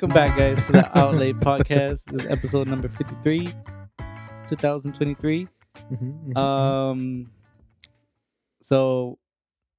[0.00, 2.04] Welcome back, guys, to the Out Late Podcast.
[2.04, 3.48] This is episode number 53,
[4.46, 5.48] 2023.
[5.90, 6.36] Mhm, mhm.
[6.36, 7.30] Um,
[8.62, 9.18] so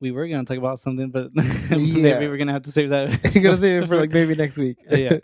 [0.01, 1.77] we were going to talk about something, but Yeah.
[1.77, 3.11] maybe we're going to have to save that.
[3.33, 4.77] You're gonna save it for like maybe next week.
[4.89, 5.19] yeah.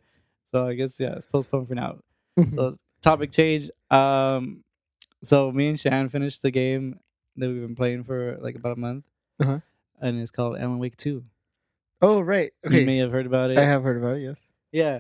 [0.53, 1.97] So I guess, yeah, it's postponed for now.
[2.55, 3.69] So topic change.
[3.91, 4.63] Um,
[5.23, 6.99] so me and Shan finished the game
[7.35, 9.03] that we've been playing for like about a month.
[9.41, 9.59] Uh-huh.
[9.99, 11.21] And it's called Alan Wake 2.
[12.01, 12.53] oh right.
[12.65, 12.79] Okay.
[12.79, 13.57] You may have heard about it.
[13.57, 14.21] I have heard about it.
[14.21, 14.37] Yes.
[14.75, 14.99] Yeah.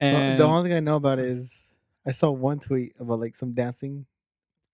[0.00, 1.68] Well, And the only thing I know about it is
[2.06, 4.04] I saw one tweet about like some dancing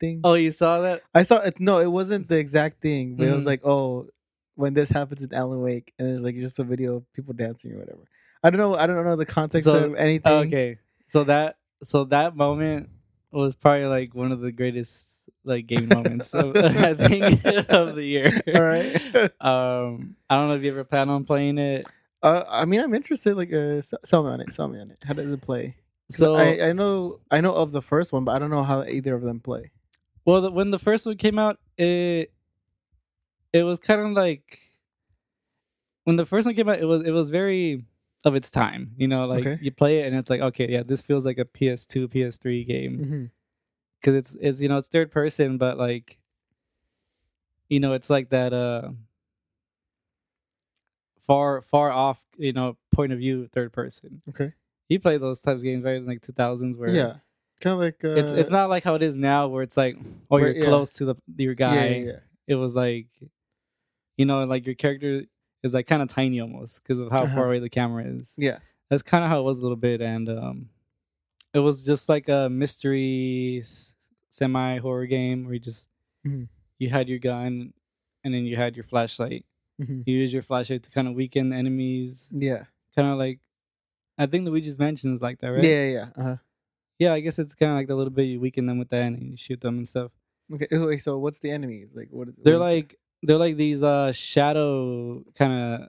[0.01, 0.21] thing.
[0.25, 1.03] oh, you saw that?
[1.15, 1.61] I saw it.
[1.61, 3.47] No, it wasn't the exact thing, but it was Mhm.
[3.47, 4.09] like, oh,
[4.55, 7.73] when this happens in Alan Wake, and it's like just a video of people dancing
[7.73, 8.03] or whatever.
[8.43, 8.75] I don't know.
[8.77, 10.33] I don't know the context So, of anything.
[10.49, 12.89] Okay, so that so that moment
[13.31, 18.05] was probably like one of the greatest like game moments of, I think of the
[18.05, 18.43] year.
[18.55, 18.95] All right.
[19.41, 21.87] Um, I don't know if you ever plan on playing it.
[22.23, 23.37] Uh, I mean, I'm interested.
[23.37, 24.53] Like, uh, sell me on it.
[24.53, 24.99] Sell me on it.
[25.07, 25.77] How does it play?
[26.11, 28.83] So I, I know I know of the first one, but I don't know how
[28.85, 29.71] either of them play.
[30.25, 32.33] well, the, when the first one came out, it
[33.53, 34.59] it was kind of like
[36.05, 37.85] when the first one came out, it was it was very
[38.25, 38.93] of its time.
[38.97, 39.59] You know, like Okay.
[39.63, 42.99] you play it and it's like, okay, yeah, this feels like a PS2, PS3 game.
[42.99, 43.25] Mm-hmm.
[44.01, 46.19] because it's it's you know it's third person but like
[47.69, 48.89] you know it's like that uh
[51.29, 54.53] far far off you know point of view third person Okay.
[54.89, 57.15] you play those types of games right in like 2000s where yeah.
[57.61, 59.97] Kind of like uh, it's it's not like how it is now where it's like
[60.01, 60.69] oh Where- you're yeah.
[60.71, 62.19] close to the your guy Yeah, yeah, yeah.
[62.47, 63.07] it was like
[64.17, 65.25] you know like your character
[65.63, 67.35] is like kind of tiny almost because of how Uh-huh.
[67.35, 68.59] far away the camera is Yeah.
[68.91, 70.69] that's kind of how it was a little bit and um
[71.53, 73.65] it was just like a mystery
[74.31, 75.89] semi horror game where you just
[76.27, 76.49] Mhm.
[76.79, 77.73] you had your gun
[78.25, 79.45] and then you had your flashlight
[79.81, 80.03] Mhm.
[80.07, 82.65] you use your flashlight to kind of weaken the enemies Yeah.
[82.97, 83.39] kind of like
[84.19, 85.89] i think luigi's mansion is like that right Yeah.
[85.89, 86.09] Yeah.
[86.17, 86.37] Uh-huh.
[86.99, 89.03] yeah i guess it's kind of like the little bit you weaken them with that
[89.03, 90.11] and you shoot them and stuff
[90.53, 90.67] Okay.
[90.99, 91.89] so what's the enemies?
[91.95, 92.29] Like what?
[92.43, 95.89] they're like they're like these uh shadow kind of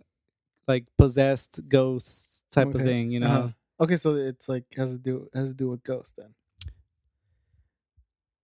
[0.68, 3.50] like possessed ghosts type of thing you know Uh-huh.
[3.82, 6.32] Okay, so it's like has to do has to do with ghosts then.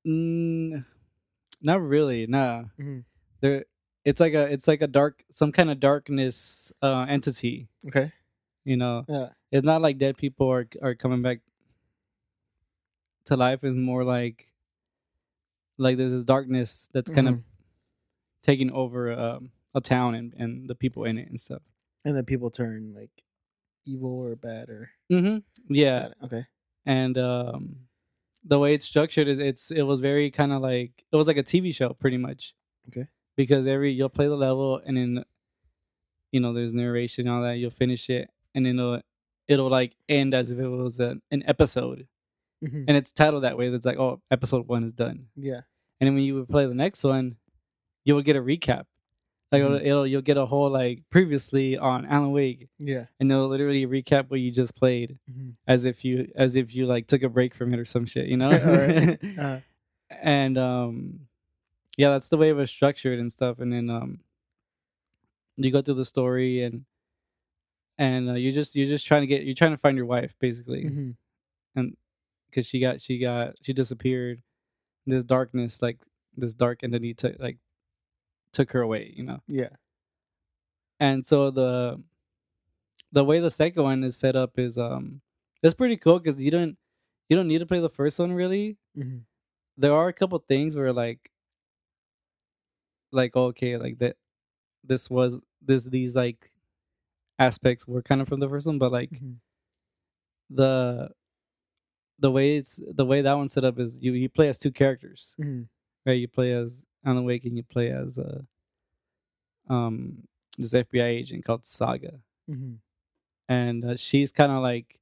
[0.07, 0.85] Mm,
[1.61, 2.27] not really.
[2.27, 2.63] Nah.
[2.79, 3.03] Mhm.
[3.41, 3.65] There,
[4.05, 7.67] it's like a it's like a dark some kind of darkness uh, entity.
[7.87, 8.11] Okay.
[8.63, 9.29] You know, Yeah.
[9.51, 11.39] it's not like dead people are are coming back
[13.25, 13.63] to life.
[13.63, 14.47] It's more like
[15.77, 17.43] like there's this darkness that's kind of Mhm.
[18.43, 21.61] taking over um, a town and and the people in it and stuff.
[22.05, 23.23] And then people turn like
[23.85, 25.37] evil or bad or Mm-hmm.
[25.73, 26.09] Yeah.
[26.23, 26.45] Okay.
[26.85, 27.75] and um,
[28.43, 31.37] the way it's structured is it's it was very kind of like it was like
[31.37, 32.53] a TV show pretty much.
[32.89, 33.07] Okay.
[33.37, 35.25] Because every you'll play the level and then
[36.31, 39.01] you know there's narration and all that you'll finish it and then it'll
[39.47, 42.07] it'll like end as if it was a, an episode
[42.63, 42.85] Mhm.
[42.87, 43.69] and it's titled that way.
[43.69, 45.61] That's like oh episode one is done Yeah.
[45.99, 47.35] and then when you would play the next one
[48.05, 48.85] you will get a recap.
[49.51, 49.85] Like it'll, Mhm.
[49.85, 53.05] it'll you'll get a whole like previously on Alan Wake Yeah.
[53.19, 55.55] and it'll literally recap what you just played Mhm.
[55.67, 58.27] as if you as if you like took a break from it or some shit,
[58.27, 58.49] you know?
[59.37, 59.59] Uh,
[60.09, 61.24] and um
[61.97, 63.59] yeah, that's the way it was structured and stuff.
[63.59, 64.19] And then um
[65.57, 66.85] you go through the story and
[67.97, 70.33] and uh, you're just you're just trying to get you're trying to find your wife
[70.39, 71.15] basically mhm.
[72.49, 74.41] because she got she got she disappeared.
[75.07, 75.99] This darkness like
[76.35, 77.57] this dark entity took like
[78.51, 79.41] took her away, you know.
[79.47, 79.69] Yeah.
[80.99, 82.01] and so the
[83.11, 85.21] the way the second one is set up is um
[85.63, 86.77] it's pretty cool because you don't
[87.29, 89.21] you don't need to play the first one really Mhm.
[89.77, 91.31] there are a couple things where like
[93.15, 94.15] like okay like that
[94.83, 96.51] this was this these like
[97.39, 99.35] aspects were kind of from the first one but like Mhm.
[100.49, 101.09] the
[102.19, 104.71] the way it's the way that one's set up is you you play as two
[104.71, 105.67] characters Mhm.
[106.05, 108.41] right you play as alan wake and you play as uh
[109.69, 110.23] um
[110.57, 112.19] this fbi agent called saga
[112.49, 112.77] Mhm.
[113.49, 114.99] and uh, she's kind of like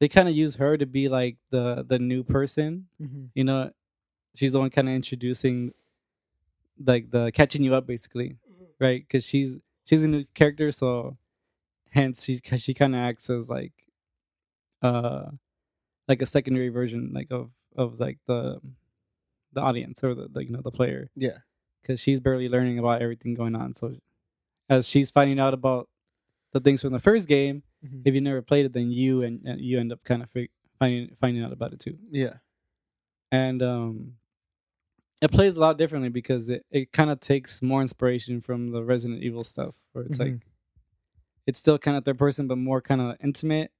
[0.00, 3.30] they kind of use her to be like the the new person Mhm.
[3.34, 3.72] you know
[4.34, 5.72] she's the one kind of introducing
[6.82, 8.36] like the catching you up basically
[8.80, 11.16] right because she's she's a new character so
[11.90, 13.72] hence she she kind of acts as like
[14.82, 15.26] uh
[16.08, 18.60] like a secondary version like of of like the
[19.52, 21.38] the audience or the, the you know the player Yeah.
[21.80, 23.94] because she's barely learning about everything going on so
[24.68, 25.88] as she's finding out about
[26.52, 28.02] the things from the first game Mhm.
[28.06, 30.50] if you never played it then you and, and you end up kind of fig-
[30.78, 32.34] finding finding out about it too Yeah.
[33.30, 34.14] and um
[35.20, 38.82] it plays a lot differently because it, it kind of takes more inspiration from the
[38.82, 40.40] Resident Evil stuff where it's like Mhm.
[41.46, 43.70] it's still kind of third person but more kind of intimate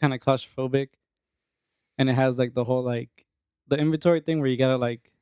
[0.00, 0.88] kind of claustrophobic,
[1.98, 3.26] and it has like the whole like
[3.68, 5.12] the inventory thing where you gotta like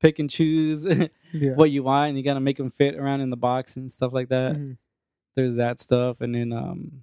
[0.00, 0.84] pick and choose
[1.32, 1.54] Yeah.
[1.54, 4.12] what you want, and you gotta make them fit around in the box and stuff
[4.12, 4.54] like that.
[4.56, 4.76] Mhm.
[5.36, 7.02] There's that stuff, and then um,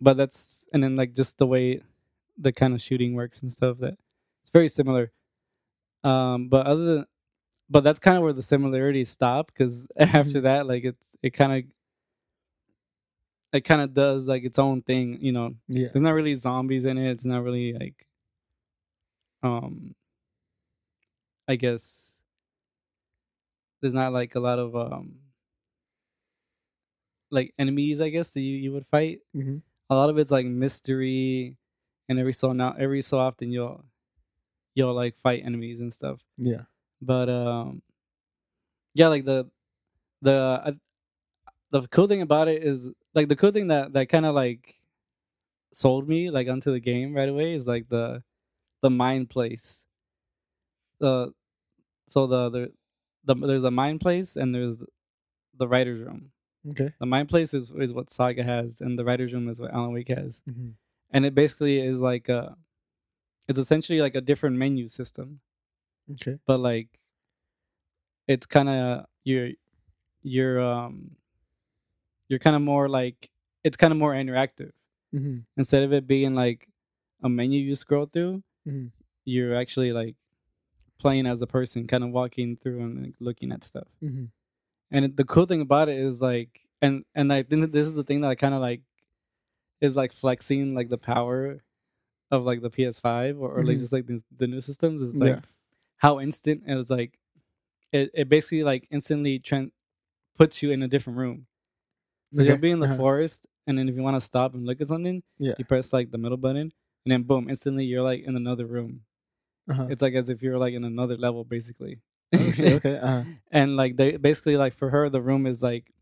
[0.00, 1.80] but that's and then like just the way
[2.38, 3.94] the kind of shooting works and stuff that
[4.42, 5.12] it's very similar.
[6.04, 7.06] Um, but other than
[7.70, 10.42] but that's kind of where the similarities stop because after Mhm.
[10.44, 11.64] that, like it's it kind of
[13.52, 15.54] it kind of does like its own thing, you know.
[15.68, 15.88] Yeah.
[15.92, 17.10] There's not really zombies in it.
[17.10, 18.06] It's not really like,
[19.42, 19.94] um,
[21.48, 22.20] I guess
[23.80, 25.16] there's not like a lot of um,
[27.30, 28.00] like enemies.
[28.00, 29.20] I guess that you you would fight.
[29.34, 29.58] hmm
[29.90, 31.56] A lot of it's like mystery,
[32.08, 33.84] and every so now every so often you'll
[34.74, 36.20] you'll like fight enemies and stuff.
[36.36, 36.62] Yeah.
[37.00, 37.82] But um,
[38.94, 39.50] yeah, like the
[40.20, 40.72] the uh,
[41.70, 44.74] the cool thing about it is like the cool thing that that kind of like
[45.72, 48.22] sold me like onto the game right away is like the
[48.82, 49.86] the mind place.
[51.00, 51.32] The
[52.08, 52.72] so the the,
[53.24, 54.82] the there's a mind place and there's
[55.58, 56.30] the writers room.
[56.70, 56.92] Okay.
[57.00, 59.92] The mind place is is what Saga has, and the writers room is what Alan
[59.92, 60.70] Wake has, hmm
[61.12, 62.56] and it basically is like a,
[63.48, 65.40] it's essentially like a different menu system.
[66.10, 66.38] Okay.
[66.46, 66.88] but like
[68.26, 69.50] it's kind of you're
[70.22, 71.12] you're um
[72.28, 73.30] you're kind of more like
[73.64, 74.72] it's kind of more interactive.
[75.12, 76.68] Hmm instead of it being like
[77.22, 78.86] a menu you scroll through hmm
[79.24, 80.16] you're actually like
[80.98, 83.86] playing as a person kind of walking through and like, looking at stuff.
[84.00, 84.24] Hmm
[84.92, 87.88] and it, the cool thing about it is like and and i think that this
[87.88, 88.82] is the thing that i kind of like
[89.80, 91.62] is like flexing like the power
[92.32, 93.80] of like the ps5 or, or like Mhm.
[93.80, 95.34] just like the, the new systems is Yeah.
[95.34, 95.44] like
[95.98, 97.18] how instant it's like
[97.92, 99.70] it, it basically like instantly tran
[100.38, 101.46] puts you in a different room
[102.32, 102.60] so you'll Okay.
[102.68, 102.96] be in the Uh-huh.
[102.96, 105.54] forest and then if you want to stop and look at something Yeah.
[105.58, 106.72] you press like the middle button
[107.04, 109.02] and then boom instantly you're like in another room
[109.70, 109.86] Uh-huh.
[109.90, 112.00] it's like as if you're like in another level basically
[112.34, 112.96] Oh, shit, okay.
[112.96, 113.24] Uh-huh.
[113.50, 115.92] and like they basically like for her the room is like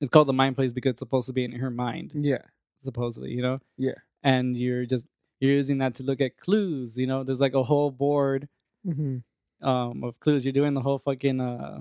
[0.00, 2.42] it's called the mind place because it's supposed to be in her mind Yeah.
[2.84, 3.94] supposedly you know Yeah.
[4.22, 5.06] and you're just
[5.42, 8.48] you're using that to look at clues you know there's like a whole board
[8.84, 9.18] hmm
[9.60, 11.80] um of clues you're doing the whole fucking uh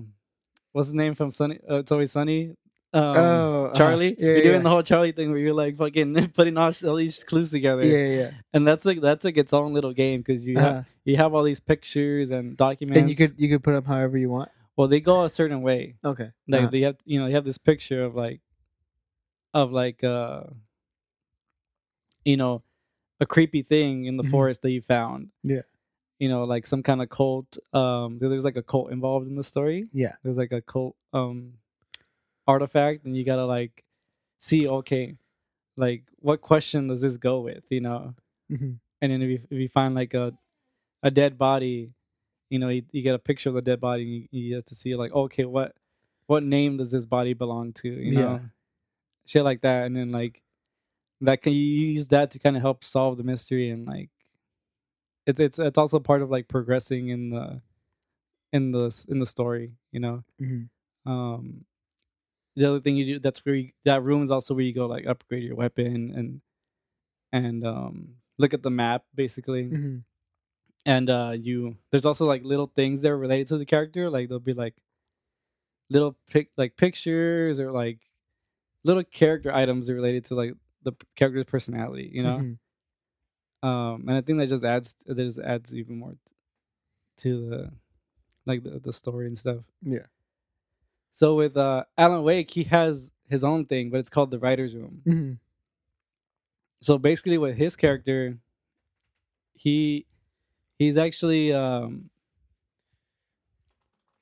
[0.71, 2.55] what's his name from sunny uh, it's always sunny
[2.93, 3.77] um oh, uh-huh.
[3.77, 6.71] charlie Yeah, you're yeah, doing the whole charlie thing where you're like fucking putting all,
[6.85, 7.97] all these clues together Yeah.
[7.97, 8.17] Yeah.
[8.21, 8.29] yeah.
[8.53, 10.83] and that's like that's like its own little game because you have Uh-huh.
[11.05, 14.17] you have all these pictures and documents And you could you could put up however
[14.17, 14.49] you want.
[14.75, 16.29] well they go a certain way Okay.
[16.47, 16.71] like Uh-huh.
[16.73, 18.41] they have you know you have this picture of like
[19.53, 20.41] of like uh
[22.25, 22.61] you know
[23.21, 24.31] a creepy thing in the Mhm.
[24.31, 25.61] forest that you found Yeah.
[26.19, 29.43] you know like some kind of cult um there's like a cult involved in the
[29.43, 30.15] story Yeah.
[30.23, 31.53] there's like a cult um
[32.47, 33.83] artifact and you gotta like
[34.39, 35.15] see okay
[35.77, 38.13] like what question does this go with you know
[38.49, 38.73] hmm
[39.03, 40.33] and then if you, if you find like a
[41.03, 41.91] a dead body
[42.49, 44.65] you know you, you get a picture of the dead body and you, you have
[44.65, 45.75] to see like okay what
[46.27, 48.25] what name does this body belong to you Yeah.
[48.25, 48.41] know
[49.27, 50.41] shit like that and then like
[51.21, 54.09] that can you use that to kind of help solve the mystery and like
[55.25, 57.61] it's it's it's also part of like progressing in the
[58.53, 60.23] in the in the story you know?
[60.39, 60.63] Hmm
[61.05, 61.65] um
[62.55, 64.85] the other thing you do that's where you, that room is also where you go
[64.85, 66.41] like upgrade your weapon and
[67.33, 69.67] and um look at the map basically.
[69.69, 69.97] Hmm
[70.85, 74.27] and uh you there's also like little things that are related to the character like
[74.27, 74.73] there'll be like
[75.89, 77.99] little pic like pictures or like
[78.83, 82.37] little character items related to like the character's personality you know?
[82.37, 82.57] Mhm.
[83.67, 86.15] um and i think that just adds that just adds even more
[87.17, 87.71] to the
[88.45, 89.57] like the, the story and stuff.
[89.83, 90.07] Yeah.
[91.11, 94.73] so with uh alan wake he has his own thing but it's called the writers
[94.75, 95.01] room.
[95.05, 95.33] Hmm
[96.83, 98.37] so basically with his character
[99.53, 100.05] he
[100.79, 102.09] he's actually um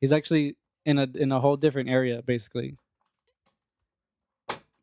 [0.01, 2.75] he's actually in a in a whole different area basically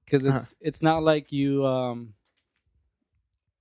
[0.06, 0.36] because Uh-huh.
[0.36, 2.14] it's it's not like you um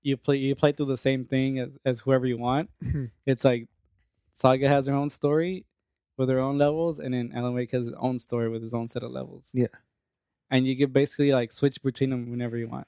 [0.04, 2.70] you play you play through the same thing as, as whoever you want.
[2.82, 3.68] Hmm it's like
[4.32, 5.66] saga has her own story
[6.18, 8.88] with her own levels and then alan wake has his own story with his own
[8.88, 9.50] set of levels.
[9.54, 9.74] Yeah.
[10.52, 12.88] and you can basically like switch between them whenever you want.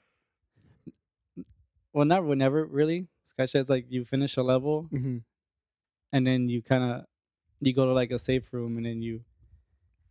[1.92, 3.08] Well not whenever really.
[3.26, 5.18] Skyshine's like you finish a level hmm
[6.12, 7.04] and then you kind of
[7.60, 9.22] you go to like a safe room and then you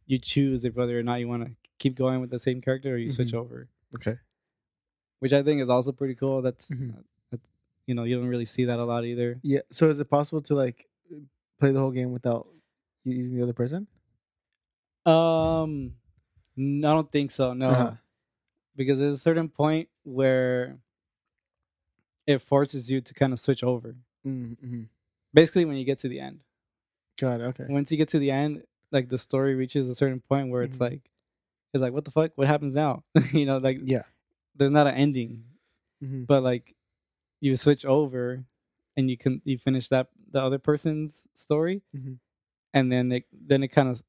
[0.06, 2.93] you choose if whether or not you want to keep going with the same character
[2.93, 3.39] or you switch Mhm.
[3.39, 4.17] over Okay.
[5.19, 7.03] which i think is also pretty cool that's, Mhm.
[7.31, 7.50] that's
[7.86, 9.62] you know you don't really see that a lot either Yeah.
[9.69, 10.89] So is it possible to like
[11.60, 12.48] play the whole game without
[13.03, 13.88] using the other person?
[15.05, 15.93] um
[16.60, 17.93] I don't think so no Uh-huh.
[18.75, 20.79] because there's a certain point where
[22.25, 23.96] it forces you to kind of switch over.
[24.25, 24.84] Mm-hmm.
[25.34, 26.41] Basically, when you get to the end,
[27.17, 27.43] Got it.
[27.46, 27.65] Okay.
[27.69, 30.77] once you get to the end, like the story reaches a certain point where it's
[30.77, 30.81] Mhm.
[30.81, 31.10] like,
[31.74, 32.32] it's like, what the fuck?
[32.36, 33.04] What happens now?
[33.34, 34.04] you know, like Yeah.
[34.56, 35.44] there's not an ending,
[36.04, 36.24] Mm-hmm.
[36.26, 36.76] but like
[37.42, 38.44] you switch over
[38.96, 42.20] and you can you finish that the other person's story, Mhm.
[42.74, 44.04] and then it then it kind of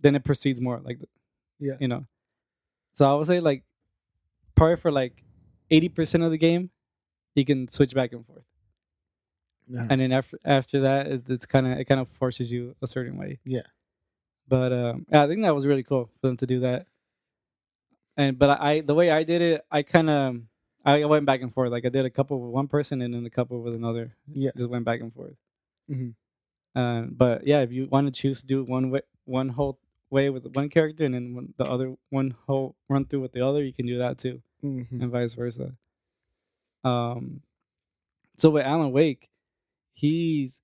[0.00, 0.98] then it proceeds more like
[1.60, 1.76] Yeah.
[1.80, 2.06] you know.
[2.94, 3.64] So I would say like
[4.54, 5.22] probably for like
[5.70, 6.70] eighty percent of the game,
[7.34, 8.44] you can switch back and forth,
[9.72, 9.86] Uh-huh.
[9.90, 12.86] and then after after that, it, it's kind of it kind of forces you a
[12.86, 13.38] certain way.
[13.44, 13.62] Yeah.
[14.48, 16.86] But um, yeah, I think that was really cool for them to do that.
[18.16, 20.36] And but I the way I did it, I kind of
[20.84, 21.70] I went back and forth.
[21.70, 24.14] Like I did a couple with one person and then a couple with another.
[24.32, 24.50] Yeah.
[24.56, 25.34] just went back and forth.
[25.90, 26.14] Mhm.
[26.74, 29.78] Uh, but yeah, if you want to choose to do one way, one whole
[30.10, 33.46] way with one character, and then one, the other one whole run through with the
[33.46, 35.00] other, you can do that too, Mhm.
[35.02, 35.74] and vice versa.
[36.84, 37.42] Um,
[38.36, 39.30] so with Alan Wake,
[39.94, 40.62] he's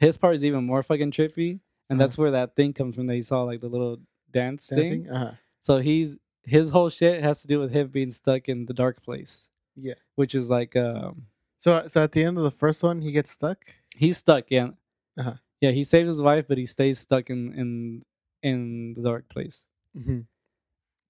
[0.00, 2.04] his part is even more fucking trippy, and Uh-huh.
[2.06, 3.98] that's where that thing comes from that you saw like the little
[4.32, 5.08] dance thing.
[5.10, 5.32] Uh huh.
[5.60, 9.02] So he's his whole shit has to do with him being stuck in the dark
[9.02, 9.94] place, Yeah.
[10.14, 11.26] which is like um
[11.58, 13.58] So so at the end of the first one, he gets stuck.
[13.96, 14.44] he's stuck.
[14.50, 14.70] Yeah,
[15.16, 15.34] Uh-huh.
[15.60, 15.70] yeah.
[15.70, 18.02] He saves his wife, but he stays stuck in in
[18.42, 19.66] in the dark place.
[19.96, 20.20] Mm-hmm.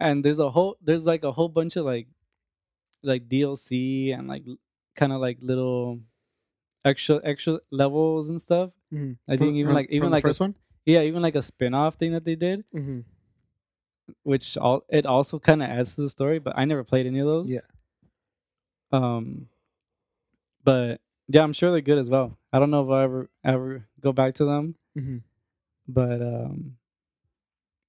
[0.00, 2.06] And there's a whole there's like a whole bunch of like
[3.02, 4.44] like DLC and like
[4.96, 6.00] kind of like little
[6.84, 8.70] extra extra levels and stuff.
[8.92, 9.12] Mm-hmm.
[9.32, 10.54] I think even like even like a one.
[10.86, 13.00] Yeah, even like a spin-off thing that they did, Mm-hmm.
[14.22, 16.38] which all it also kind of adds to the story.
[16.38, 17.52] But I never played any of those.
[17.52, 17.60] Yeah.
[18.92, 19.48] Um,
[20.62, 22.36] but yeah, I'm sure they're good as well.
[22.52, 25.16] I don't know if I'll ever ever go back to them, Mm-hmm.
[25.88, 26.76] but um,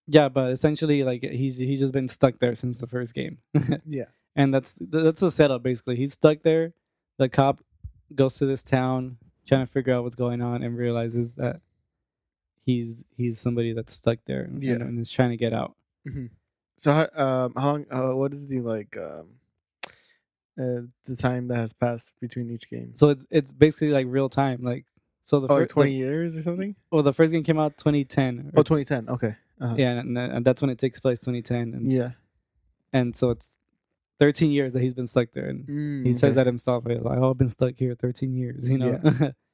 [0.08, 0.30] yeah.
[0.30, 3.38] But essentially, like he's he's just been stuck there since the first game,
[3.86, 4.06] Yeah.
[4.36, 5.96] and that's that's the setup basically.
[5.98, 6.74] He's stuck there.
[7.18, 7.60] The cop
[8.14, 11.62] goes to this town trying to figure out what's going on and realizes that
[12.66, 14.74] he's he's somebody that's stuck there and, Yeah.
[14.74, 15.76] and is trying to get out.
[16.08, 16.26] Mm-hmm.
[16.78, 19.28] So how um how long uh, what is the like um
[20.60, 22.92] uh the time that has passed between each game?
[22.96, 24.64] So it's it's basically like real time.
[24.64, 24.86] Like
[25.24, 26.76] so the oh, like first twenty years or something?
[26.92, 28.52] well the first game came out 2010.
[28.56, 29.10] Oh, 2010.
[29.16, 29.36] Okay.
[29.62, 29.76] Uh-huh.
[29.78, 32.12] yeah, and, and that's when it takes place 2010, and Yeah.
[32.92, 33.58] and so it's
[34.20, 36.36] 13 years that he's been stuck there, and Mm, he says okay.
[36.36, 36.86] that himself.
[36.86, 39.00] Like, "Oh, I've been stuck here 13 years," you know.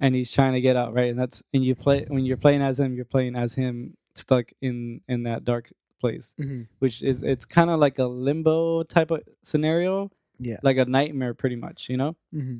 [0.00, 1.10] and he's trying to get out, right?
[1.10, 4.46] And that's and you play when you're playing as him, you're playing as him stuck
[4.60, 6.66] in in that dark place, Mhm.
[6.78, 10.58] which is it's kind of like a limbo type of scenario, Yeah.
[10.62, 12.16] like a nightmare, pretty much, you know.
[12.34, 12.58] Mm-hmm.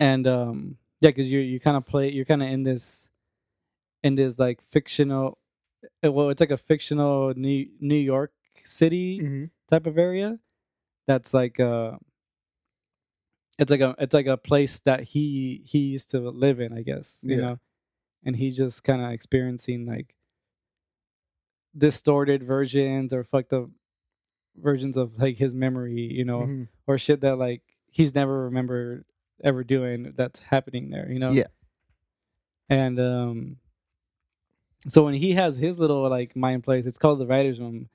[0.00, 3.10] and um yeah because you you kind of play you're kind of in this
[4.02, 5.38] in this like fictional
[6.04, 8.32] uh, well it's like a fictional new new york
[8.64, 9.44] city Mm-hmm.
[9.68, 10.38] type of area
[11.06, 11.92] that's like uh
[13.58, 16.82] it's like a it's like a place that he he used to live in i
[16.82, 17.42] guess you Yeah.
[17.46, 17.58] know
[18.24, 20.14] and he's just kind of experiencing like
[21.76, 23.68] distorted versions or fucked up
[24.56, 26.62] versions of like his memory you know Mm-hmm.
[26.86, 29.04] or shit that like he's never remembered
[29.44, 31.30] ever doing that's happening there, you know?
[31.30, 31.46] Yeah.
[32.68, 33.56] And um
[34.86, 37.88] so when he has his little like mind place, it's called the writer's room,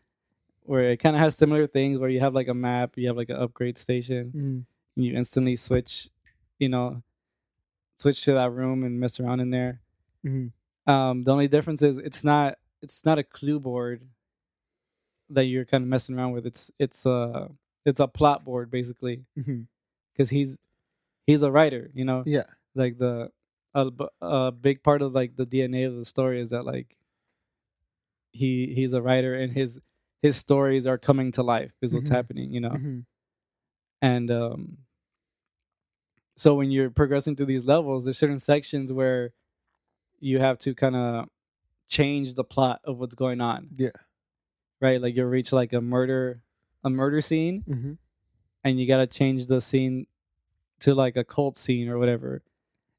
[0.63, 3.17] where it kind of has similar things where you have like a map, you have
[3.17, 6.09] like an upgrade station, and you instantly switch,
[6.59, 7.01] you know,
[7.97, 9.79] switch to that room and mess around in there.
[10.25, 10.91] Mm-hmm.
[10.91, 14.01] Um, the only difference is it's not it's not a clue board
[15.29, 16.45] that you're kind of messing around with.
[16.45, 17.49] It's it's a
[17.85, 19.61] it's a plot board basically Mm-hmm.
[20.13, 20.57] because he's
[21.25, 22.23] he's a writer, you know.
[22.25, 22.43] Yeah.
[22.75, 23.31] Like the
[23.73, 23.89] a,
[24.21, 26.95] a big part of like the DNA of the story is that like
[28.31, 29.79] he he's a writer and his
[30.21, 32.15] his stories are coming to life is what's Mhm.
[32.15, 32.69] happening, you know.
[32.71, 32.99] Mm-hmm.
[34.01, 34.77] And um
[36.35, 39.31] so when you're progressing through these levels, there's certain sections where
[40.19, 41.29] you have to kind of
[41.87, 43.89] change the plot of what's going on, Yeah.
[44.79, 45.01] right?
[45.01, 46.41] Like you'll reach like a murder
[46.83, 47.93] a murder scene Mm-hmm.
[48.63, 50.07] and you got to change the scene
[50.81, 52.41] to like a cult scene or whatever.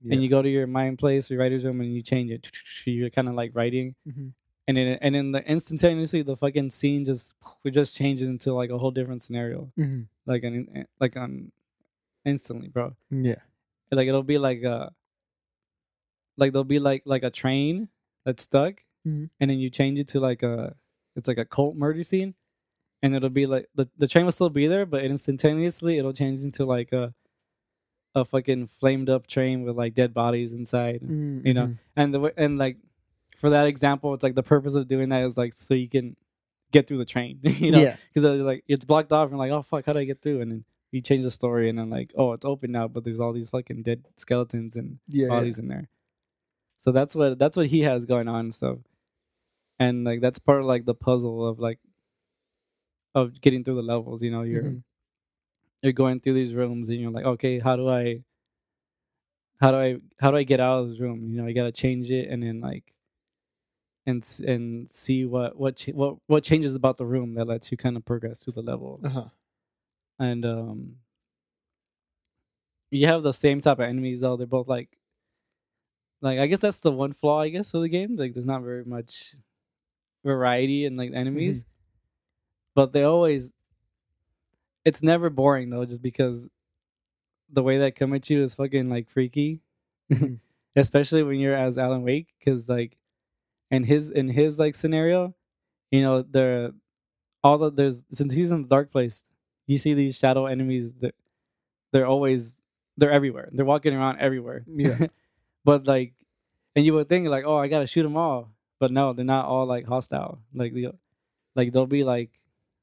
[0.03, 0.15] Yeah.
[0.15, 2.51] And you go to your mind place, your writer's room, and you change it.
[2.85, 4.29] You're kind of like writing, mm-hmm.
[4.69, 8.69] and then and then the instantaneously the fucking scene just it just changes into like
[8.71, 10.03] a whole different scenario, Mm-hmm.
[10.27, 11.53] like an like on
[12.25, 12.95] instantly, bro.
[13.11, 13.37] Yeah.
[13.91, 14.93] Like it'll be like a
[16.37, 17.89] like there'll be like like a train
[18.25, 19.31] that's stuck, Mhm.
[19.41, 20.75] and then you change it to like a
[21.17, 22.35] it's like a cult murder scene,
[23.03, 26.41] and it'll be like the the train will still be there, but instantaneously it'll change
[26.43, 27.15] into like a
[28.17, 31.47] a fucking flamed up train with like dead bodies inside, Mm-hmm.
[31.47, 31.75] you know.
[31.97, 32.79] And the and like
[33.39, 36.17] for that example, it's like the purpose of doing that is like so you can
[36.73, 37.97] get through the train, you know, Yeah.
[38.13, 40.41] because like it's blocked off and like oh fuck, how do I get through?
[40.41, 43.21] And then you change the story and then like oh it's open now, but there's
[43.21, 45.25] all these fucking dead skeletons and Yeah.
[45.25, 45.29] yeah.
[45.29, 45.89] bodies in there.
[46.79, 48.79] So that's what that's what he has going on and stuff.
[49.79, 51.79] And like that's part of like the puzzle of like
[53.15, 54.83] of getting through the levels, you know, you're Mhm.
[55.83, 58.23] you're going through these rooms and you're like, okay, how do I
[59.61, 61.29] how do I how do I get out of this room?
[61.31, 62.93] You know, you got to change it and then like
[64.07, 67.97] and and see what what what what changes about the room that lets you kind
[67.97, 69.01] of progress through the level.
[69.05, 69.29] Uh-huh.
[70.19, 70.97] And um
[72.91, 74.37] you have the same type of enemies though.
[74.37, 74.99] They're both like
[76.21, 78.17] like I guess that's the one flaw I guess of the game.
[78.17, 79.35] Like there's not very much
[80.25, 81.67] variety in like enemies.
[82.75, 83.53] But they always
[84.85, 86.49] it's never boring though, just because
[87.51, 89.61] the way they come at you is fucking like freaky.
[90.13, 90.39] Mhm.
[90.77, 92.99] Especially when you're as Alan Wake, because like
[93.71, 95.35] in his in his like scenario,
[95.91, 96.75] you know, the
[97.45, 99.25] all the there's since he's in the dark place,
[99.67, 101.15] you see these shadow enemies that
[101.93, 102.63] they're always
[102.97, 103.49] they're everywhere.
[103.53, 104.65] They're walking around everywhere.
[104.69, 105.07] Yeah.
[105.65, 106.13] but like
[106.77, 108.51] and you would think like, oh I gotta shoot them all.
[108.81, 110.39] But no, they're not all like hostile.
[110.55, 110.89] Like the
[111.55, 112.31] like there'll be like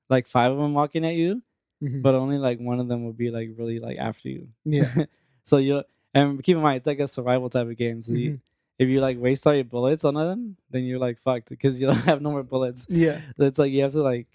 [0.09, 1.41] like five of them walking at you,
[1.83, 2.01] Mhm.
[2.01, 4.47] but only like one of them will be like really like after you.
[4.65, 5.05] yeah.
[5.45, 5.83] so you
[6.13, 8.01] and keep in mind it's like a survival type of game.
[8.03, 8.39] So you, Mhm.
[8.79, 11.87] if you like waste all your bullets on them, then you're like fucked because you
[11.87, 12.85] don't have no more bullets.
[12.89, 13.21] Yeah.
[13.37, 14.27] So it's like you have to like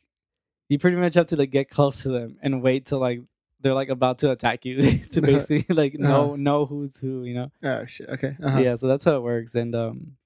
[0.69, 3.21] you pretty much have to like get close to them and wait till like
[3.61, 4.81] they're like about to attack you
[5.13, 6.37] to basically like know Uh-huh.
[6.37, 7.51] know who's who, you know.
[7.63, 8.09] Oh shit.
[8.09, 8.37] Okay.
[8.43, 8.59] Uh-huh.
[8.61, 9.55] Yeah, so that's how it works.
[9.55, 10.17] And um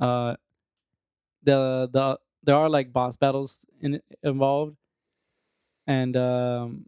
[0.00, 0.36] uh
[1.42, 4.76] the the there are like boss battles in involved.
[5.86, 6.86] And um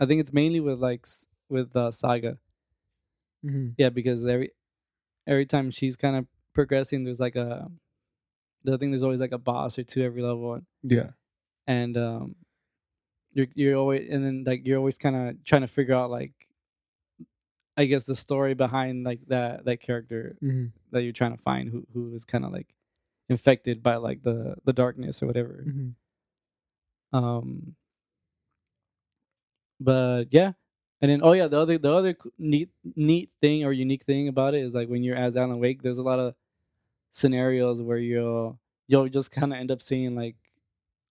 [0.00, 1.06] I think it's mainly with like
[1.48, 2.38] with uh, Saga.
[3.44, 3.74] Mhm.
[3.76, 4.50] Yeah, because every
[5.26, 7.70] every time she's kind of progressing there's like a
[8.66, 11.10] I think there's always like a boss or two every level Yeah.
[11.66, 12.36] and um
[13.32, 16.32] you're you're always and then like you're always kind of trying to figure out like
[17.76, 20.72] I guess the story behind like that that character Mhm.
[20.92, 22.72] that you're trying to find who who is kind of like
[23.28, 25.64] infected by like the the darkness or whatever.
[25.66, 25.94] Mhm.
[27.12, 27.74] Um
[29.80, 30.52] but yeah.
[31.00, 34.54] And then oh yeah, the other the other neat neat thing or unique thing about
[34.54, 36.34] it is like when you're as Alan Wake, there's a lot of
[37.14, 40.34] scenarios where you'll you'll just kind of end up seeing like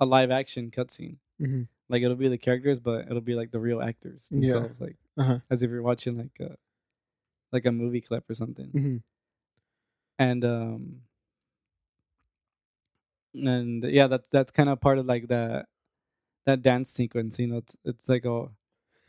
[0.02, 1.16] a live action cutscene.
[1.42, 1.68] Mhm.
[1.88, 4.40] Like it'll be the characters, but it'll be like the real actors Yeah.
[4.40, 5.40] themselves, like Uh-huh.
[5.50, 6.58] as if you're watching like a
[7.54, 8.70] like a movie clip or something.
[8.74, 9.02] Mhm.
[10.20, 11.02] And um
[13.34, 15.68] and yeah, that's that's kind of part of like that
[16.46, 17.40] that dance sequence.
[17.40, 18.50] You know, it's it's like a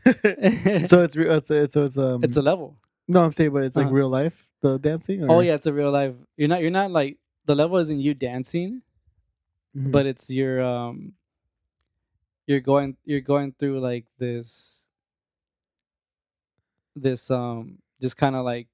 [0.87, 2.77] so it's re- it's it's so it's um it's a level.
[3.09, 3.95] no I'm saying but it's like Uh-huh.
[3.95, 6.14] real life the dancing or Oh yeah, it's a real life.
[6.37, 8.81] You're not you're not like the level isn't you dancing,
[9.77, 9.92] Mhm.
[9.92, 11.12] but it's your um
[12.46, 14.88] you're going you're going through like this
[16.96, 18.68] this um just kind of like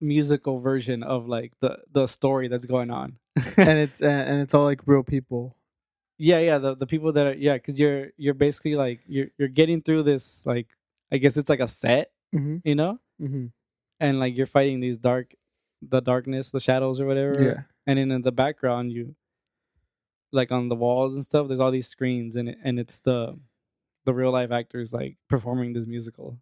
[0.00, 3.16] musical version of like the the story that's going on
[3.56, 5.56] and it's uh, and it's all like real people
[6.18, 9.48] yeah yeah the, the people that are yeah because you're you're basically like you're you're
[9.48, 10.68] getting through this like
[11.12, 12.58] i guess it's like a set mm-hmm.
[12.64, 13.46] you know Mm-hmm.
[14.00, 15.34] and like you're fighting these dark
[15.80, 19.14] the darkness the shadows or whatever yeah and then in the background you
[20.32, 23.38] like on the walls and stuff there's all these screens and it, and it's the
[24.04, 26.38] the real life actors like performing this musical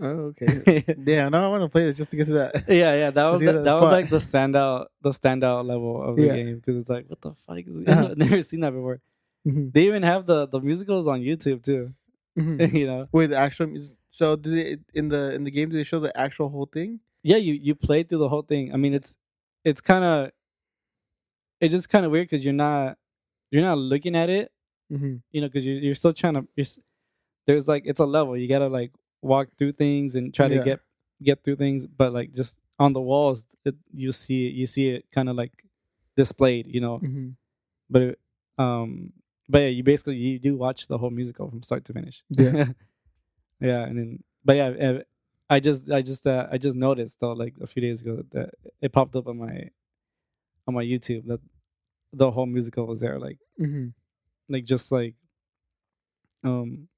[0.00, 2.94] oh okay yeah no I want to play this just to get to that yeah
[2.94, 6.24] yeah, that was the, that that was like the standout the standout level of the
[6.26, 6.34] Yeah.
[6.34, 8.08] game because it's like what the fuck is Uh-huh.
[8.10, 9.00] I've never seen that before
[9.46, 9.72] Mhm.
[9.72, 11.94] they even have the the musicals on youtube too
[12.58, 12.72] Mhm.
[12.80, 13.66] you know with the actual
[14.10, 17.00] so do they in the in the game do they show the actual whole thing?
[17.22, 19.16] yeah you you play through the whole thing i mean it's
[19.64, 20.30] it's kind of
[21.60, 22.96] it's just kind of weird because you're not
[23.50, 24.50] you're not looking at it
[24.90, 25.16] Mm-hmm.
[25.32, 26.64] you know because you're, you're still trying to you're,
[27.46, 30.58] there's like it's a level you gotta like walk through things and try Yeah.
[30.58, 30.80] to get
[31.22, 34.88] get through things but like just on the walls it, you see it you see
[34.88, 35.52] it kind of like
[36.16, 37.28] displayed you know Mm-hmm.
[37.90, 38.18] but it,
[38.56, 39.12] um
[39.48, 42.66] but yeah you basically you do watch the whole musical from start to finish Yeah.
[43.60, 44.98] yeah and then but yeah
[45.50, 48.30] i just i just uh, i just noticed though like a few days ago that,
[48.32, 48.50] that
[48.82, 49.70] it popped up on my
[50.66, 51.40] on my youtube that
[52.12, 53.88] the whole musical was there like Mm-hmm.
[54.48, 55.14] like just like
[56.44, 56.88] um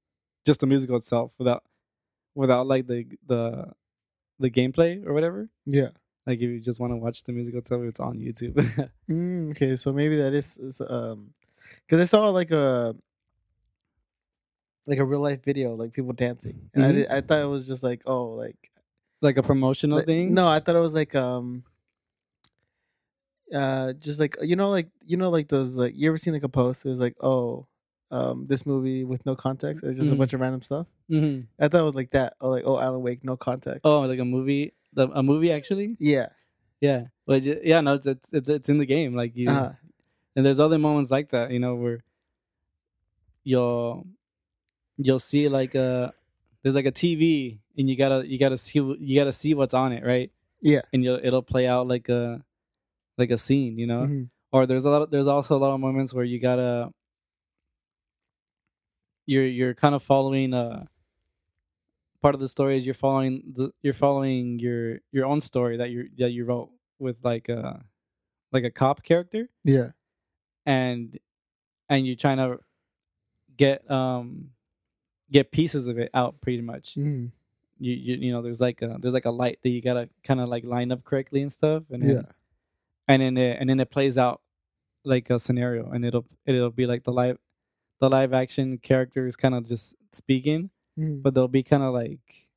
[0.45, 1.63] just the musical itself without
[2.35, 3.71] without like the the
[4.39, 5.89] the gameplay or whatever Yeah.
[6.25, 8.55] like if you just want to watch the musical itself it's on youtube
[9.09, 11.31] Mm, okay, so maybe that is, is um,
[11.85, 12.95] because I saw like a
[14.87, 16.95] like a real life video, like people dancing, and I Mhm.
[16.95, 18.71] did, I thought it was just like oh like,
[19.21, 21.63] like a promotional like- thing No, I thought it was like um.
[23.53, 26.43] Uh, just like you know, like you know, like those like you ever seen like
[26.43, 26.85] a post?
[26.85, 27.67] It was like, oh,
[28.09, 29.83] um this movie with no context.
[29.83, 30.19] It's just a Mhm.
[30.19, 30.87] bunch of random stuff.
[31.09, 32.35] hmm I thought it was like that.
[32.39, 33.81] Or like oh Alan Wake, no context.
[33.83, 35.97] Oh, like a movie, the, a movie actually.
[35.99, 36.29] yeah.
[36.79, 39.13] Yeah, ju- yeah, no, it's it's it's, it's in the game.
[39.15, 39.73] Like you, Uh-huh.
[40.35, 42.03] And there's other moments like that, you know, where
[43.43, 44.05] you'll
[44.97, 46.13] you'll see like a
[46.63, 49.91] there's like a TV, and you gotta you gotta see you gotta see what's on
[49.93, 50.31] it, right?
[50.61, 50.81] Yeah.
[50.93, 52.43] and you'll it'll play out like a
[53.17, 54.03] like a scene, you know.
[54.07, 54.29] Mhm.
[54.51, 55.01] Or there's a lot.
[55.03, 56.91] Of, there's also a lot of moments where you gotta
[59.25, 60.83] you're you're kind of following uh
[62.21, 65.89] part of the story is you're following the you're following your your own story that
[65.89, 67.83] you that you wrote with like a
[68.51, 69.91] like a cop character Yeah.
[70.65, 71.17] And
[71.89, 72.59] and you're trying to
[73.57, 74.49] get um
[75.31, 77.31] get pieces of it out pretty much Mhm.
[77.79, 80.39] you you, you know there's like a there's like a light that you gotta kind
[80.41, 82.21] of like line up correctly and stuff and then, Yeah.
[83.07, 84.41] and then it, and then it plays out
[85.03, 87.37] like a scenario and it'll it'll be like the live
[87.99, 91.21] the live action characters kind of just speaking Mhm.
[91.23, 92.47] but they'll be kind of like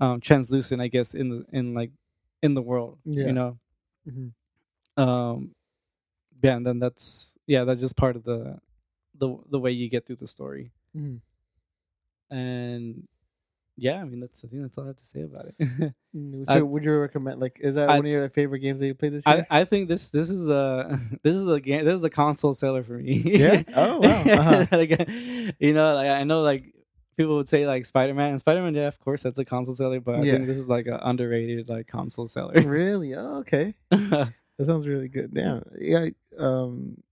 [0.00, 1.90] um translucent i guess in the in like
[2.42, 3.26] in the world Yeah.
[3.26, 3.58] you know
[4.08, 4.32] Mhm.
[4.96, 5.54] um
[6.42, 8.58] yeah and then that's yeah that's just part of the
[9.18, 11.20] the the way you get through the story Mhm.
[12.30, 13.06] and
[13.76, 15.54] yeah i mean that's i think that's all i have to say about it
[16.16, 18.80] Mm, I- So would you recommend like is that I- one of your favorite games
[18.80, 19.46] that you played this year?
[19.50, 22.54] I, I think this this is a this is a game this is a console
[22.54, 23.12] seller for me.
[23.16, 23.62] Yeah?
[23.76, 24.22] Oh, wow.
[24.24, 24.66] Uh-huh.
[24.72, 24.90] like,
[25.60, 26.72] you know, like I know like
[27.18, 29.74] people would say like Spider Man and Spider Man, yeah, of course that's a console
[29.74, 32.54] seller, but I think this is like an underrated like console seller.
[32.62, 33.14] really?
[33.14, 33.74] Oh, okay.
[34.58, 35.32] That sounds really good.
[35.34, 35.62] Damn.
[35.78, 36.08] Yeah.
[36.38, 37.02] Um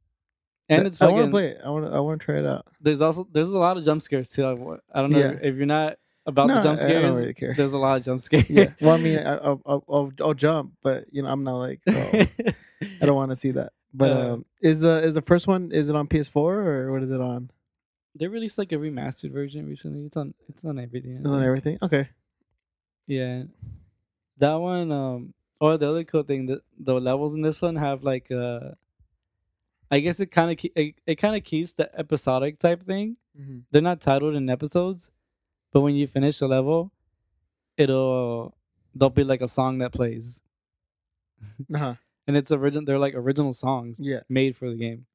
[0.68, 1.60] and it's I want to play it.
[1.64, 2.66] I want to I want to try it out.
[2.80, 4.44] there's also there's a lot of jump scares too.
[4.46, 5.38] I, I don't know Yeah.
[5.42, 7.54] if you're not about No, the jump I- I don't really care.
[7.54, 8.48] There's a lot of jump scares.
[8.48, 8.70] Yeah.
[8.80, 11.80] Well, I mean, I, I'll, I'll, I'll, I'll jump, but you know, I'm not like,
[11.86, 11.92] oh,
[13.02, 13.72] I don't want to see that.
[13.92, 17.02] But Uh, um, is the is the first one is it on PS4 or what
[17.02, 17.50] is it on?
[18.16, 20.06] they released like a remastered version recently.
[20.06, 21.16] It's on it's on everything.
[21.16, 21.78] I Is it on everything?
[21.82, 22.08] Okay.
[23.06, 23.42] Yeah,
[24.38, 24.90] that one.
[24.90, 28.72] Um, or the other cool thing that the levels in this one have like uh,
[29.90, 33.16] I guess it kind of it, it kind of keeps the episodic type thing.
[33.38, 33.58] Mm-hmm.
[33.70, 35.10] They're not titled in episodes,
[35.72, 36.90] but when you finish a level,
[37.76, 38.56] it'll
[38.94, 40.40] there'll be like a song that plays,
[41.74, 41.94] Uh-huh.
[42.26, 42.84] and it's original.
[42.84, 44.20] They're like original songs Yeah.
[44.28, 45.06] made for the game,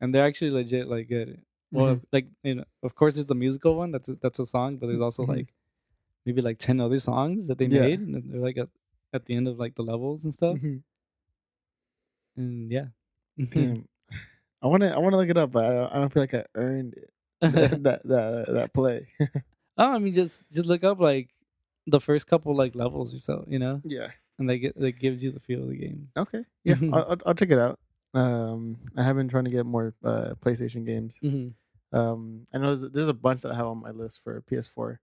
[0.00, 1.42] and they're actually legit like good.
[1.72, 2.02] Well, Mhm.
[2.12, 3.92] like you know, of course, there's the musical one.
[3.92, 5.28] That's a, that's a song, but there's also Mhm.
[5.36, 5.54] like
[6.26, 7.80] maybe like ten other songs that they Yeah.
[7.82, 8.68] made, and they're like at,
[9.12, 10.56] at the end of like the levels and stuff.
[10.56, 10.82] Mhm.
[12.36, 12.86] And yeah,
[13.50, 13.86] Damn.
[14.62, 16.22] I want to I want to look it up, but I don't, I don't feel
[16.22, 17.10] like I earned it.
[17.40, 19.06] that that that, that play.
[19.78, 21.30] oh, I mean, just just look up like
[21.86, 24.08] the first couple like levels or so, you know, yeah.
[24.38, 26.08] and they get that gives you the feel of the game.
[26.16, 26.44] Okay.
[26.64, 26.76] Yeah.
[26.92, 27.78] I'll, I'll I'll check it out.
[28.12, 31.18] Um, I have been trying to get more uh PlayStation games.
[31.22, 31.48] Mm-hmm.
[31.96, 34.98] Um, I know there's, there's a bunch that I have on my list for PS4.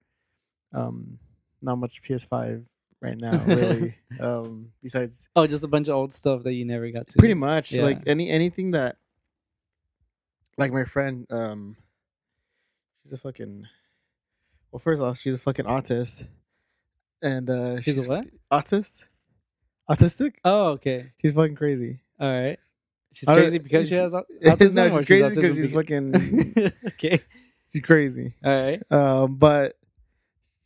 [0.73, 1.19] Um,
[1.61, 2.63] not much PS5
[3.01, 3.95] right now, really.
[4.19, 7.17] um, besides Oh, just a bunch of old stuff that you never got to.
[7.19, 7.83] pretty much Yeah.
[7.83, 8.97] like any anything that,
[10.57, 11.75] like my friend, um,
[13.03, 13.65] she's a fucking.
[14.71, 16.27] Well, first off, she's a fucking autist,
[17.21, 18.25] and uh, She's a what?
[18.51, 18.91] Autist,
[19.89, 20.35] autistic.
[20.43, 21.99] Oh, okay, She's fucking crazy.
[22.19, 22.59] all right.
[23.13, 24.97] She's crazy because she she- has au- No, autism.
[24.99, 27.19] she's crazy 'cause autism she's fucking- okay,
[27.71, 28.33] She's crazy.
[28.43, 28.83] all right.
[28.91, 29.77] Um, but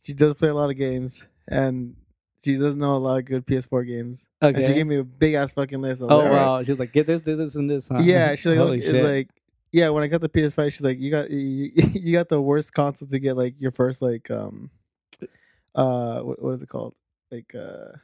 [0.02, 1.94] she does play a lot of games, and
[2.44, 4.24] she doesn't know a lot of good PS4 games.
[4.40, 6.02] And she gave me a big ass fucking list.
[6.02, 6.32] Oh like, right.
[6.32, 7.88] wow, she was like, get this, this, this, and this.
[7.88, 8.00] Huh?
[8.02, 8.94] Yeah, she like Holy look, shit.
[8.96, 9.28] it's like
[9.70, 9.88] yeah.
[9.88, 13.06] When I got the PS5, she's like, you got you, you got the worst console
[13.08, 14.70] to get like your first like um
[15.74, 16.94] uh what, what is it called
[17.30, 17.96] like uh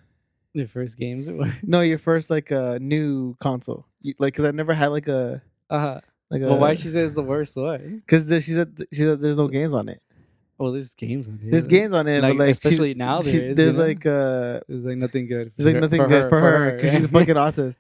[0.55, 1.51] your first games or what?
[1.63, 5.43] no your first like uh new console you, like because I never had like a
[5.69, 6.01] Uh-huh.
[6.31, 8.01] like a Well, why she says the worst way?
[8.07, 10.01] because she said she said there's no games on it.
[10.59, 11.51] Well, there's games on it.
[11.53, 13.87] There's games on it, Like, but like especially now there she- is, There's you know?
[13.87, 15.53] like uh There's like nothing good.
[15.57, 16.97] there's like nothing for good for her because yeah.
[16.99, 17.77] she's a fucking autist,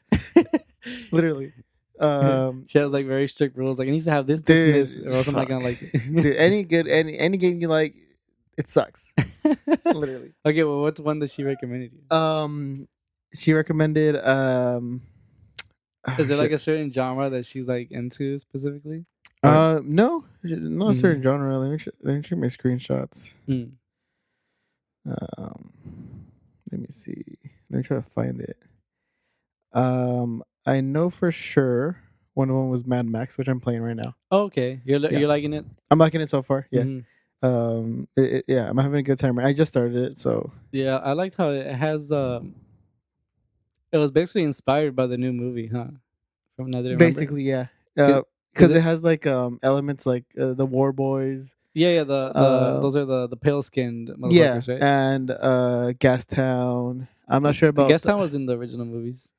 [1.12, 1.52] literally.
[2.00, 3.78] Um, she has like very strict rules.
[3.78, 5.82] Like, it needs to have this, this, and this, or else I'm not gonna like
[5.82, 5.92] it.
[6.22, 7.94] dude, any good any any game you like,
[8.56, 9.12] it sucks.
[9.84, 10.32] Literally.
[10.46, 12.16] okay, well, what's one that she recommended you?
[12.16, 12.86] Um,
[13.34, 14.14] she recommended.
[14.16, 15.02] Um,
[16.18, 19.04] Is there like a certain genre that she's like into specifically?
[19.42, 21.00] Uh, no, not a Mhm.
[21.00, 21.58] certain genre.
[21.58, 23.34] Let me ch- let me check my screenshots.
[23.46, 23.64] Hmm.
[25.06, 25.72] Um,
[26.72, 27.24] let me see.
[27.70, 28.56] Let me try to find it.
[29.72, 32.00] Um, I know for sure
[32.34, 34.14] one of them was Mad Max, which I'm playing right now.
[34.30, 35.18] Oh, okay, you're li- Yeah.
[35.20, 35.64] you're liking it.
[35.90, 36.66] I'm liking it so far.
[36.70, 36.82] Yeah.
[36.82, 37.04] Mhm.
[37.40, 38.08] Um.
[38.16, 39.38] it- it- yeah, I'm having a good time.
[39.38, 42.54] I just started it, so Yeah, I liked how it has um.
[43.92, 45.88] It was basically inspired by the new movie, huh?
[46.56, 47.68] From another basically, yeah.
[47.96, 48.22] Uh,
[48.58, 51.54] because it- it has like um elements like uh, the War Boys.
[51.74, 52.04] Yeah, yeah.
[52.04, 54.82] The, the Uh, those are the the pale skinned motherfuckers, Yeah, right?
[54.82, 57.06] and uh, Gastown.
[57.28, 57.88] I'm not sure about.
[57.88, 59.30] The- Town was in the original movies.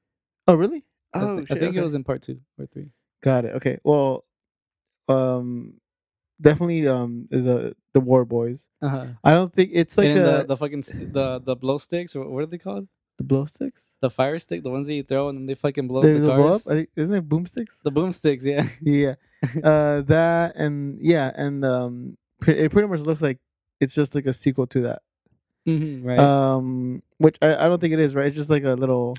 [0.47, 0.85] Oh, really?
[1.13, 2.91] I, Oh, I shit, think it was in part two or three.
[3.21, 3.55] Got it.
[3.55, 3.79] Okay.
[3.83, 4.25] Well,
[5.07, 5.73] um,
[6.39, 8.61] definitely um the the War Boys.
[8.81, 9.07] Uh-huh.
[9.23, 12.15] I don't think it's like and a the the fucking st- the the blow sticks
[12.15, 12.87] or what are they called?
[13.17, 13.83] the blow sticks.
[14.01, 16.21] The fire stick, the ones that you throw and then they fucking blow They, up
[16.21, 16.67] the blow cars.
[16.67, 16.71] up.
[16.71, 17.81] I think, isn't it boomsticks?
[17.83, 18.65] The boomsticks, yeah.
[18.81, 19.15] yeah.
[19.63, 23.39] Uh, that and yeah, and um, it pretty much looks like
[23.81, 25.01] it's just like a sequel to that.
[25.65, 26.19] hmm right.
[26.19, 28.15] Um, which I, I don't think it is.
[28.15, 28.27] Right?
[28.27, 29.15] It's just like a little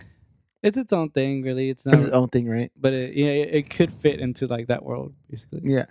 [0.62, 1.70] it's its own thing, really.
[1.70, 2.70] It's it's not, its own thing, right?
[2.76, 5.60] but it, yeah, it, it could fit into like that world, basically.
[5.64, 5.86] Yeah.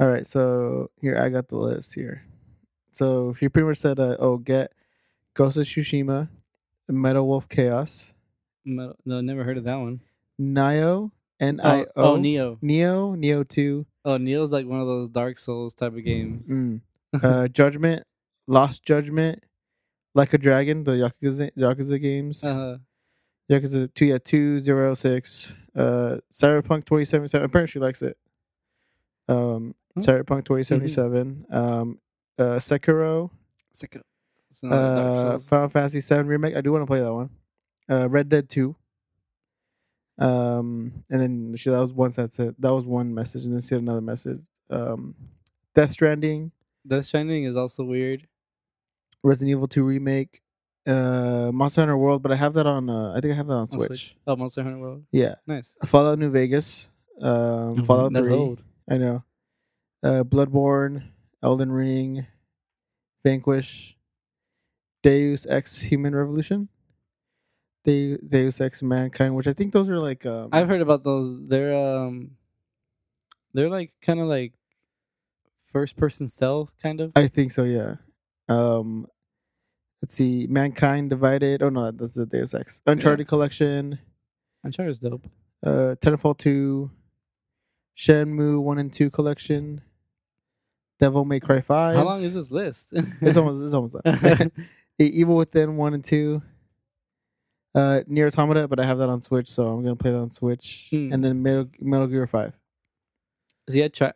[0.00, 2.24] All right, so here I got the list here.
[2.92, 4.72] So she pretty much said, uh, "Oh, get
[5.34, 6.28] Ghost of Tsushima,
[6.88, 8.12] Metal Wolf Chaos,
[8.64, 10.00] Metal- No, never heard of that one.
[10.40, 12.58] Nioh, N I Oh, O, oh, Neo.
[12.62, 16.48] Neo, Neo Two, Oh, Neo's like one of those Dark Souls type of games.
[16.48, 16.80] mm.
[17.22, 18.04] uh, Judgment,
[18.46, 19.42] Lost Judgment,
[20.14, 22.78] Like a Dragon, the Yakuza Yakuza games, Uh,
[23.50, 27.44] Yakuza Two, yeah, two zero six, uh, Cyberpunk twenty seventy seven.
[27.44, 28.16] Apparently, she likes it.
[29.28, 30.00] Um, Huh?
[30.00, 31.98] Cyberpunk twenty seventy seven, um,
[32.38, 33.30] uh, Sekiro.
[33.74, 34.02] Sekiro.
[34.52, 35.48] It's not Dark uh, Souls.
[35.48, 36.54] Final Fantasy Seven remake.
[36.54, 37.30] I do want to play that one.
[37.90, 38.76] Uh, Red Dead Two.
[40.18, 42.60] Um, and then she that was one that's it.
[42.60, 44.42] That was one message, and then she had another message.
[44.68, 45.14] Um,
[45.74, 46.52] Death Stranding,
[46.86, 48.28] Death Stranding is also weird.
[49.22, 50.42] Resident Evil Two remake,
[50.86, 52.22] uh, Monster Hunter World.
[52.22, 52.90] But I have that on.
[52.90, 54.14] Uh, I think I have that on on Switch.
[54.26, 55.04] Oh, Monster Hunter World.
[55.12, 55.76] Yeah, Nice.
[55.86, 56.88] Fallout New Vegas.
[57.20, 58.36] Um, Fallout That's Three.
[58.36, 58.62] old.
[58.90, 59.24] I know.
[60.02, 61.04] Uh, Bloodborne,
[61.42, 62.26] Elden Ring,
[63.24, 63.96] Vanquish,
[65.02, 66.68] Deus Ex Human Revolution,
[67.84, 70.24] De- Deus Ex Mankind, which I think those are like.
[70.26, 71.38] Um, I've heard about those.
[71.48, 72.32] They're um,
[73.52, 74.52] they're like kind of like
[75.72, 77.12] first person stealth, kind of.
[77.16, 77.64] I think so.
[77.64, 77.96] Yeah.
[78.48, 79.06] Um,
[80.00, 80.46] let's see.
[80.48, 81.62] Mankind Divided.
[81.62, 83.98] Oh no, that's the Deus Ex Uncharted Collection.
[84.64, 85.26] Uncharted's dope.
[85.64, 86.90] Uh, Titanfall Two,
[87.98, 89.80] Shenmue One and Two Collection,
[91.00, 91.96] Devil May Cry Five.
[91.96, 92.92] How long is this list?
[92.92, 93.62] It's almost.
[93.64, 94.52] It's almost done.
[95.06, 96.42] Evil Within one and two.
[97.74, 100.30] Uh, Nier Automata, but I have that on Switch, so I'm gonna play that on
[100.30, 100.88] Switch.
[100.90, 101.12] Hmm.
[101.12, 102.52] And then Metal, Metal Gear Five.
[103.70, 104.12] See, I try.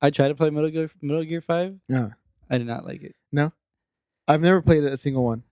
[0.00, 1.76] I tried to play Metal Gear Metal Gear Five.
[1.88, 2.10] Yeah,
[2.48, 3.16] I did not like it.
[3.32, 3.52] No?
[4.28, 5.42] I've never played a single one.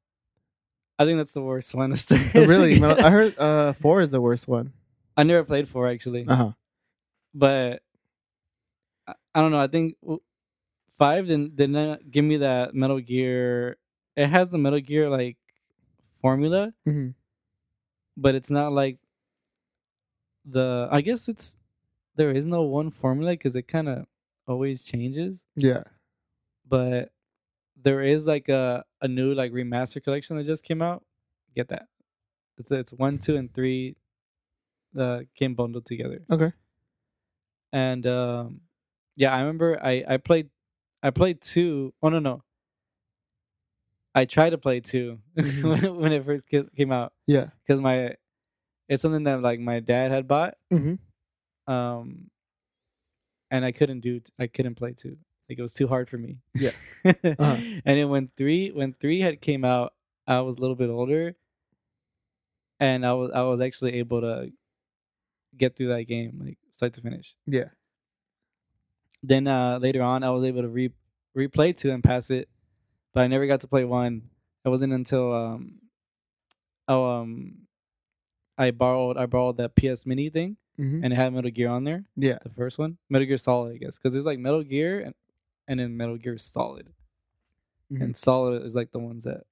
[0.98, 1.92] I think that's the worst one.
[2.10, 2.78] Oh, really?
[2.80, 4.72] Metal- I heard uh four is the worst one.
[5.16, 6.50] I never played four actually, Uh huh.
[7.34, 7.82] but
[9.08, 9.58] I, I don't know.
[9.60, 10.20] I think w-
[10.98, 13.78] five didn't did not give me that Metal Gear.
[14.16, 15.36] It has the Metal Gear like
[16.20, 17.10] formula, hmm
[18.16, 18.98] but it's not like
[20.44, 20.88] the.
[20.90, 21.56] I guess it's
[22.16, 24.06] there is no one formula because it kind of
[24.46, 25.44] always changes.
[25.56, 25.82] Yeah.
[26.68, 27.10] But
[27.82, 31.04] there is like a a new like remaster collection that just came out.
[31.54, 31.86] Get that?
[32.58, 33.96] It's it's one, two, and three.
[34.96, 36.20] Uh, came bundled together.
[36.30, 36.52] Okay.
[37.72, 38.60] and um
[39.16, 40.48] yeah i remember i i played
[41.02, 41.92] i played two.
[42.02, 42.42] Oh no no
[44.14, 45.62] i tried to play two Mhm.
[45.64, 47.48] when, it, when it first came out Yeah.
[47.62, 48.14] because my
[48.88, 50.94] it's something that like my dad had bought hmm
[51.66, 52.30] um
[53.50, 55.16] and i couldn't do I couldn't play two
[55.48, 56.70] like it was too hard for me Yeah.
[57.04, 57.56] and Uh-huh.
[57.84, 59.94] then when three when three had came out
[60.26, 61.34] i was a little bit older
[62.80, 64.50] and i was i was actually able to
[65.56, 67.68] get through that game like start to finish Yeah.
[69.22, 70.90] then uh later on i was able to re
[71.36, 72.48] replay two and pass it
[73.14, 74.22] but i never got to play one
[74.64, 75.78] it wasn't until um
[76.88, 77.54] oh um
[78.58, 81.84] i borrowed i borrowed that ps mini thing hmm and it had metal gear on
[81.84, 82.38] there Yeah.
[82.42, 85.14] the first one metal gear solid i guess because there's like metal gear and
[85.68, 86.88] and then metal gear solid
[87.92, 88.00] Mhm.
[88.02, 89.44] and solid is like the ones that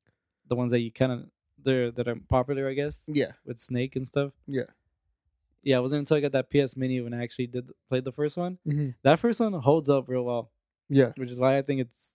[0.48, 1.26] the ones that you kind of
[1.62, 3.32] they're that are popular i guess Yeah.
[3.44, 4.70] with snake and stuff Yeah.
[5.62, 8.12] yeah it wasn't until i got that ps mini when i actually did played the
[8.12, 10.50] first one hmm that first one holds up real well
[10.88, 11.12] Yeah.
[11.16, 12.14] which is why I think it's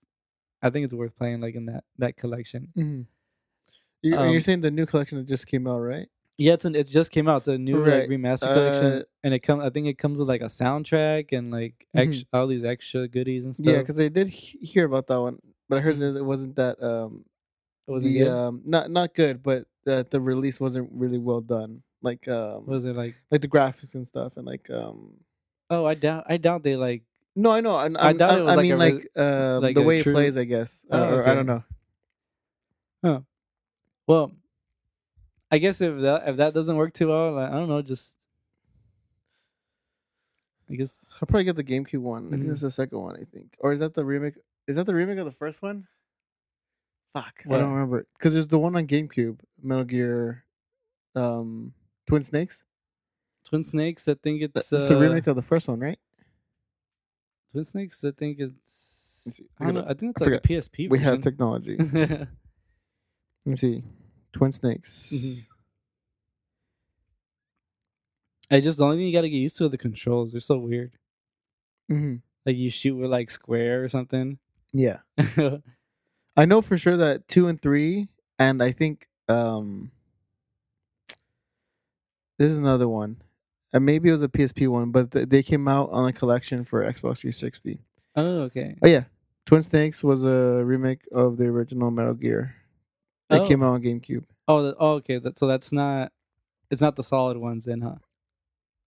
[0.61, 2.69] I think it's worth playing like in that that collection.
[2.75, 3.01] hmm
[4.01, 6.07] You, and you're Um, saying the new collection that just came out, right?
[6.37, 7.37] Yeah, it's an, it just came out.
[7.39, 8.01] It's a new Right.
[8.01, 11.31] like remaster Uh, collection, and it come I think it comes with like a soundtrack
[11.35, 12.07] and like Mhm.
[12.09, 13.65] ex- all these extra goodies and stuff.
[13.65, 16.13] Yeah, because I did he- hear about that one, but I heard Mhm.
[16.13, 17.25] that it wasn't that um
[17.87, 18.27] it wasn't the good.
[18.31, 21.81] um not not good, but that the release wasn't really well done.
[22.03, 23.15] Like um What was it like?
[23.31, 25.13] like the graphics and stuff, and like um
[25.71, 27.01] Oh, I doubt I doubt they like.
[27.37, 27.75] No, I know.
[27.75, 29.81] I, I I'm- doubt I, it was I like mean a like um like the
[29.81, 31.63] a way true- it plays, I guess, Oh, or, or I don't know.
[34.07, 34.31] Well,
[35.51, 38.19] I guess if that if that doesn't work too well, like, I don't know, just
[40.71, 42.27] I guess I'll probably get the GameCube one.
[42.27, 42.49] I think Mhm.
[42.49, 43.15] that's the second one.
[43.15, 44.35] I think, or is that the remake?
[44.67, 45.87] Is that the remake of the first one?
[47.13, 47.57] Fuck, I What?
[47.59, 48.05] don't remember.
[48.17, 50.43] Because there's the one on GameCube, Metal Gear,
[51.15, 51.73] um,
[52.05, 52.63] Twin Snakes.
[53.45, 54.07] Twin Snakes.
[54.09, 55.99] I think That's it's the uh, remake of the first one, right?
[57.51, 58.03] Twin Snakes.
[58.03, 59.39] I think it's.
[59.59, 60.89] I, don't know, I think it's I like a PSP.
[60.89, 61.75] we have technology.
[61.93, 62.27] Let
[63.45, 63.83] me see.
[64.33, 65.11] Twin Snakes.
[65.13, 65.39] Mhm.
[68.49, 70.31] I just the only thing you got to get used to are the controls.
[70.31, 70.91] They're so weird.
[71.89, 74.39] hmm Like you shoot with like square or something.
[74.73, 74.97] Yeah,
[76.37, 79.91] I know for sure that two and three, and I think um,
[82.37, 83.17] there's another one,
[83.73, 86.63] and maybe it was a PSP one, but th- they came out on a collection
[86.63, 87.79] for Xbox 360.
[88.15, 88.75] oh, okay.
[88.83, 89.03] Oh yeah,
[89.45, 92.55] Twin Snakes was a remake of the original Metal Gear.
[93.29, 93.45] That Oh.
[93.47, 94.23] came out on GameCube.
[94.47, 95.19] Oh, oh, okay.
[95.19, 96.11] That, so that's not.
[96.71, 97.95] It's not the solid ones then, huh?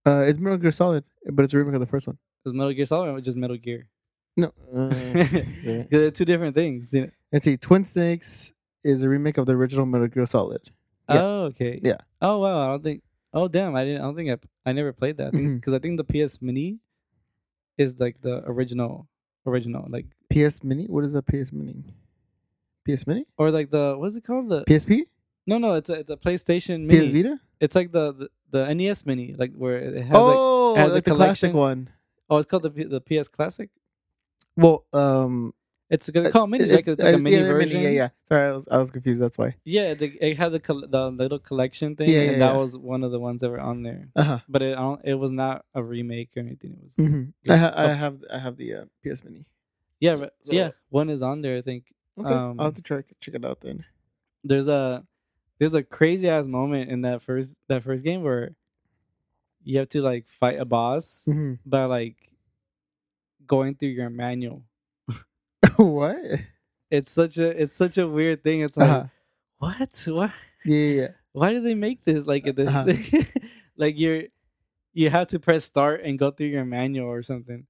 [0.07, 2.17] Uh, it's Metal Gear Solid, but it's a remake of the first one.
[2.47, 3.87] Is Metal Gear Solid or just Metal Gear?
[4.37, 4.95] No, uh,
[5.63, 5.83] yeah.
[5.91, 6.93] They're two different things.
[6.95, 7.11] You know?
[7.33, 7.57] let's see.
[7.59, 10.63] Twin Snakes is a remake of the original Metal Gear Solid.
[11.11, 11.21] Yeah.
[11.23, 11.81] Oh, okay.
[11.83, 11.99] Yeah.
[12.23, 12.63] Oh wow.
[12.63, 13.03] I don't think.
[13.33, 13.75] Oh damn.
[13.77, 14.01] I didn't.
[14.01, 14.37] I don't think I.
[14.69, 15.29] I never played that.
[15.29, 15.57] I think Mhm.
[15.57, 16.79] because I think the PS Mini
[17.79, 19.07] is like the original,
[19.47, 20.87] original like PS Mini.
[20.87, 21.85] What is the PS Mini?
[22.87, 23.27] PS Mini?
[23.39, 25.03] or like the what's it called the PSP?
[25.47, 27.09] no no it's a it's a PlayStation Mini.
[27.09, 27.41] PS Vita?
[27.61, 30.95] It's like the, the the NES Mini like where it has like oh, has a
[30.97, 31.57] like the classic collection.
[31.57, 31.91] one.
[32.29, 33.69] oh it's called the the PS Classic.
[34.57, 35.55] Well, um,
[35.91, 36.69] It's they call it mini?
[36.69, 37.81] 'Cause It's like uh, a mini yeah, version.
[37.83, 38.09] Yeah, yeah.
[38.29, 39.21] Sorry, I was I was confused.
[39.21, 39.57] That's why.
[39.65, 42.77] Yeah, the, it had the col- the little collection thing, Yeah, yeah, and that was
[42.77, 44.09] one of the ones that were on there.
[44.15, 44.39] Uh huh.
[44.49, 46.75] But it it was not a remake or anything.
[46.79, 49.45] It was hmm I, ha- I have I have the uh, PS Mini.
[49.99, 50.71] yeah, so- so- yeah.
[50.91, 51.57] One is on there.
[51.59, 53.85] I think Okay, Um, I'll have to try to check it out then.
[54.45, 55.05] there's a
[55.59, 58.55] there's a crazy ass moment in that first that first game where
[59.65, 62.17] you have to like fight a boss hmm by like
[63.47, 64.63] going through your manual.
[65.77, 66.17] what?
[66.91, 68.61] It's such a it's such a weird thing.
[68.63, 69.05] It's like Uh-huh.
[69.59, 70.31] what what
[70.65, 71.09] Yeah, yeah, yeah.
[71.33, 73.21] why do they make this like this Uh-huh.
[73.77, 74.25] like you're
[74.93, 77.67] you have to press start and go through your manual or something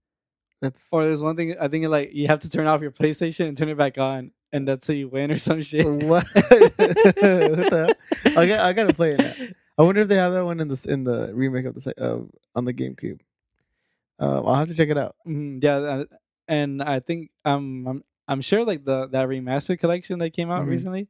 [0.62, 3.46] That's or there's one thing i think like you have to turn off your playstation
[3.48, 6.24] and turn it back on and that's how you win or some shit what?
[6.34, 8.32] what the hell?
[8.38, 9.34] I got I gotta play it now.
[9.78, 12.20] I wonder if they have that one in the in the remake of the uh,
[12.56, 13.20] on the GameCube.
[14.18, 15.14] Um, I'll have to check it out.
[15.26, 16.04] Mhm, yeah uh,
[16.50, 20.64] and i think um i'm i'm sure like the that remastered collection that came out
[20.66, 20.68] Mhm.
[20.74, 21.08] recently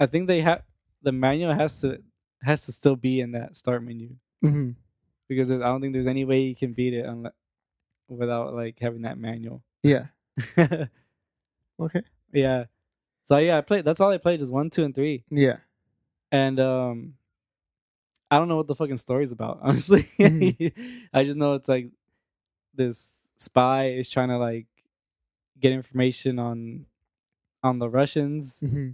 [0.00, 0.62] i think they have
[1.02, 2.02] the manual has to
[2.42, 4.10] has to still be in that start menu
[4.42, 4.70] hmm
[5.28, 7.32] because i don't think there's any way you can beat it unless
[8.08, 10.06] without like having that manual Yeah.
[11.80, 12.02] Okay.
[12.32, 12.64] Yeah.
[13.24, 13.84] So yeah, I played.
[13.84, 15.24] That's all I played is one, two, and three.
[15.30, 15.56] Yeah.
[16.30, 17.14] And um,
[18.30, 19.58] I don't know what the fucking story's about.
[19.62, 20.72] Honestly, Mhm.
[21.12, 21.90] I just know it's like
[22.74, 24.66] this spy is trying to like
[25.60, 26.86] get information on
[27.62, 28.60] on the Russians.
[28.60, 28.90] hmm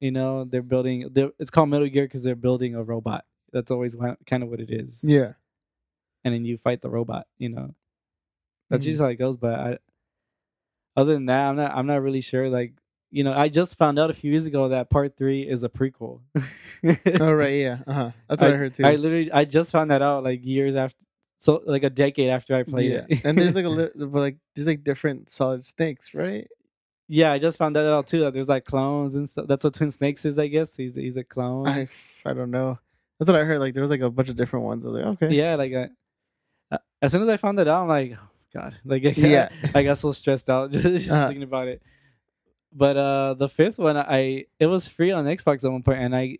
[0.00, 1.08] You know, they're building.
[1.12, 3.24] They're, it's called Metal Gear because they're building a robot.
[3.52, 3.94] That's always
[4.26, 5.04] kind of what it is.
[5.04, 5.34] Yeah.
[6.24, 7.26] And then you fight the robot.
[7.38, 7.74] You know,
[8.70, 8.88] that's Mhm.
[8.88, 9.36] usually how it goes.
[9.36, 9.78] But I,
[10.96, 11.70] other than that, I'm not.
[11.72, 12.48] I'm not really sure.
[12.48, 12.74] Like,
[13.10, 15.68] you know, I just found out a few years ago that part three is a
[15.68, 16.20] prequel.
[17.20, 17.60] Oh right.
[17.66, 17.78] Yeah.
[17.86, 18.10] Uh huh.
[18.28, 18.84] That's what I, heard too.
[18.84, 20.96] I literally, I just found that out like years after,
[21.42, 23.06] so like a decade after I played yeah.
[23.08, 23.24] it.
[23.24, 26.46] and there's like a li- like there's like different solid snakes, right?
[27.08, 28.20] yeah, I just found that out too.
[28.20, 29.46] That there's like clones and stuff.
[29.48, 30.76] That's what Twin Snakes is, I guess.
[30.76, 31.66] He's he's a clone.
[31.66, 31.88] I
[32.24, 32.78] I don't know.
[33.18, 33.58] That's what I heard.
[33.58, 34.84] Like there was like a bunch of different ones.
[34.84, 35.34] I was like, okay.
[35.36, 35.88] yeah, like I,
[36.74, 39.18] uh, as soon as I found that out, I'm like, oh god, like I got,
[39.18, 39.48] Yeah.
[39.74, 41.26] I got so stressed out just, just Uh-huh.
[41.26, 41.82] thinking about it.
[42.72, 46.14] But uh the fifth one, I it was free on Xbox at one point, and
[46.16, 46.38] I,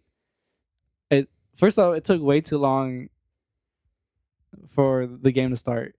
[1.10, 3.08] it first of all, it took way too long
[4.70, 5.94] for the game to start.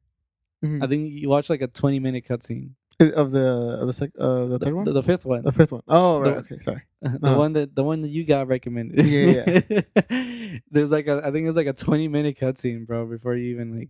[0.64, 0.84] Mhm.
[0.84, 2.72] I think you watch like a 20 minute cutscene.
[2.99, 3.47] Of the
[3.82, 5.82] of the sec- uh, the The, third one, the, the fifth one, the fifth one.
[5.88, 6.47] Oh right.
[6.47, 6.64] the- okay.
[6.64, 6.82] Sorry.
[7.01, 7.36] the uh-huh.
[7.38, 9.06] one that the one that you got recommended.
[9.06, 10.60] Yeah, yeah.
[10.72, 13.78] There's like a I think it's like a 20 minute cutscene, bro, before you even
[13.78, 13.89] like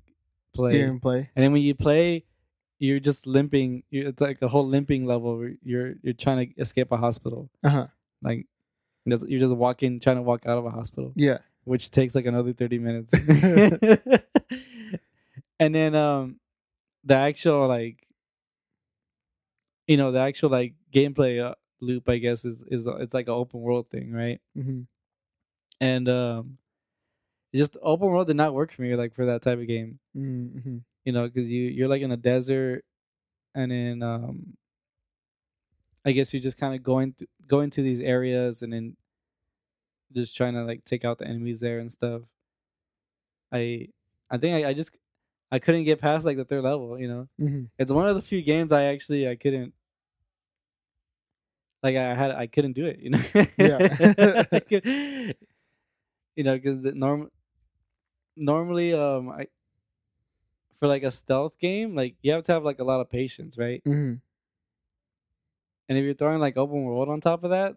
[0.56, 0.80] play.
[0.80, 1.30] Him play.
[1.36, 2.24] And then when you play,
[2.80, 3.84] you're just limping.
[3.92, 5.38] You're, it's like a whole limping level.
[5.38, 7.50] Where you're you're trying to escape a hospital.
[7.64, 7.88] Uh huh.
[8.24, 8.48] Like
[9.06, 11.40] you're just walking, trying to walk out of a hospital, Yeah.
[11.66, 13.14] Which takes like another 30 minutes.
[15.60, 16.40] and then um,
[17.04, 18.08] the actual like,
[19.88, 23.28] you know, the actual like gameplay uh, loop, I guess, is is uh, it's like
[23.28, 24.40] an open world thing, right?
[24.56, 24.82] hmm
[25.82, 26.60] And um,
[27.56, 30.00] just open world did not work for me, like for that type of game.
[30.14, 32.86] hmm you know, because you you're like in a desert,
[33.56, 34.58] and then um,
[36.06, 38.96] I guess you're just kind of going th- going to these areas and then
[40.14, 42.24] just trying to like take out the enemies there and stuff.
[43.52, 43.90] I
[44.30, 44.92] I think I, I just
[45.52, 47.00] I couldn't get past like the third level.
[47.00, 49.74] You know, hmm it's one of the few games I actually I couldn't.
[51.82, 53.00] Like I had, I couldn't do it.
[53.00, 53.22] You know.
[53.58, 53.78] Yeah.
[54.52, 54.86] I could,
[56.36, 57.30] you know, because norm,
[58.36, 59.48] normally, um, I
[60.78, 63.58] for like a stealth game, like you have to have like a lot of patience,
[63.58, 63.82] right?
[63.86, 64.16] hmm
[65.90, 67.76] And if you're throwing like open world on top of that,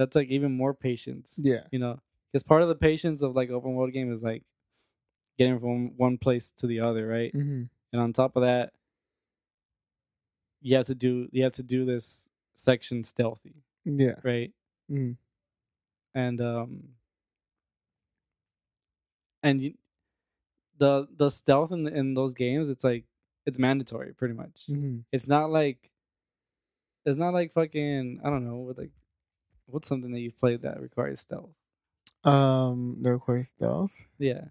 [0.00, 1.38] that's like even more patience.
[1.42, 1.64] Yeah.
[1.70, 2.00] You know,
[2.32, 4.44] because part of the patience of like open world game is like
[5.38, 7.32] getting from one place to the other, right?
[7.32, 8.72] hmm And on top of that,
[10.62, 14.16] you have to do you have to do this section stealthy, Yeah.
[14.22, 14.52] right?
[14.88, 15.12] hmm
[16.14, 16.94] And um,
[19.42, 19.74] and you,
[20.78, 23.04] the the stealth in in those games, it's like
[23.46, 24.66] it's mandatory, pretty much.
[24.66, 25.90] hmm It's not like
[27.04, 28.90] it's not like fucking I don't know what like
[29.70, 31.50] what's something that you've played that requires stealth.
[32.24, 33.94] Um, the requires stealth.
[34.18, 34.44] Yeah.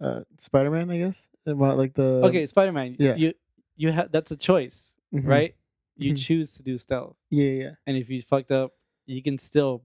[0.00, 1.28] Uh, Spider Man, I guess.
[1.46, 2.96] About like the Okay, Spider Man.
[2.98, 3.14] yeah.
[3.16, 3.34] You
[3.76, 5.26] you have that's a choice, Mhm.
[5.26, 5.54] right?
[5.96, 6.18] You Mhm.
[6.26, 8.72] choose to do stealth, Yeah, yeah, and if you fucked up,
[9.06, 9.82] you can still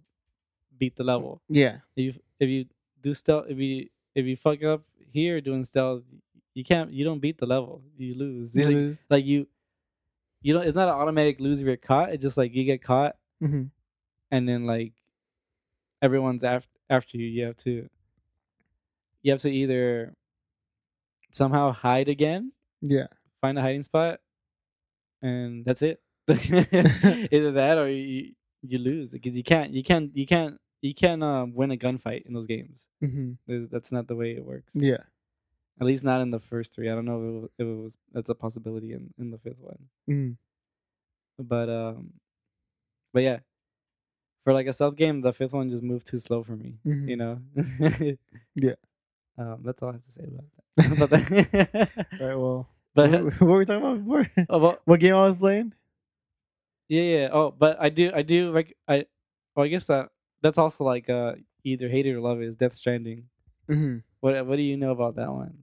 [0.77, 1.41] beat the level.
[1.49, 1.79] yeah.
[1.95, 2.65] If you if you
[3.01, 6.03] do stealth, if you if you fuck up here doing stealth,
[6.53, 6.91] you can't.
[6.93, 7.83] You don't beat the level.
[7.97, 8.55] You lose.
[8.55, 8.99] You like, lose.
[9.09, 9.47] like you,
[10.41, 10.65] you don't.
[10.65, 12.11] It's not an automatic lose if you're caught.
[12.13, 13.63] It's just like you get caught, hmm
[14.31, 14.93] and then like
[16.01, 17.27] everyone's after after you.
[17.27, 17.89] You have to.
[19.21, 20.13] You have to either
[21.31, 23.07] somehow hide again, Yeah.
[23.41, 24.19] find a hiding spot,
[25.21, 26.01] and that's it.
[26.29, 31.23] either that or you you lose because you can't you can't you can't you can't
[31.23, 32.87] um, win a gunfight in those games.
[33.01, 34.73] hmm that's not the way it works.
[34.75, 35.03] Yeah.
[35.81, 36.89] At least not in the first three.
[36.89, 39.37] I don't know if it was, if it was that's a possibility in, in the
[39.39, 39.79] fifth one.
[40.07, 40.31] hmm
[41.41, 42.13] But um,
[43.13, 43.39] but yeah,
[44.43, 46.75] for like a stealth game, the fifth one just moved too slow for me.
[46.85, 47.09] Mhm.
[47.09, 47.41] You know.
[48.55, 48.73] Yeah.
[49.37, 50.43] Um, that's all I have to say about
[50.77, 50.89] that.
[50.99, 52.35] but that, All right.
[52.37, 54.29] Well, but what, were we talking about before?
[54.49, 55.73] oh, well, what game I was playing?
[56.89, 57.29] yeah, yeah.
[57.31, 58.51] Oh, but I do, I do.
[58.51, 59.05] Like, I,
[59.55, 60.09] well, I guess that
[60.41, 61.33] that's also like uh
[61.63, 63.25] either hate it or love it is Death Stranding.
[63.67, 65.57] hmm What What do you know about that one?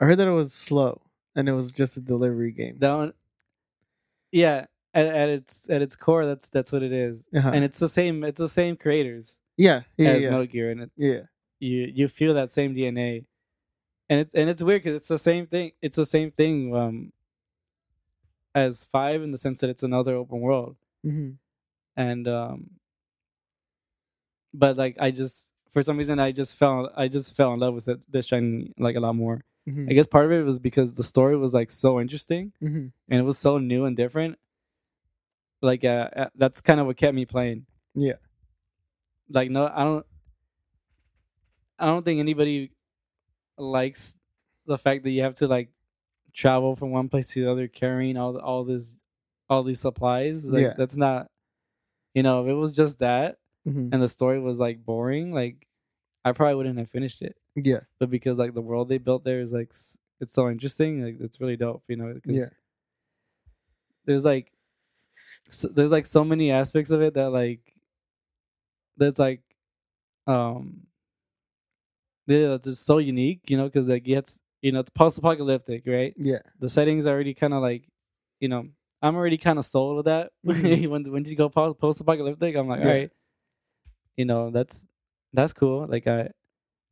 [0.00, 1.02] I heard that it was slow
[1.34, 2.76] and it was just a delivery game.
[2.78, 3.12] That one,
[4.32, 4.66] yeah.
[4.98, 7.50] At, at its at its core, that's that's what it is, Uh-huh.
[7.54, 8.24] and it's the same.
[8.24, 9.82] It's the same creators yeah.
[9.98, 10.10] Yeah.
[10.12, 10.30] as Yeah.
[10.30, 11.22] Metal Gear, and it, yeah.
[11.60, 13.26] you you feel that same DNA,
[14.08, 15.72] and it and it's weird because it's the same thing.
[15.86, 17.12] It's the same thing um,
[18.54, 21.30] as Five in the sense that it's another open world, hmm
[21.96, 22.58] and um,
[24.54, 27.74] but like I just for some reason I just fell I just fell in love
[27.74, 29.44] with it Death Stranding like a lot more.
[29.68, 32.86] hmm I guess part of it was because the story was like so interesting hmm
[33.10, 34.38] and it was so new and different.
[35.66, 37.66] Like uh, uh, that's kind of what kept me playing.
[37.94, 38.18] Yeah.
[39.28, 40.06] Like no, I don't.
[41.78, 42.70] I don't think anybody
[43.58, 44.16] likes
[44.66, 45.68] the fact that you have to like
[46.32, 48.96] travel from one place to the other carrying all all this
[49.48, 50.44] all these supplies.
[50.46, 50.74] Like Yeah.
[50.76, 51.26] that's not.
[52.14, 55.66] You know, if it was just that hmm and the story was like boring, like
[56.24, 57.36] I probably wouldn't have finished it.
[57.56, 57.80] Yeah.
[57.98, 59.72] But because like the world they built there is like
[60.20, 61.82] it's so interesting, like it's really dope.
[61.88, 62.50] You know, Yeah.
[64.06, 64.52] there's like
[65.50, 67.60] so, there's like so many aspects of it that like
[68.96, 69.40] that's like
[70.26, 70.86] um
[72.26, 76.14] yeah that's just so unique you know because like it's you know it's post-apocalyptic right
[76.18, 76.40] Yeah.
[76.58, 77.88] the settings are already kind of like
[78.40, 78.66] you know
[79.02, 80.88] i'm already kind of sold with that Mhm.
[80.90, 82.86] when when you go post-apocalyptic i'm like Yeah.
[82.86, 83.10] all right
[84.16, 84.86] you know that's
[85.32, 86.28] that's cool like i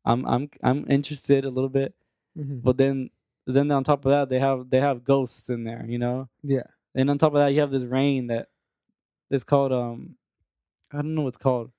[0.04, 1.94] i'm i'm i'm interested a little bit
[2.36, 3.10] hmm but then
[3.46, 6.68] then on top of that they have they have ghosts in there you know Yeah.
[6.94, 8.48] And on top of that, you have this rain that
[9.30, 10.16] is called um,
[10.92, 11.70] I don't know what it's called.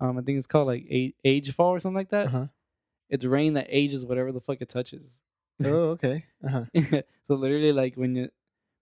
[0.00, 0.86] Um, I think it's called like
[1.24, 2.26] age fall or something like that.
[2.26, 2.46] Uh huh.
[3.10, 5.22] It's rain that ages whatever the fuck it touches.
[5.64, 6.24] Oh, okay.
[6.44, 7.02] Uh huh.
[7.26, 8.30] so literally, like when you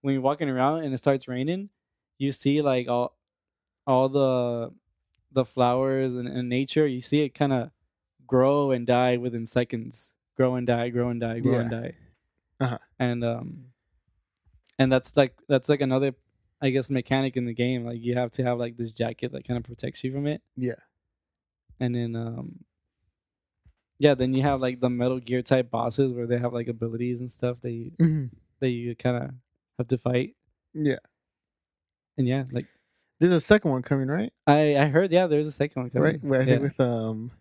[0.01, 1.69] when you're walking around and it starts raining,
[2.17, 3.15] you see like all
[3.85, 4.71] all the
[5.31, 6.87] the flowers and, and nature.
[6.87, 7.71] You see it kind of
[8.25, 10.13] grow and die within seconds.
[10.35, 10.89] Grow and die.
[10.89, 11.39] Grow and die.
[11.39, 11.93] Grow and die.
[12.59, 12.77] Uh-huh.
[12.99, 13.65] And um,
[14.79, 16.13] and that's like that's like another,
[16.61, 17.85] I guess, mechanic in the game.
[17.85, 20.41] Like you have to have like this jacket that kind of protects you from it.
[20.55, 20.75] Yeah.
[21.79, 22.63] And then um,
[23.99, 27.19] yeah, then you have like the Metal Gear type bosses where they have like abilities
[27.19, 28.25] and stuff that you hmm
[28.59, 29.31] that you kind of
[29.77, 30.35] have to fight.
[30.73, 30.97] Yeah.
[32.17, 32.65] And yeah, like
[33.19, 34.33] There's a second one coming, right?
[34.47, 36.13] I I heard yeah, there's a second one coming.
[36.13, 36.23] Right.
[36.23, 36.45] Wait, I yeah.
[36.45, 37.31] think with um,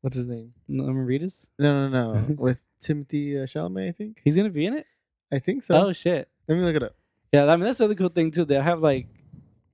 [0.00, 0.54] what's his name?
[0.68, 1.48] Norman Reedus.
[1.58, 2.34] No, no, no.
[2.38, 4.20] with Timothy uh, Chalamet, I think.
[4.24, 4.86] He's gonna be in it.
[5.32, 5.88] I think so.
[5.88, 6.28] Oh shit.
[6.48, 6.94] Let me look it up.
[7.32, 8.44] Yeah, I mean that's the other cool thing too.
[8.44, 9.08] They have like,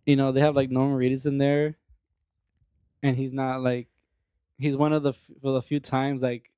[0.06, 1.76] you know, they have like Norman Reedus in there,
[3.02, 3.88] and he's not like,
[4.58, 6.50] he's one of the for the few times like,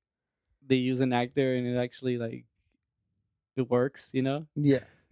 [0.65, 2.45] they use an actor and it actually like
[3.55, 4.47] it works, you know.
[4.55, 4.83] Yeah.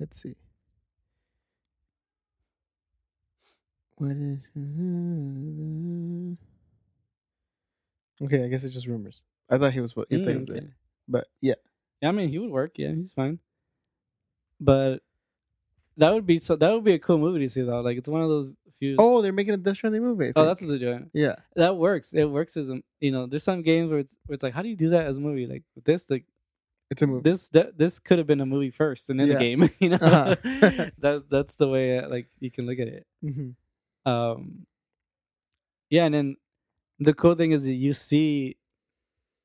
[0.00, 0.34] Let's see.
[3.96, 4.38] What is?
[8.22, 9.20] Okay, I guess it's just rumors.
[9.50, 9.92] I thought he was.
[9.92, 10.60] I thought he Mm, was okay.
[10.60, 10.76] there.
[11.08, 11.54] But yeah,
[12.02, 12.72] Yeah, I mean, he would work.
[12.76, 13.38] Yeah, he's fine.
[14.60, 14.98] But
[15.96, 16.56] that would be so.
[16.56, 17.80] That would be a cool movie to see, though.
[17.80, 18.96] Like, it's one of those few.
[18.98, 20.28] Oh, they're making a Death Stranding movie.
[20.28, 21.10] I Oh, that's what they're doing.
[21.12, 21.36] yeah.
[21.56, 22.12] That works.
[22.12, 23.26] It works as a you know.
[23.26, 25.20] There's some games where it's where it's like, how do you do that as a
[25.20, 25.46] movie?
[25.46, 26.24] Like this, like
[26.90, 27.22] It's a movie.
[27.30, 29.34] this that this could have been a movie first and then Yeah.
[29.34, 29.70] the game.
[29.80, 30.90] You know, Uh-huh.
[30.98, 33.06] that's that's the way uh, like you can look at it.
[33.22, 33.50] hmm
[34.04, 34.66] um
[35.90, 36.36] yeah and then
[36.98, 38.56] the cool thing is that you see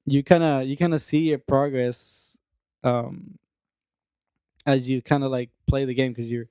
[0.08, 2.40] you kind of you kind of see your progress
[2.88, 3.38] um
[4.66, 6.48] as you kind of like play the game because you're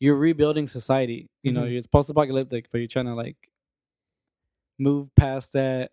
[0.00, 1.76] you're rebuilding society you know Mhm.
[1.78, 3.36] it's post-apocalyptic but you're trying to like
[4.78, 5.92] move past that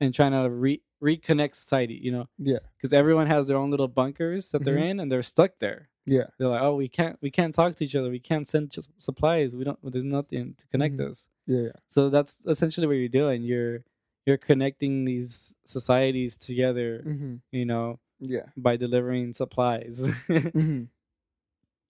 [0.00, 2.58] and trying to re- reconnect society you know Yeah.
[2.76, 4.90] because everyone has their own little bunkers that they're Mhm.
[4.90, 6.26] in and they're stuck there Yeah.
[6.38, 8.10] they're like, oh, we can't, we can't talk to each other.
[8.10, 9.54] We can't send supplies.
[9.54, 9.78] We don't.
[9.92, 11.08] There's nothing to connect Mhm.
[11.10, 11.28] us.
[11.46, 11.60] Yeah.
[11.68, 11.72] Yeah.
[11.88, 13.42] So that's essentially what you're doing.
[13.42, 13.84] You're
[14.26, 17.02] you're connecting these societies together.
[17.02, 18.46] hmm You know, Yeah.
[18.56, 20.06] by delivering supplies.
[20.26, 20.84] hmm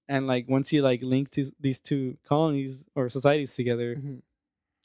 [0.09, 4.16] and like once you like link to these two colonies or societies together, hmm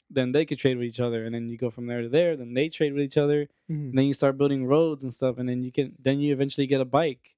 [0.08, 2.36] then they could trade with each other, and then you go from there to there.
[2.36, 5.38] Then they trade with each other, hmm and then you start building roads and stuff,
[5.38, 7.34] and then you can then you eventually get a bike.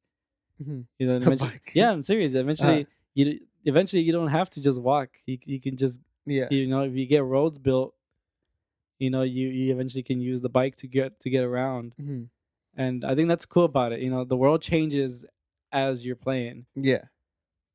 [0.63, 1.71] hmm You know, eventually- bike.
[1.73, 2.35] yeah, I'm serious.
[2.35, 5.09] Eventually, you eventually you don't have to just walk.
[5.25, 6.49] You you can just Yeah.
[6.51, 7.95] you know if you get roads built,
[8.99, 11.95] you know you you eventually can use the bike to get to get around.
[12.79, 14.01] And I think that's cool about it.
[14.01, 15.27] You know, the world changes
[15.73, 17.05] as you're playing, Yeah.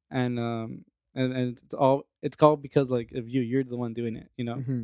[0.10, 3.42] and um and and it's all it's called because like of you.
[3.42, 4.30] You're the one doing it.
[4.38, 4.84] You know, hmm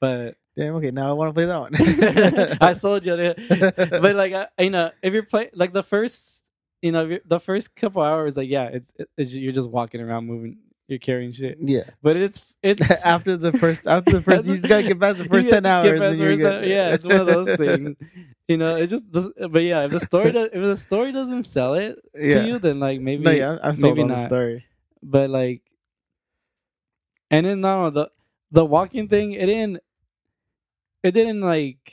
[0.00, 0.74] but Damn.
[0.76, 0.90] Okay.
[0.90, 2.58] Now I want to play that one.
[2.62, 3.14] I sold you.
[3.16, 6.48] the- but like I, you know, if you're playing like the first,
[6.80, 10.00] you know, if you're- the first couple hours, like yeah, it's, it's you're just walking
[10.00, 10.56] around, moving,
[10.88, 11.58] you're carrying shit.
[11.60, 11.90] yeah.
[12.02, 15.24] But it's it's after the first, after the first, you just gotta get past the
[15.30, 16.00] first ten get hours.
[16.00, 17.96] past and the first ten- yeah, it's one of those things.
[18.48, 21.46] You know, it just does, but yeah, if the story does, if the story doesn't
[21.48, 22.34] sell it yeah.
[22.42, 24.28] to you, then like maybe no, yeah, I'm sold maybe on the not.
[24.28, 24.64] story.
[25.02, 25.62] but like
[27.30, 28.08] and then no the
[28.52, 29.80] the walking thing it didn't
[31.02, 31.92] it didn't like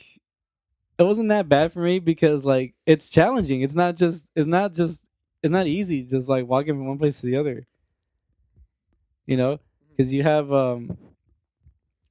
[0.98, 4.72] it wasn't that bad for me because like it's challenging it's not just it's not
[4.74, 5.02] just
[5.42, 7.66] it's not easy just like walking from one place to the other
[9.26, 9.58] you know
[9.90, 10.96] because you have um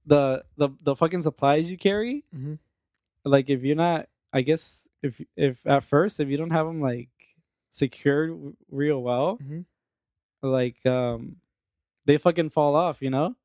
[0.06, 2.60] the the the fucking supplies you carry Mhm.
[3.24, 6.82] like if you're not i guess if if at first if you don't have them
[6.82, 7.10] like
[7.72, 9.66] secured w- real well Mhm.
[10.42, 11.38] like um
[12.06, 13.36] they fucking fall off you know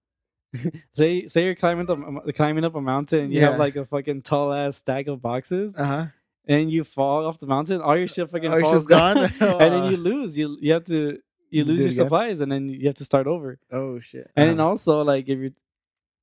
[0.95, 3.51] say say you're climbing the climbing up a mountain and you Yeah.
[3.51, 6.07] have like a fucking tall ass stack of boxes Uh huh.
[6.47, 9.19] and you fall off the mountain all your shit fucking your falls shit's gone?
[9.41, 11.21] and then you lose you you have to
[11.51, 14.31] you lose your supplies and then you have to start over Oh shit.
[14.37, 14.69] and then Uh-huh.
[14.69, 15.53] also like if you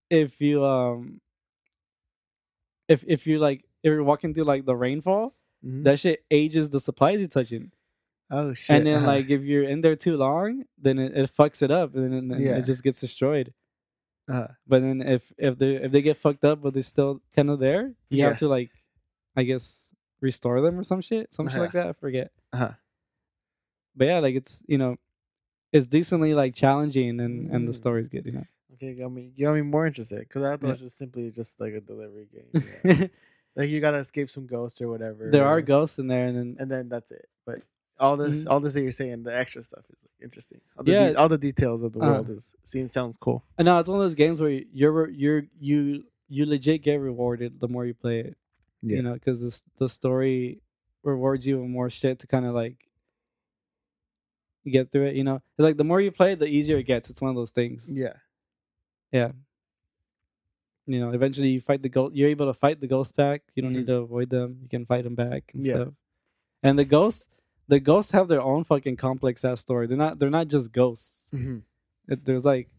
[0.10, 1.20] if you um
[2.88, 5.34] if if you like if you're walking through like the rainfall
[5.66, 5.84] Mhm.
[5.84, 7.72] that shit ages the supplies you're touching
[8.30, 8.76] oh shit.
[8.76, 9.08] and then uh-huh.
[9.08, 12.28] like if you're in there too long then it, it fucks it up and then,
[12.28, 12.58] then Yeah.
[12.58, 13.54] it just gets destroyed
[14.30, 17.50] uh but then if if they if they get fucked up but they're still kind
[17.50, 18.30] of there you Yeah.
[18.30, 18.70] have to like
[19.36, 21.62] i guess restore them or some shit some Uh-huh.
[21.62, 22.74] like that i forget uh
[23.96, 24.98] but yeah like it's you know
[25.76, 27.82] it's decently like challenging and and the Mm.
[27.84, 29.32] story's good you know Okay, got me.
[29.40, 30.70] Got me more interested because I thought Yeah.
[30.72, 32.50] it was just simply just like a delivery game.
[32.84, 33.08] yeah.
[33.56, 35.22] like you gotta escape some ghosts or whatever.
[35.32, 37.28] there are ghosts in there and then and then that's it.
[37.48, 37.58] But
[38.04, 38.50] all this, Mhm.
[38.50, 40.60] all this that you're saying, the extra stuff is like, interesting.
[40.78, 41.06] All the, Yeah.
[41.12, 42.12] de- all the details of the Uh-huh.
[42.16, 43.40] world is seems sounds cool.
[43.58, 46.04] And no, it's one of those games where you're you're you
[46.36, 48.36] you legit get rewarded the more you play it.
[48.82, 48.98] Yeah.
[48.98, 49.52] You know, because the
[49.84, 50.60] the story
[51.04, 52.78] rewards you with more shit to kind of like
[54.72, 55.16] get through it.
[55.16, 57.10] You know, it's like the more you play, the easier it gets.
[57.10, 57.88] It's one of those things.
[57.94, 58.14] Yeah.
[59.12, 59.32] Yeah.
[60.88, 62.16] You know, eventually you fight the ghost.
[62.16, 63.42] You're able to fight the ghosts back.
[63.56, 63.88] You don't need Mhm.
[63.88, 64.60] to avoid them.
[64.62, 65.74] You can fight them back and Yeah.
[65.74, 65.94] stuff.
[66.62, 67.30] And the ghosts,
[67.68, 69.88] the ghosts have their own fucking complex ass story.
[69.88, 70.20] They're not.
[70.20, 71.32] They're not just ghosts.
[71.32, 71.60] Mm-hmm.
[72.08, 72.70] It, there's like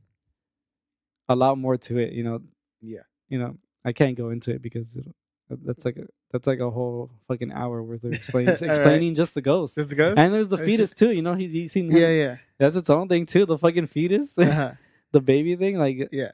[1.28, 2.12] a lot more to it.
[2.12, 2.42] You know,
[2.80, 3.02] Yeah.
[3.28, 5.14] you know, I can't go into it because it,
[5.50, 8.62] that's like a that's like a whole fucking hour worth of explaining All right.
[8.70, 9.76] explaining just the ghost.
[9.76, 10.18] Does the ghost?
[10.18, 10.66] And there's the Oh, shit.
[10.66, 11.12] fetus too.
[11.12, 11.96] You know, he he seen him.
[11.96, 13.46] yeah, yeah, That's its own thing too.
[13.46, 14.72] The fucking fetus, uh-huh.
[15.12, 15.78] the baby thing.
[15.78, 16.32] Like yeah.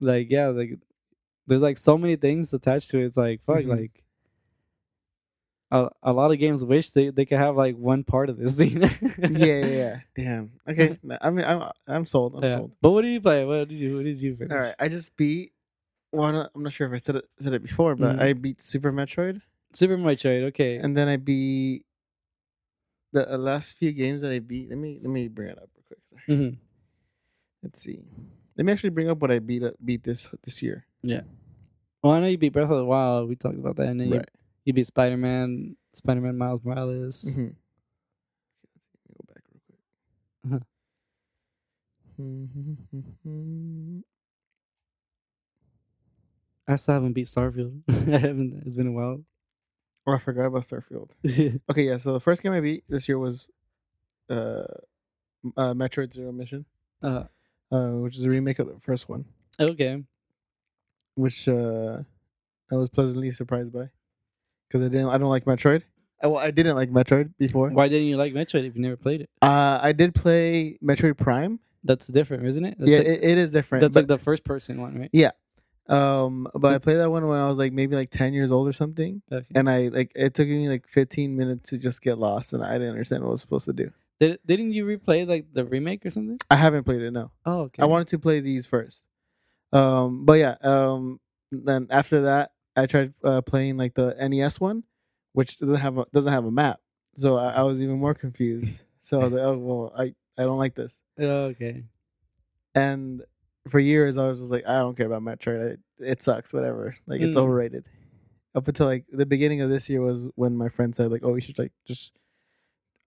[0.00, 0.78] like yeah, like
[1.46, 3.06] there's like so many things attached to it.
[3.06, 3.68] It's like fuck, Mhm.
[3.78, 4.00] like.
[5.70, 8.54] A, a lot of games wish they, they could have like one part of this
[8.58, 8.80] thing.
[8.82, 8.88] yeah,
[9.38, 10.00] yeah, yeah.
[10.14, 10.52] Damn.
[10.68, 10.96] Okay.
[11.20, 12.36] I mean, I'm I'm sold.
[12.36, 12.54] I'm Yeah.
[12.56, 12.72] sold.
[12.80, 13.44] But what did you play?
[13.44, 14.52] What did you what did you finish?
[14.52, 14.74] All right.
[14.78, 15.52] I just beat
[16.14, 18.22] well, I'm not, I'm not sure if I said it said it before, but Mhm.
[18.22, 19.42] I beat Super Metroid,
[19.72, 20.44] Super Metroid.
[20.54, 20.76] Okay.
[20.76, 21.84] and then I beat
[23.12, 24.68] the uh, last few games that I beat.
[24.70, 26.00] Let me let me bring it up real quick.
[26.26, 26.56] hmm
[27.62, 28.00] Let's see.
[28.56, 30.86] Let me actually bring up what I beat up, beat this this year.
[31.02, 31.22] Yeah.
[32.02, 33.28] Well, I know you beat Breath of the Wild.
[33.28, 34.28] We talked about that, and then you, Right.
[34.64, 37.24] you beat Spider Man, Spider Man Miles Morales.
[37.24, 37.48] Mm-hmm.
[39.08, 39.80] Go back real quick.
[40.44, 40.60] Uh-huh.
[46.66, 47.82] I still haven't beat Starfield.
[47.88, 48.62] I haven't.
[48.66, 49.20] It's been a while.
[50.06, 51.10] Oh, I forgot about Starfield.
[51.70, 51.98] Okay, yeah.
[51.98, 53.48] So the first game I beat this year was
[54.30, 54.64] uh,
[55.56, 56.64] uh Metroid Zero Mission,
[57.02, 57.24] uh,
[57.70, 59.24] uh, which is a remake of the first one,
[59.58, 60.02] okay.
[61.14, 61.98] which uh,
[62.70, 63.88] I was pleasantly surprised by,
[64.68, 65.08] because I didn't.
[65.08, 65.82] I don't like Metroid.
[66.22, 67.68] I, well, I didn't like Metroid before.
[67.70, 69.30] Why didn't you like Metroid if you never played it?
[69.42, 71.60] Uh, I did play Metroid Prime.
[71.82, 72.76] That's different, isn't it?
[72.78, 73.82] That's yeah, like, it, it is different.
[73.82, 75.10] that's like the first person one, right?
[75.88, 78.66] Um, but I played that one when I was like maybe like ten years old
[78.68, 79.46] or something, Okay.
[79.54, 82.72] and I like it took me like fifteen minutes to just get lost, and I
[82.74, 83.90] didn't understand what I was supposed to do.
[84.20, 86.38] Did, didn't you replay like the remake or something?
[86.50, 87.10] I haven't played it.
[87.10, 87.30] No.
[87.44, 87.82] Oh, okay.
[87.82, 89.02] I wanted to play these first.
[89.72, 91.18] Um, but yeah, um,
[91.50, 94.84] then after that, I tried uh, playing like the NES one,
[95.32, 96.80] which doesn't have a, doesn't have a map.
[97.16, 98.80] So I, I was even more confused.
[99.02, 100.92] So I was like, oh well, I I don't like this.
[101.20, 101.84] Oh, okay.
[102.74, 103.22] And
[103.68, 105.78] for years, I was just like, I don't care about Metroid.
[106.00, 106.96] I, it sucks, whatever.
[107.06, 107.40] Like it's Mm.
[107.40, 107.84] overrated.
[108.54, 111.32] Up until like the beginning of this year was when my friend said like, oh,
[111.32, 112.12] we should like just.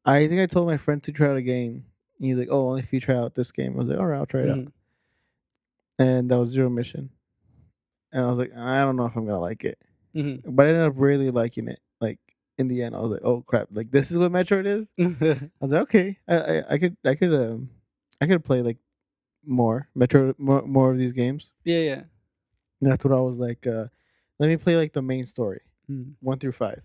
[0.05, 1.86] I think I told my friend to try out a game.
[2.20, 3.74] And he's like, oh, only if you try out this game.
[3.76, 4.58] I was like, all right, I'll try it out.
[4.58, 4.72] Mhm.
[5.99, 7.10] and that was Zero Mission.
[8.12, 9.78] And I was like, I don't know if I'm gonna like it,
[10.16, 10.41] Mhm.
[10.45, 11.80] but I ended up really liking it.
[12.01, 12.20] Like
[12.58, 14.88] in the end, I was like, oh crap, like this is what Metroid is.
[15.22, 17.70] I was like, okay, I I, I could I could um
[18.22, 18.78] I could play like
[19.47, 21.49] more Metro more more of these games.
[21.63, 22.01] yeah, yeah.
[22.81, 23.65] And that's what I was like.
[23.65, 23.85] uh
[24.39, 26.13] Let me play like the main story, Mm.
[26.21, 26.81] one through five.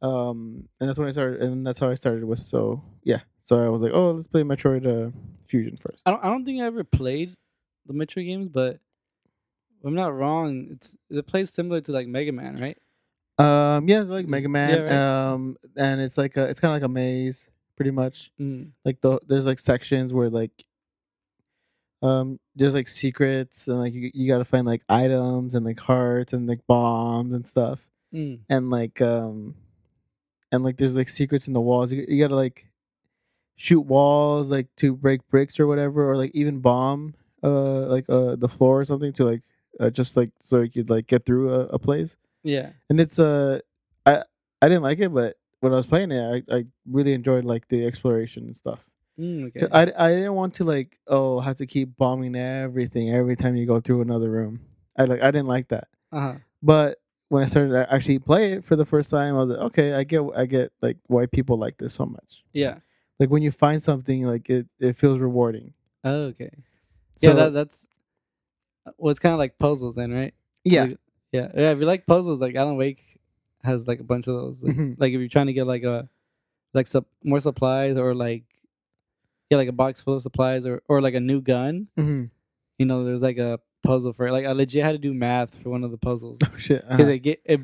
[0.00, 2.46] Um, and that's when I started, and that's how I started with.
[2.46, 5.10] So yeah, so I was like, oh, let's play Metroid uh,
[5.48, 6.02] Fusion first.
[6.06, 6.24] I don't.
[6.24, 7.34] I don't think I ever played
[7.86, 8.78] the Metroid games, but
[9.84, 10.68] I'm not wrong.
[10.70, 12.78] It's it plays similar to like Mega Man, right?
[13.44, 14.82] Um, yeah, like Mega yeah, Man.
[14.82, 14.92] right.
[15.32, 18.30] Um, and it's like a, it's kind of like a maze, pretty much.
[18.40, 18.70] Mm.
[18.84, 20.64] Like the there's like sections where like,
[22.02, 26.32] um, there's like secrets and like you you gotta find like items and like hearts
[26.32, 27.80] and like bombs and stuff
[28.14, 28.38] Mm.
[28.48, 29.54] and like um,
[30.50, 31.92] and like there's like secrets in the walls.
[31.92, 32.66] You you gotta like
[33.56, 38.34] shoot walls like to break bricks or whatever, or like even bomb uh like uh
[38.36, 39.42] the floor or something to like
[39.78, 42.70] uh, just like so you could like get through a, a place Yeah.
[42.90, 43.60] and it's uh
[44.06, 44.24] I
[44.62, 47.68] I didn't like it, but when I was playing it, I, I really enjoyed like
[47.68, 48.80] the exploration and stuff.
[49.18, 49.66] Mm, okay.
[49.72, 53.66] I I didn't want to like oh have to keep bombing everything every time you
[53.66, 54.60] go through another room.
[54.96, 55.88] I like I didn't like that.
[56.12, 56.34] Uh huh.
[56.62, 56.98] But
[57.28, 59.92] when I started to actually play it for the first time, I was like, okay,
[59.94, 62.44] I get I get like why people like this so much.
[62.52, 62.76] Yeah.
[63.18, 65.74] Like when you find something, like it it feels rewarding.
[66.04, 66.50] Oh, okay.
[67.16, 67.88] So yeah, that that's.
[68.96, 70.32] Well, it's kind of like puzzles, then, right?
[70.64, 70.98] yeah, Like,
[71.32, 71.70] yeah, yeah.
[71.72, 73.02] If you like puzzles, like Alan Wake
[73.62, 74.62] has like a bunch of those.
[74.62, 74.94] Like, Mhm.
[74.98, 76.08] like if you're trying to get like a,
[76.72, 78.44] like some more supplies or like,
[79.50, 81.88] yeah, like a box full of supplies or or like a new gun.
[81.96, 82.24] hmm
[82.78, 84.32] You know, there's like a puzzle for it.
[84.32, 86.82] Like I legit had to do math for one of the puzzles oh shit.
[86.88, 87.12] because uh-huh.
[87.12, 87.60] it, get it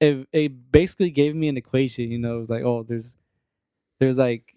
[0.00, 2.10] it it basically gave me an equation.
[2.10, 3.16] You know, it was like oh, there's
[3.98, 4.56] there's like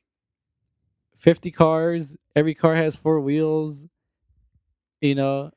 [1.17, 2.17] fifty cars.
[2.35, 3.85] Every car has four wheels.
[5.01, 5.51] You know,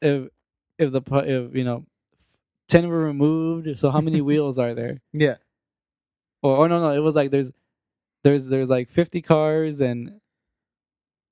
[0.00, 0.28] if
[0.78, 1.86] if the if you know
[2.68, 5.00] ten were removed, so how many wheels are there?
[5.12, 5.36] yeah.
[6.40, 7.50] Or oh no no, it was like there's
[8.28, 10.20] there's there's like fifty cars and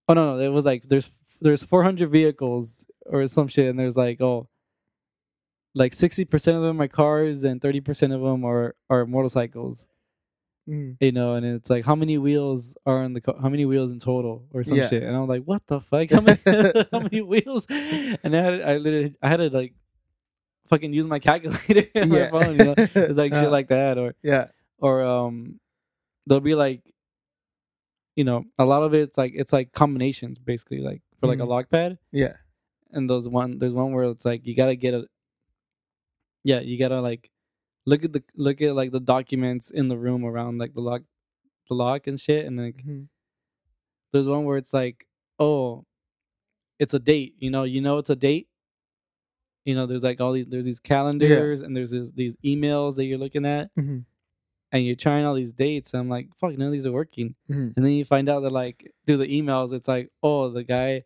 [0.08, 3.78] oh no no, it was like there's there's four hundred vehicles or some shit, and
[3.78, 4.48] there's like oh
[5.74, 9.88] like sixty percent of them are cars and thirty percent of them are are motorcycles.
[10.68, 10.96] Mhm.
[11.00, 13.36] You know, and it's like how many wheels are in the car?
[13.40, 14.88] How many wheels in total, or some Yeah.
[14.88, 15.02] shit?
[15.04, 16.10] And I'm like, what the fuck?
[16.16, 16.40] How many,
[16.92, 17.66] how many wheels?
[17.70, 19.74] And I had I literally I had to like
[20.68, 22.30] fucking use my calculator on Yeah.
[22.30, 22.58] my phone.
[22.58, 24.46] You know, it's like Uh, shit like that, or Yeah.
[24.78, 25.60] or um
[26.26, 26.82] there'll be like
[28.16, 31.42] you know a lot of it's like it's like combinations basically like for like Mhm.
[31.42, 32.34] a lock pad Yeah.
[32.90, 35.06] and those one there's one where it's like you gotta get a
[36.44, 37.30] yeah you gotta like
[37.84, 41.02] look at the look at like the documents in the room around like the lock
[41.68, 43.08] the lock and shit and like Mhm.
[44.12, 45.06] there's one where it's like
[45.38, 45.84] oh
[46.78, 48.48] it's a date you know you know it's a date
[49.64, 53.04] you know there's like all these there's these calendars and there's this, these emails that
[53.04, 54.04] you're looking at Mhm.
[54.72, 55.92] And you're trying all these dates.
[55.94, 57.34] And I'm like, fuck, none of these are working.
[57.50, 57.76] Mhm.
[57.76, 61.04] And then you find out that like through the emails, it's like, oh, the guy,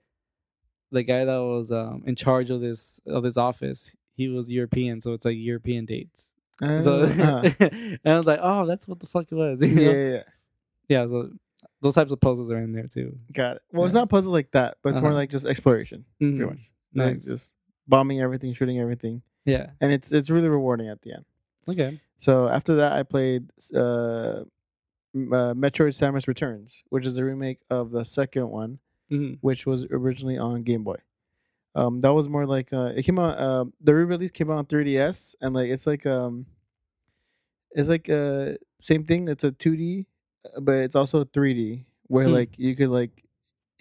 [0.90, 5.00] the guy that was um in charge of this of this office, he was European,
[5.00, 6.32] so it's like European dates.
[6.60, 9.62] So Uh, and I was like, oh, that's what the fuck it was.
[9.62, 9.90] you yeah, know?
[9.92, 10.22] yeah, yeah.
[10.88, 11.06] yeah.
[11.06, 11.30] So
[11.80, 13.18] those types of puzzles are in there too.
[13.32, 13.62] Got it.
[13.72, 14.00] Well, it's Yeah.
[14.00, 15.20] not puzzle like that, but it's more Uh-huh.
[15.20, 16.36] like just exploration, Mhm.
[16.36, 16.72] pretty much.
[16.94, 17.24] Like Nice.
[17.26, 17.52] just
[17.88, 19.70] bombing everything, shooting everything, Yeah.
[19.80, 21.24] and it's it's really rewarding at the end.
[21.68, 22.00] Okay.
[22.20, 24.44] So after that, I played uh, uh,
[25.14, 28.78] Metroid: Samus Returns, which is a remake of the second one,
[29.10, 30.98] hmm which was originally on Game Boy.
[31.74, 33.38] Um, that was more like uh, it came out.
[33.38, 36.46] Uh, the re-release came out on 3DS, and like it's like um,
[37.72, 39.28] it's like uh same thing.
[39.28, 40.06] It's a 2D,
[40.44, 42.32] uh, but it's also 3D, where Hmm.
[42.32, 43.10] like you could like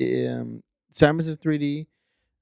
[0.02, 0.64] um,
[0.94, 1.88] Samus is 3D,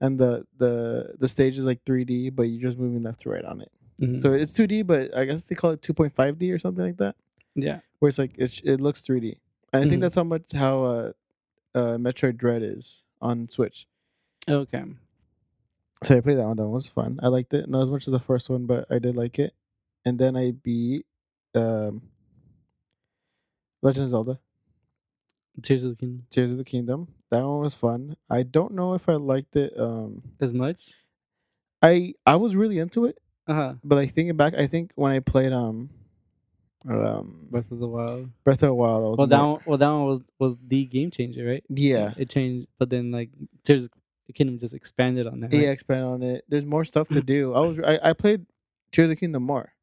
[0.02, 3.46] and the the the stage is like 3D, but you're just moving left to right
[3.46, 3.72] on it.
[4.02, 4.20] Mm-hmm.
[4.20, 7.16] So it's 2D, but I guess they call it 2.5D or something like that,
[7.56, 7.80] yeah.
[8.00, 9.38] where it's like it, it looks 3D.
[9.74, 11.12] And I think that's how much how uh,
[11.76, 13.88] uh, Metroid Dread is on Switch.
[14.48, 14.84] Okay.
[16.04, 16.58] So I played that one.
[16.58, 17.20] That one was fun.
[17.24, 19.54] I liked it, not as much as the first one, but I did like it.
[20.06, 21.06] And then I beat
[21.56, 22.04] um,
[23.82, 24.40] Legend of Zelda:
[25.62, 26.26] Tears of the Kingdom.
[26.30, 27.08] Tears of the Kingdom.
[27.32, 28.16] That one was fun.
[28.30, 29.74] I don't know if I liked it.
[29.78, 30.94] Um, As much.
[31.82, 33.74] I I was really into it, Uh huh.
[33.84, 35.90] but like thinking back, I think when I played um,
[36.90, 38.30] um Breath of the Wild.
[38.44, 41.12] Breath of the Wild, was Well, that one, well, that one was was the game
[41.12, 41.64] changer, right?
[41.70, 42.14] yeah.
[42.18, 43.30] It changed, but then like
[43.64, 43.92] Tears of
[44.28, 45.52] the Kingdom just expanded on that.
[45.54, 45.70] Yeah, right?
[45.70, 46.44] expand on it.
[46.50, 47.54] There's more stuff to do.
[47.54, 48.46] I was I, I played
[48.92, 49.74] Tears of the Kingdom more,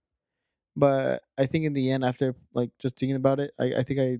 [0.77, 4.01] but I think in the end, after like just thinking about it, I, I think
[4.01, 4.19] I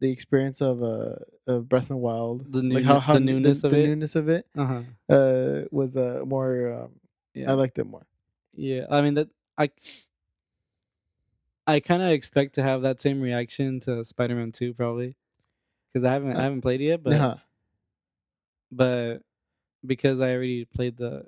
[0.00, 1.14] the experience of uh
[1.46, 3.84] of Breath of the Wild, The like how, how the newness the, of the it?
[3.86, 4.82] newness of it, Uh huh.
[5.14, 6.84] uh, was uh more.
[6.84, 6.90] Um,
[7.34, 7.50] Yeah.
[7.50, 8.06] I liked it more.
[8.56, 9.28] Yeah, I mean that
[9.58, 9.70] I
[11.66, 15.16] I kind of expect to have that same reaction to Spider-Man 2 probably
[15.92, 17.34] cuz I haven't Uh, I haven't played it yet, but yeah,
[18.70, 19.18] but
[19.84, 21.26] because I already played the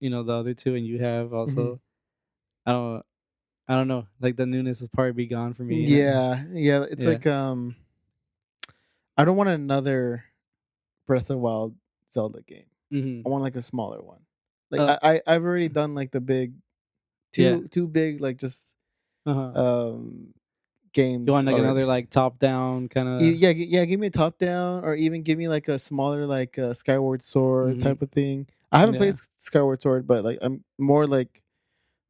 [0.00, 1.80] you know the other two and you have also
[2.66, 3.04] I don't
[3.68, 5.76] I don't know, like the newness will probably be gone for me.
[5.76, 5.94] you know?
[5.96, 6.86] yeah, yeah.
[6.90, 7.12] It's Yeah.
[7.12, 7.76] like um,
[9.16, 10.24] I don't want another
[11.06, 11.74] Breath of the Wild
[12.10, 12.70] Zelda game.
[12.92, 13.22] Mhm.
[13.26, 14.20] I want like a smaller one.
[14.70, 16.52] Like Uh, I, I I've already done like the big,
[17.32, 17.58] two Yeah.
[17.70, 18.74] two big like just
[19.26, 19.40] Uh-huh.
[19.60, 20.34] um
[20.92, 21.26] games.
[21.26, 21.64] you want like already.
[21.66, 23.84] another like top down kind of yeah, yeah.
[23.84, 27.22] Give me a top down, or even give me like a smaller, like a Skyward
[27.22, 27.82] Sword Mhm.
[27.82, 28.46] type of thing.
[28.72, 29.12] I haven't Yeah.
[29.12, 31.42] played Skyward Sword, but like I'm more like,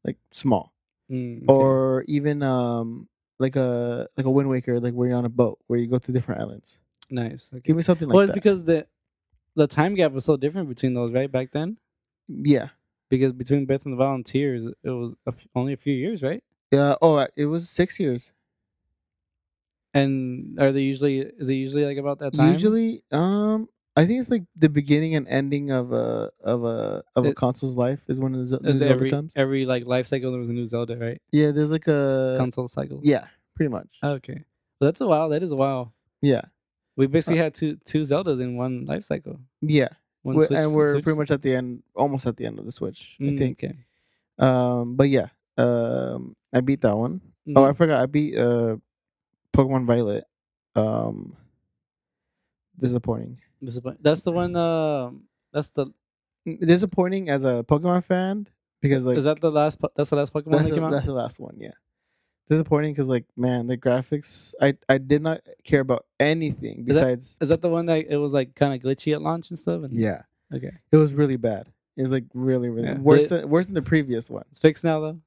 [0.05, 0.73] like small,
[1.11, 1.47] Mm, okay.
[1.49, 5.59] or even um like a like a Wind Waker, like where you're on a boat
[5.69, 6.79] where you go to different islands.
[7.11, 7.51] nice.
[7.53, 7.63] Okay.
[7.63, 8.35] Give me something like well, it's that.
[8.35, 8.87] because the
[9.55, 11.31] the time gap was so different between those, right?
[11.31, 11.79] Back then?
[12.29, 12.69] Yeah,
[13.09, 16.43] Because between Beth and the Volunteers, it was a f- only a few years, right?
[16.71, 16.95] yeah.
[17.01, 18.31] Oh, uh, it was six years.
[19.95, 21.21] And are they usually?
[21.21, 22.53] Is it usually like about that time?
[22.53, 27.25] Usually, um, I think it's like the beginning and ending of a of a of
[27.25, 29.33] a It- console's life is when the new Is Zelda every comes.
[29.35, 31.21] every like life cycle there was a new Zelda, right?
[31.33, 33.01] Yeah, there's like a Console cycle.
[33.03, 33.27] yeah,
[33.57, 33.99] pretty much.
[34.05, 34.45] Okay.
[34.81, 35.31] Well, that's a while.
[35.31, 35.95] That is a while.
[36.21, 36.43] Yeah,
[36.97, 39.41] We basically had two two Zeldas in one life cycle.
[39.63, 39.89] yeah.
[40.35, 42.65] One Switch- and we're Switch- pretty much at the end, almost at the end of
[42.65, 43.65] the Switch, I Mm, think.
[43.65, 43.75] Okay.
[44.39, 47.21] Um, but yeah, um, I beat that one.
[47.57, 48.77] Oh, I Mm, forgot, I beat uh,
[49.53, 50.25] Pokemon Violet.
[50.77, 51.37] Um,
[52.79, 53.41] disappointing.
[53.63, 54.55] disappoint- That's the one.
[54.57, 55.87] Um, that's the.
[56.47, 58.47] Disappointing as a Pokemon fan
[58.81, 59.81] because like is that the last?
[59.81, 60.91] po- That's the last Pokemon that came out.
[60.93, 61.57] that's the last one.
[61.59, 61.73] Yeah,
[62.49, 64.55] disappointing because like man, the graphics.
[64.61, 67.37] I I did not care about anything besides.
[67.41, 69.83] Is that the one that it was like kind of glitchy at launch and stuff?
[69.85, 70.23] And, yeah,
[70.55, 70.73] Okay.
[70.93, 71.69] it was really bad.
[71.97, 72.99] It was like really really Yeah.
[72.99, 74.45] worse than worse than the previous one.
[74.51, 75.21] It's fixed now though.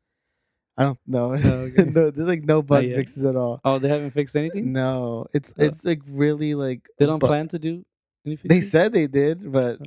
[0.78, 1.34] I don't know.
[1.34, 1.36] Oh,
[1.70, 1.84] okay.
[1.84, 3.60] no, there's like no bug fixes at all.
[3.66, 4.72] Oh, they haven't fixed anything.
[4.72, 5.64] No, it's Oh.
[5.66, 7.86] it's like really like They don't bu- plan to do
[8.26, 8.38] any.
[8.44, 9.86] They said they did, but Oh.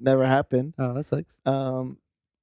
[0.00, 0.74] never happened.
[0.78, 1.34] Oh, that sucks.
[1.46, 1.96] Um,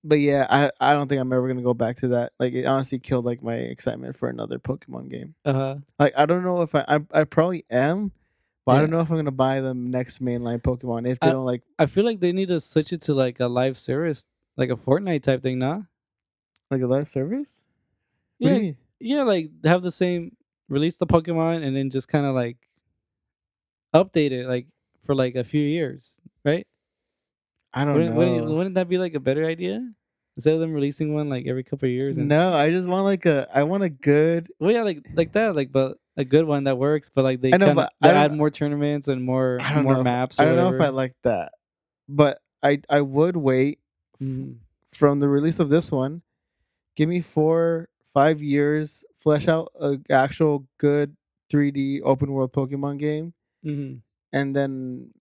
[0.08, 2.34] but yeah, I I don't think I'm ever gonna go back to that.
[2.40, 5.36] Like it honestly killed like my excitement for another Pokemon game.
[5.44, 5.76] Uh huh.
[6.00, 8.12] Like I don't know if I I, I probably am,
[8.66, 11.32] but I don't know if I'm gonna buy the next mainline Pokemon if they I-
[11.32, 14.26] don't like I feel like they need to switch it to like a live service,
[14.58, 15.82] like a Fortnite type thing, nah?
[16.72, 17.64] like a live service.
[18.40, 18.78] Yeah, do you mean?
[19.00, 20.36] yeah, like have the same
[20.70, 22.58] release the Pokemon and then just kind of like
[23.94, 24.68] update it like
[25.06, 26.20] for like a few years?
[27.76, 28.18] I don't Wouldn't, know.
[28.18, 29.86] wouldn't, wouldn't that be like a better idea
[30.38, 32.18] instead of them releasing one like every couple of years?
[32.18, 35.34] And no, I just want like a I want a good well, yeah, like like
[35.34, 37.86] that, like but a good one that works, but like they I know, kind of
[37.86, 40.40] but I don't- add more tournaments and more I don't more know maps.
[40.40, 41.52] I don't know if I like that,
[42.08, 43.80] but I I would wait
[44.24, 44.56] Mhm.
[44.94, 46.22] from the release of this one.
[46.96, 51.14] Give me four five years, flesh out a actual good
[51.52, 53.34] 3D open world Pokemon game,
[53.66, 54.00] Mhm.
[54.32, 55.12] and then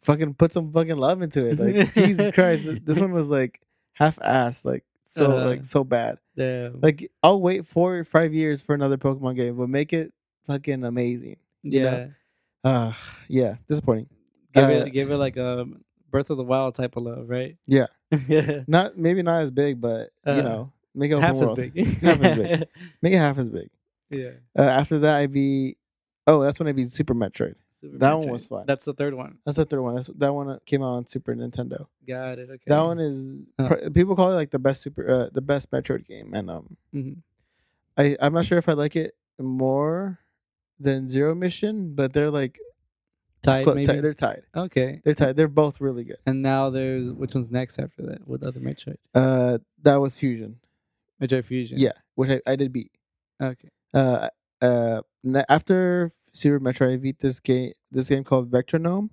[0.00, 1.58] fucking put some fucking love into it.
[1.58, 3.60] Like Jesus Christ, this one was like
[3.94, 5.46] half assed, like so Uh-huh.
[5.48, 6.18] like so bad.
[6.36, 6.80] Damn.
[6.80, 10.12] Like I'll wait four or five years for another Pokemon game, but make it
[10.46, 11.36] fucking amazing.
[11.62, 12.10] you know?
[12.64, 12.70] yeah.
[12.70, 12.92] Uh
[13.28, 14.08] yeah, disappointing.
[14.52, 15.66] Give Uh, it give it like a
[16.10, 17.56] Breath of the Wild type of love, right?
[17.66, 17.86] Yeah.
[18.28, 18.62] yeah.
[18.66, 21.56] Not maybe not as big, but Uh, you know, make it Half as world.
[21.56, 21.76] big.
[22.02, 22.68] Half as big.
[23.02, 23.68] Make it half as big.
[24.10, 24.30] yeah.
[24.58, 25.78] Uh, after that, I beat.
[26.26, 27.54] Oh, that's when I beat Super Metroid.
[27.80, 28.64] Super That one was fun.
[28.66, 29.38] That's the third one.
[29.44, 29.94] That's the third one.
[29.96, 31.86] That's, that one came out on Super Nintendo.
[32.06, 32.48] Got it.
[32.50, 32.62] Okay.
[32.66, 33.68] That one is Huh.
[33.68, 36.76] pr- people call it like the best super, uh, the best Metroid game, and um,
[36.94, 37.16] Mhm.
[37.98, 40.18] I I'm not sure if I like it more
[40.80, 42.58] than Zero Mission, but they're like
[43.42, 44.00] Tied clo- maybe.
[44.00, 44.42] they're tied.
[44.54, 45.00] okay.
[45.04, 45.36] They're tied.
[45.36, 46.18] They're both really good.
[46.26, 48.96] And now there's which one's next after that with other Metroid?
[49.14, 50.58] Uh, that was Fusion.
[51.22, 51.78] Metroid Fusion.
[51.78, 52.90] Yeah, which I, I did beat.
[53.40, 53.68] Okay.
[53.94, 54.28] Uh,
[54.60, 55.02] uh,
[55.48, 57.72] after Super Metroid, I beat this game.
[57.90, 59.08] This game called Vectronom.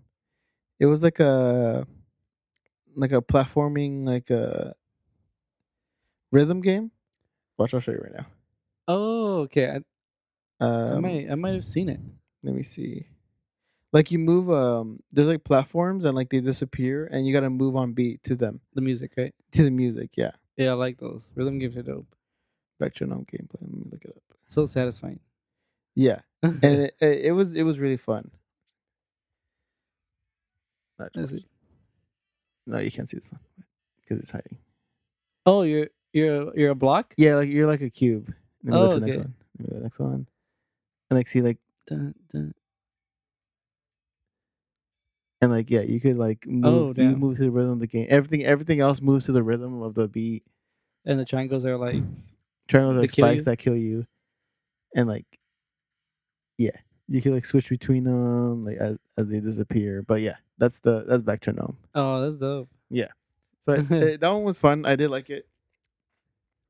[0.80, 1.88] It was like a
[2.96, 4.76] like a platforming like a
[6.32, 6.92] rhythm game.
[7.58, 8.26] Watch, I'll show you right now.
[8.88, 9.70] Oh, okay.
[9.70, 9.80] I,
[10.60, 12.00] I Um, might I might have seen it.
[12.44, 13.08] let me see.
[13.94, 17.76] Like you move, um, there's like platforms and like they disappear, and you gotta move
[17.76, 19.34] on beat to them The music, right?
[19.54, 20.12] to the music.
[20.18, 21.32] Yeah, Yeah, I like those.
[21.36, 22.08] Rhythm games are dope.
[22.82, 23.62] Vectronom gameplay.
[23.62, 24.38] Let me look it up.
[24.50, 25.20] So satisfying.
[25.96, 28.30] Yeah, and it, it, was it was really fun.
[31.00, 31.42] Not Let's much.
[31.42, 31.48] see.
[32.68, 33.42] No, you can't see this one
[34.02, 34.58] because it's hiding.
[35.46, 37.14] oh, you're you're you're a block?
[37.18, 38.34] Yeah, like you're like a cube.
[38.64, 39.34] Let me go Oh, to the next one.
[39.58, 40.28] Let me go to the next one.
[41.10, 42.54] And like see like Dun, dun.
[45.42, 46.66] and like yeah, you could like move
[46.98, 48.08] Oh, you move to the rhythm of the game.
[48.10, 50.44] Everything everything else moves to the rhythm of the beat.
[51.06, 52.02] And the triangles are like
[52.70, 53.46] Triangles To like spikes you?
[53.46, 54.08] that kill you.
[54.96, 55.26] And like
[56.66, 60.02] yeah, you can like switch between them like as as they disappear.
[60.02, 61.76] But yeah, that's the that's Vectronom.
[61.96, 62.70] oh, that's dope.
[62.90, 63.12] Yeah,
[63.62, 64.86] so it, it- that one was fun.
[64.86, 65.48] I did like it.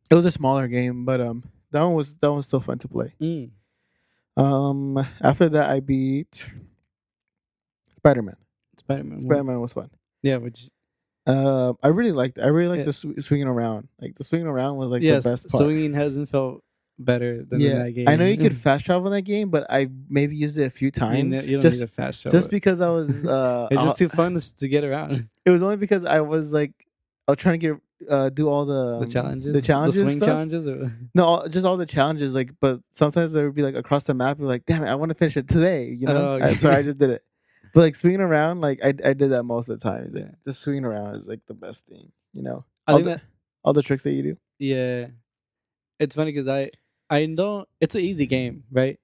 [0.10, 2.78] It was a smaller game, but um, that one was that one was still fun
[2.80, 3.14] to play.
[3.22, 3.50] Mm.
[4.36, 6.50] Um, after that, I beat
[7.98, 8.36] Spider Man.
[8.78, 9.22] Spider-Man.
[9.22, 9.90] Spider Man was fun.
[10.24, 10.70] Yeah, which
[11.28, 12.38] Uh, I really liked.
[12.40, 12.86] I really liked Yeah.
[13.14, 13.88] the sw- swinging around.
[14.02, 15.64] Like the swinging around was like yes, the best part.
[15.64, 16.64] swinging hasn't felt
[17.00, 18.08] better than yeah, that game.
[18.08, 20.70] I know you could fast travel in that game, but I maybe used it a
[20.70, 21.48] few you, times.
[21.48, 22.40] you don't just need a fast travel.
[22.40, 25.30] just because I was uh, it's just too fun to, to get around.
[25.46, 26.72] it was only because I was like
[27.28, 30.04] I was trying to get uh do all the the um, challenges, the challenges the
[30.06, 30.28] swing stuff.
[30.28, 30.68] challenges.
[30.68, 32.34] Or, No, all, just all the challenges.
[32.36, 34.40] Like, but sometimes there would be like across the map.
[34.40, 35.86] You're like, damn it, I want to finish it today.
[35.88, 36.56] You know, Oh, I- okay.
[36.58, 37.24] so I just did it.
[37.74, 40.12] But like swinging around, like I I did that most of the time.
[40.16, 40.32] Yeah.
[40.46, 42.12] Just swinging around is like the best thing.
[42.34, 43.22] You know, I all the, that
[43.64, 44.38] all the tricks that you do.
[44.60, 45.08] yeah,
[46.00, 46.70] it's funny because I
[47.14, 47.68] I don't.
[47.80, 49.00] It's an easy game, right?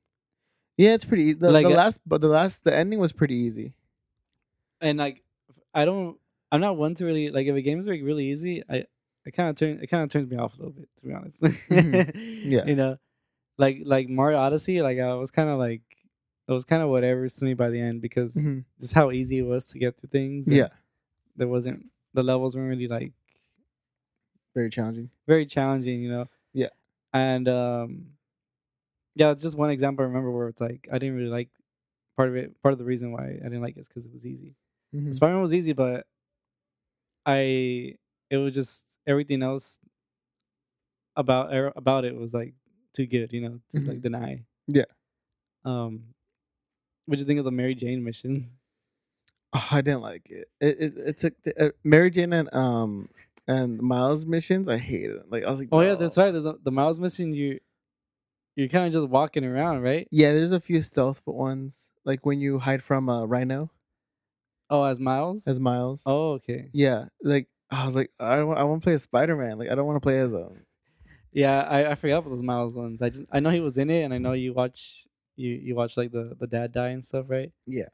[0.78, 1.34] Yeah, it's pretty.
[1.34, 3.74] The, Like, the uh, last, but the last, the ending was pretty easy.
[4.82, 5.22] And like,
[5.74, 6.18] I don't.
[6.51, 8.64] I'm not one to really like if a game is like really easy.
[8.70, 8.86] I
[9.26, 11.14] it kind of turn it kind of turns me off a little bit to be
[11.14, 11.41] honest.
[11.41, 12.43] Mhm.
[12.55, 12.66] Yeah.
[12.66, 12.97] you know,
[13.57, 14.82] like like Mario Odyssey.
[14.82, 15.82] Like I was kind of like
[16.47, 18.64] it was kind of whatever to me by the end because Mhm.
[18.82, 20.49] just how easy it was to get through things.
[20.51, 20.70] Yeah,
[21.36, 21.86] there wasn't
[22.16, 23.12] the levels weren't really like
[24.55, 25.10] very challenging.
[25.28, 26.26] very challenging, you know.
[27.14, 28.05] And um
[29.16, 31.49] yeah, it's just one example I remember where it's like I didn't really like
[32.16, 34.14] part of it part of the reason why I didn't like it is because it
[34.14, 34.55] was easy.
[34.95, 35.14] Mhm.
[35.14, 36.05] Spider-Man was easy, but
[37.26, 37.95] I
[38.30, 39.80] it was just everything else
[41.16, 42.53] about er, about it was like
[42.93, 44.01] too good, you know, to like Mhm.
[44.01, 44.43] deny.
[44.68, 44.86] Yeah.
[45.66, 46.14] Um
[47.05, 48.49] what'd you think of the Mary Jane mission?
[49.51, 50.47] Oh, I didn't like it.
[50.62, 53.10] It it, it took the, uh, Mary Jane and um
[53.50, 54.68] and Miles missions.
[54.70, 55.24] I hate it.
[55.30, 56.32] Like I was like, Oh yeah, that's right.
[56.32, 57.60] There's a, the Miles mission you
[58.56, 60.08] you're kind of just walking around, right?
[60.12, 63.72] Yeah, there's a few stealth ones, like when you hide from a rhino
[64.70, 65.47] Oh, as Miles?
[65.47, 66.04] as Miles.
[66.06, 66.70] oh, okay.
[66.74, 69.58] Yeah, like I was like, I don't, I want to play as Spider Man.
[69.58, 70.50] Like I don't want to play as um a.
[71.32, 73.02] Yeah, I, I forgot about those Miles ones.
[73.02, 75.76] I just I know he was in it, and I know you watch you you
[75.76, 77.52] watch like the the dad die and stuff, right?
[77.68, 77.89] Yeah.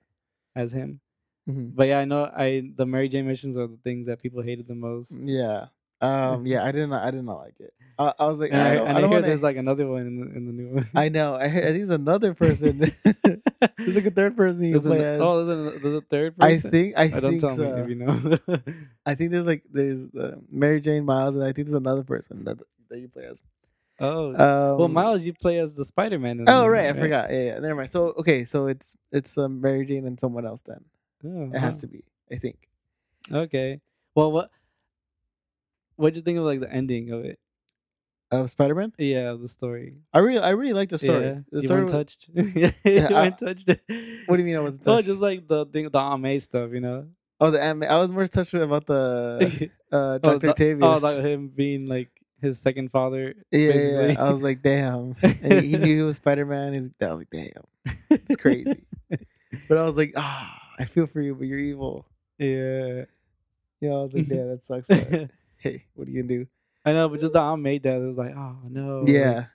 [0.55, 1.01] As him,
[1.49, 1.75] Mhm.
[1.75, 4.67] but yeah, I know I the Mary Jane missions are the things that people hated
[4.67, 5.19] the most.
[5.21, 5.67] Yeah.
[6.01, 6.45] Um.
[6.45, 6.63] Yeah.
[6.63, 6.91] I didn't.
[6.93, 7.73] I did not like it.
[7.97, 9.43] I, I was like, and I, I, don't, and I I, don't hear wanna, there's
[9.43, 10.89] like another one in the, in the new one.
[10.93, 11.35] I know.
[11.35, 12.79] I, heard, I think there's another person.
[13.77, 15.21] there's like a third person you There's play an- as.
[15.21, 16.95] oh, there's a, there's a third I think.
[16.97, 17.73] I I don't think tell so.
[17.75, 18.39] me if you know.
[19.05, 22.43] I think there's like there's uh, Mary Jane Miles, and I think there's another person
[22.43, 22.57] that
[22.89, 23.41] that you play as.
[24.01, 26.43] oh, Um, well, Miles, you play as the Spider Man.
[26.47, 27.31] Oh right, I forgot.
[27.31, 27.59] Yeah, yeah.
[27.59, 27.91] Never mind.
[27.91, 30.61] So okay, so it's it's um, Mary Jane and someone else.
[30.63, 30.83] Then
[31.23, 31.81] Oh, it has wow.
[31.81, 32.03] to be.
[32.31, 32.67] I think.
[33.31, 33.81] Okay.
[34.15, 34.49] Well, what
[35.95, 37.39] what'd you think of like the ending of it?
[38.31, 38.91] of Spider-Man.
[38.97, 39.93] Yeah, the story.
[40.11, 41.25] I really, I really like the story.
[41.25, 42.29] Yeah, the you story weren't touched.
[42.33, 43.67] yeah, you I- weren't touched.
[44.25, 45.07] what do you mean I wasn't Oh, touched?
[45.07, 47.07] just like the thing, the Aunt May stuff, you know.
[47.39, 47.83] oh, the anime.
[47.83, 50.83] I was more touched about the uh, oh, Doctor the- Octavius.
[50.83, 52.09] oh, like him being like
[52.41, 53.35] his second father.
[53.51, 54.21] yeah, yeah, yeah.
[54.25, 55.15] I was like, damn.
[55.21, 56.73] And he, knew he was Spider-Man.
[56.73, 57.63] He's like, I was like, damn.
[58.09, 58.83] It's crazy.
[59.69, 62.05] But I was like, ah, I feel for you, but you're evil.
[62.37, 63.05] yeah.
[63.81, 64.87] You know, I was like, damn, that sucks.
[64.87, 66.47] But hey, what are you gonna do?
[66.85, 67.95] I know, but just the Aunt made that.
[68.01, 68.99] it was like, oh no.
[69.01, 69.45] like, Yeah,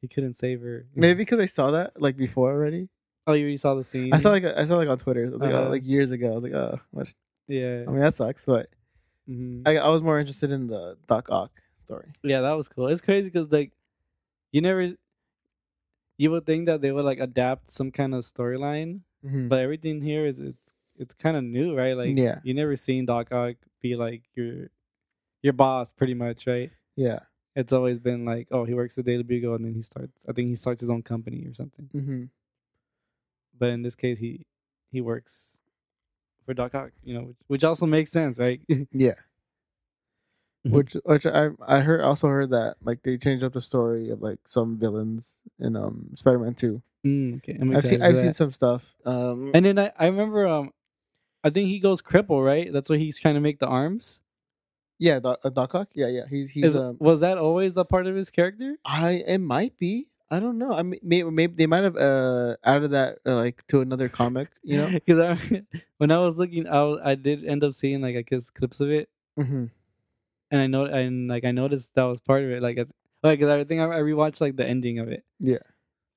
[0.00, 0.86] he couldn't save her.
[0.94, 2.88] maybe because I saw that like before already.
[3.26, 4.12] Oh, you already saw the scene.
[4.14, 5.28] I saw like I saw like on Twitter.
[5.30, 5.70] Was like oh, Uh-huh.
[5.70, 6.28] like years ago.
[6.32, 7.08] I was like, oh, what?
[7.46, 7.82] Yeah.
[7.86, 8.46] I mean, that sucks.
[8.46, 8.68] But
[9.28, 9.62] mhm.
[9.66, 12.12] I, I was more interested in the Doc Ock story.
[12.22, 12.86] Yeah, that was cool.
[12.88, 13.72] It's crazy because like,
[14.52, 14.94] you never.
[16.16, 19.48] You would think that they would like adapt some kind of storyline, Mhm.
[19.48, 21.96] but everything here is it's it's kind of new, right?
[21.96, 22.40] Like, Yeah.
[22.42, 24.70] you never seen Doc Ock be like your
[25.42, 26.70] your boss, pretty much, right?
[26.96, 27.20] Yeah.
[27.54, 30.24] It's always been like, oh, he works at Daily Bugle, and then he starts.
[30.28, 31.88] I think he starts his own company or something.
[31.92, 32.24] hmm
[33.58, 34.46] But in this case, he
[34.90, 35.60] he works
[36.44, 38.60] for Doc Ock, you know, which, which also makes sense, right?
[38.92, 39.14] Yeah.
[40.66, 40.72] Mhm.
[40.72, 44.20] Which which I I heard also heard that like they changed up the story of
[44.22, 46.82] like some villains in um Spider Man Two.
[47.08, 48.82] Mm, okay, I'm I've seen I've seen some stuff.
[49.04, 49.50] Um.
[49.54, 50.72] And then I, I remember um
[51.44, 52.72] I think he goes cripple, right?
[52.72, 54.20] That's why he's trying to make the arms.
[54.98, 55.88] yeah, Doc, uh, Doc Ock.
[55.94, 56.26] Yeah, yeah.
[56.28, 56.96] He's he's Is- um.
[57.00, 58.76] was that always the part of his character?
[58.84, 60.08] I it might be.
[60.30, 60.72] I don't know.
[60.74, 64.48] I mean, maybe, maybe they might have uh added that uh, like to another comic.
[64.62, 64.88] You know.
[65.06, 65.62] Because I,
[65.98, 68.80] when I was looking, I was, I did end up seeing like I guess clips
[68.80, 69.66] of it, hmm
[70.50, 72.60] and I know and like I noticed that was part of it.
[72.62, 72.84] Like, I,
[73.22, 75.64] like 'cause I think I, I rewatched like the ending of it, Yeah.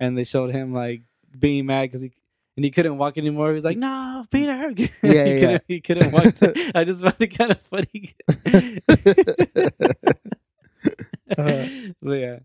[0.01, 1.03] And they showed him like
[1.37, 2.11] being mad because he
[2.57, 3.49] and he couldn't walk anymore.
[3.49, 5.63] He was like, "No, Peter!" Yeah, he yeah, couldn't.
[5.67, 6.25] He couldn't walk.
[6.75, 8.13] I just found it kind of funny.
[11.37, 11.67] Uh,
[12.01, 12.39] but yeah.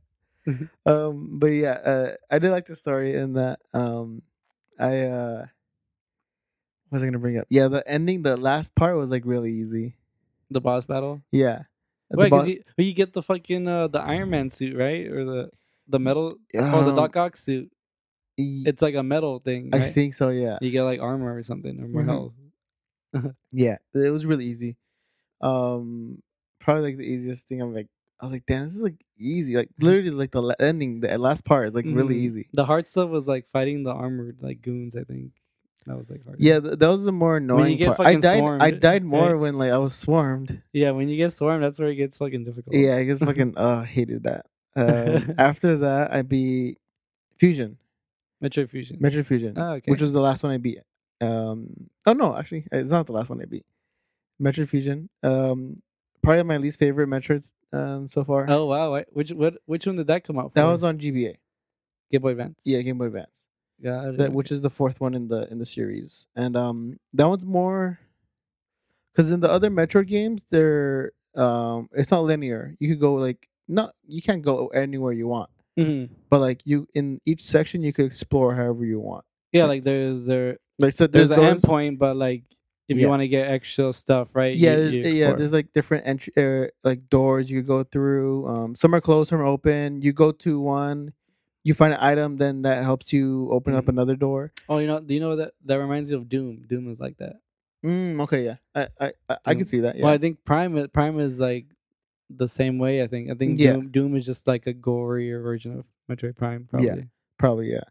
[0.84, 1.38] um.
[1.40, 1.72] But yeah.
[1.72, 2.12] Uh.
[2.30, 3.58] I did like the story in that.
[3.74, 4.22] Um.
[4.78, 5.46] I uh.
[6.88, 7.46] What was I gonna bring up?
[7.48, 9.96] Yeah, the ending, the last part was like really easy.
[10.52, 11.22] The boss battle.
[11.32, 11.62] Yeah.
[12.10, 15.06] Wait, bo- because you, you get the fucking uh, the Iron Man suit, right?
[15.08, 15.50] Or the
[15.88, 17.70] the metal or the um, Doc Ock suit.
[18.38, 20.28] It's like a metal thing, I think so.
[20.28, 20.58] Yeah.
[20.60, 22.06] you get like armor or something or more Mhm.
[22.06, 22.32] health.
[23.52, 24.76] Yeah, it was really easy.
[25.40, 26.22] Um,
[26.58, 27.62] probably like the easiest thing.
[27.62, 27.86] I'm like,
[28.20, 29.56] I was like, damn, this is like easy.
[29.56, 32.24] Like literally, like the ending, the last part is like really Mhm.
[32.26, 32.48] easy.
[32.52, 34.96] The hard stuff was like fighting the armored like goons.
[34.96, 35.32] I think
[35.86, 36.40] that was like hard.
[36.40, 38.00] Yeah, th- that was the more annoying part.
[38.00, 38.42] I died.
[38.60, 39.40] I died more right?
[39.40, 40.60] when like I was swarmed.
[40.72, 40.90] yeah.
[40.90, 42.74] When you get swarmed, that's where it gets fucking difficult.
[42.74, 43.56] Yeah, I guess fucking.
[43.56, 44.46] uh, hated that.
[44.76, 46.78] Um, after that, I beat
[47.38, 47.78] Fusion,
[48.42, 48.98] Metroid Fusion.
[48.98, 49.90] Metroid Fusion, Ah, okay.
[49.90, 50.80] which was the last one I beat.
[51.20, 53.64] Um, oh no, actually, it's not the last one I beat.
[54.40, 55.08] Metroid Fusion.
[55.22, 55.82] Um,
[56.22, 58.46] probably my least favorite Metroids um so far.
[58.48, 59.02] oh wow!
[59.12, 60.52] Which what which one did that come out?
[60.52, 60.60] For?
[60.60, 61.36] That was on GBA.
[62.10, 62.62] Game Boy Advance.
[62.64, 63.46] Yeah, Game Boy Advance.
[63.82, 67.28] It, That which is the fourth one in the in the series, and um that
[67.28, 67.98] one's more
[69.12, 72.74] because in the other Metroid games, they're um it's not linear.
[72.78, 76.08] You could go like not you can't go anywhere you want, Mhm.
[76.30, 79.24] but like you in each section you could explore however you want.
[79.52, 79.96] Yeah, like Yes.
[79.96, 82.42] there's there Like so, there's, there's, an endpoint, but like
[82.88, 84.56] if you want to get extra stuff, right?
[84.56, 85.32] Yeah, you, there's, you yeah.
[85.32, 88.46] There's like different entry, uh, like doors you go through.
[88.46, 90.02] Um, some are closed, some are open.
[90.02, 91.12] You go to one,
[91.64, 93.88] you find an item, then that helps you open up Mhm.
[93.88, 94.52] another door.
[94.68, 96.62] Oh, you know, do you know that that reminds you of Doom?
[96.68, 97.40] Doom is like that.
[97.84, 99.96] Mm, okay, yeah, I I I, I can see that.
[99.96, 101.66] Yeah, Well, I think Prime is- Prime is like
[102.30, 103.02] the same way.
[103.02, 103.74] I think I think Yeah.
[103.74, 106.66] Doom Doom is just like a gorier version of Metroid Prime.
[106.70, 106.86] Probably.
[106.88, 107.02] Yeah.
[107.38, 107.84] probably yeah.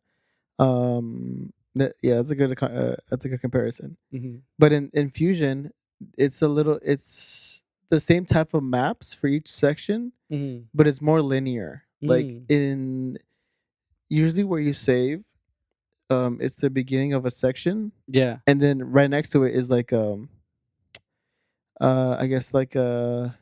[0.59, 3.97] Um, that, yeah, that's a good uh, that's a good comparison.
[4.11, 5.71] hmm But in in Fusion,
[6.17, 11.01] it's a little it's the same type of maps for each section, hmm but it's
[11.01, 11.83] more linear.
[12.01, 12.45] Like Mm.
[12.51, 13.17] in
[14.09, 15.23] usually where you save,
[16.09, 18.37] um, it's the beginning of a section, Yeah.
[18.47, 20.29] and then right next to it is like um,
[21.81, 23.35] uh, I guess like a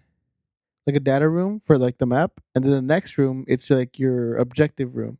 [0.87, 3.97] like a data room for like the map, and then the next room it's like
[3.99, 5.17] your objective room,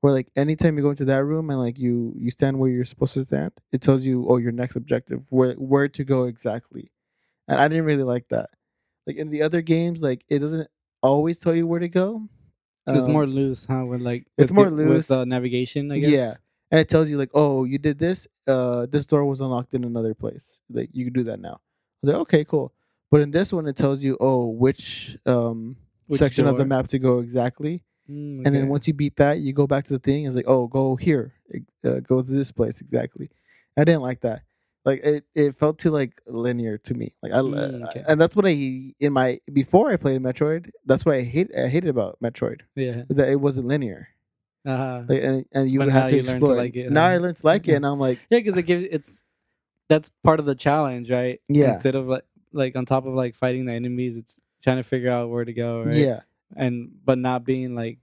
[0.00, 2.84] where like anytime you go into that room and like you you stand where you're
[2.84, 6.90] supposed to stand, it tells you oh your next objective where where to go exactly,
[7.48, 8.50] and I didn't really like that.
[9.06, 10.68] Like in the other games, like it doesn't
[11.02, 12.28] always tell you where to go.
[12.88, 13.84] It's Um, more loose, huh?
[13.84, 15.08] With like it's with more the- loose.
[15.08, 15.90] with uh, navigation.
[15.92, 16.10] I guess.
[16.10, 16.32] Yeah.
[16.70, 18.26] and it tells you like, oh, you did this.
[18.46, 20.58] Uh, this door was unlocked in another place.
[20.70, 21.60] Like you can do that now.
[21.60, 22.72] I was like, okay, cool.
[23.10, 25.76] But in this one, it tells you, oh, which um
[26.06, 27.82] Which section of the map to go exactly.
[28.10, 30.26] Mm, And then once you beat that, you go back to the thing.
[30.26, 31.32] It's like, oh, go here,
[31.84, 33.30] uh, go to this place exactly.
[33.76, 34.42] I didn't like that.
[34.84, 37.12] Like it, it felt too like linear to me.
[37.22, 38.04] Like I, Mm, okay.
[38.06, 40.70] and that's what I in my before I played Metroid.
[40.84, 41.50] That's what I hate.
[41.56, 43.02] I hated about Metroid Yeah.
[43.10, 44.08] is that it wasn't linear.
[44.64, 45.02] Uh-huh.
[45.08, 46.56] Like and, and you But have to you learn to explore.
[46.56, 47.08] like it, Now huh?
[47.14, 49.24] I learned to like it, and I'm like, Yeah, because it gives it's
[49.88, 51.40] that's part of the challenge, right?
[51.48, 51.72] Yeah.
[51.74, 52.24] Instead of like
[52.56, 55.52] like on top of like fighting the enemies, it's trying to figure out where to
[55.52, 55.94] go, right?
[55.96, 56.20] yeah,
[56.56, 57.98] And but not being like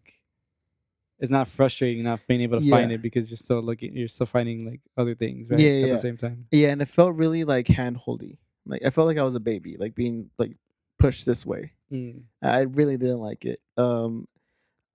[1.19, 4.25] it's not frustrating not being able to find it because you're still looking you're still
[4.25, 5.59] finding like other things, right?
[5.59, 5.91] Yeah, At yeah.
[5.93, 6.47] the same time.
[6.51, 8.37] yeah, and it felt really like handholdy.
[8.65, 10.55] Like I felt like I was a baby, like being like
[10.99, 11.71] pushed this way.
[11.91, 12.23] Mm.
[12.41, 13.61] I really didn't like it.
[13.77, 14.27] Um,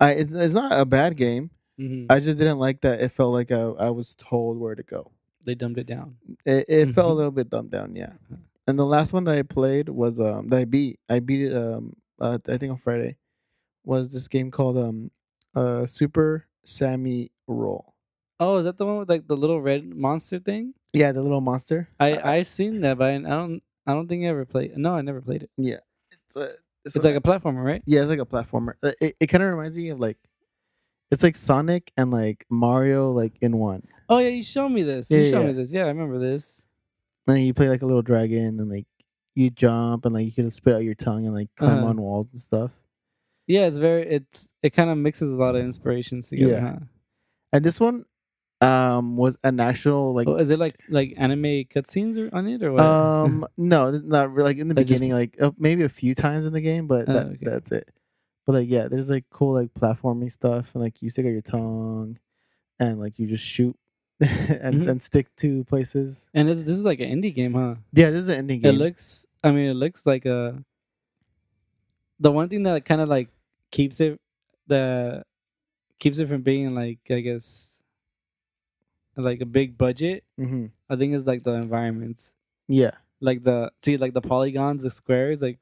[0.00, 1.50] I it's, it's not a bad game.
[1.78, 4.82] hmm I just didn't like that it felt like I, I was told where to
[4.82, 5.12] go.
[5.44, 6.16] They dumbed it down.
[6.44, 7.16] It, it felt a Mhm.
[7.16, 8.12] little bit dumbed down, yeah.
[8.68, 11.00] And the last one that I played was um that I beat.
[11.08, 13.16] I beat it um uh, I think on Friday.
[13.84, 15.10] Was this game called um
[15.56, 17.94] uh Super Sami Roll?
[18.38, 20.74] Oh, is that the one with like the little red monster thing?
[20.92, 21.88] Yeah, the little monster.
[21.98, 24.76] I I- I've seen that, but I don't I don't think I ever played.
[24.76, 25.50] No, I never played it.
[25.56, 25.80] Yeah,
[26.12, 26.52] it's a,
[26.84, 27.82] It's like a platformer, right?
[27.86, 28.74] yeah, it's like a platformer.
[28.82, 30.18] Uh, It it kind of reminds me of like
[31.10, 33.88] it's like Sonic and like Mario like in one.
[34.10, 35.10] Oh yeah, you showed me this.
[35.10, 35.46] Yeah, you showed yeah.
[35.46, 35.72] me this.
[35.72, 36.66] Yeah, I remember this.
[37.28, 38.86] And you play like a little dragon and like
[39.34, 41.86] you jump and like you can spit out your tongue and like climb Uh-huh.
[41.88, 42.70] on walls and stuff.
[43.46, 46.52] Yeah, it's very it's it kind of mixes a lot of inspirations together.
[46.54, 46.60] Yeah.
[46.72, 46.76] Huh?
[47.52, 48.04] And this one
[48.60, 52.72] um was an actual like Oh, is it like like anime cutscenes on it or
[52.72, 52.82] what?
[52.84, 56.14] um no not really like in the Like just- beginning like uh, maybe a few
[56.16, 57.38] times in the game but Oh, that, okay.
[57.42, 57.88] that's it.
[58.46, 61.42] But like yeah, there's like cool like platforming stuff and like you stick out your
[61.42, 62.18] tongue
[62.80, 63.76] and like you just shoot
[64.64, 64.88] and Mhm.
[64.90, 66.28] and stick to places.
[66.34, 67.76] and it's, this is like an indie game, huh?
[67.92, 68.74] Yeah, this is an indie game.
[68.74, 69.26] It looks.
[69.44, 70.62] I mean, it looks like a.
[72.20, 73.28] The one thing that kind of like
[73.70, 74.20] keeps it,
[74.66, 75.22] the
[76.00, 77.80] keeps it from being like I guess,
[79.16, 80.24] like a big budget.
[80.36, 82.34] hmm I think is like the environments,
[82.66, 82.92] Yeah.
[83.20, 85.42] like the see like the polygons, the squares.
[85.42, 85.58] Like,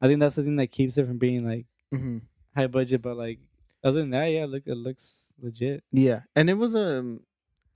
[0.00, 2.18] I think that's the thing that keeps it from being like hmm
[2.54, 3.00] high budget.
[3.02, 3.38] But like
[3.84, 5.84] other than that, yeah, look, it looks legit.
[5.92, 7.20] Yeah, and it was um,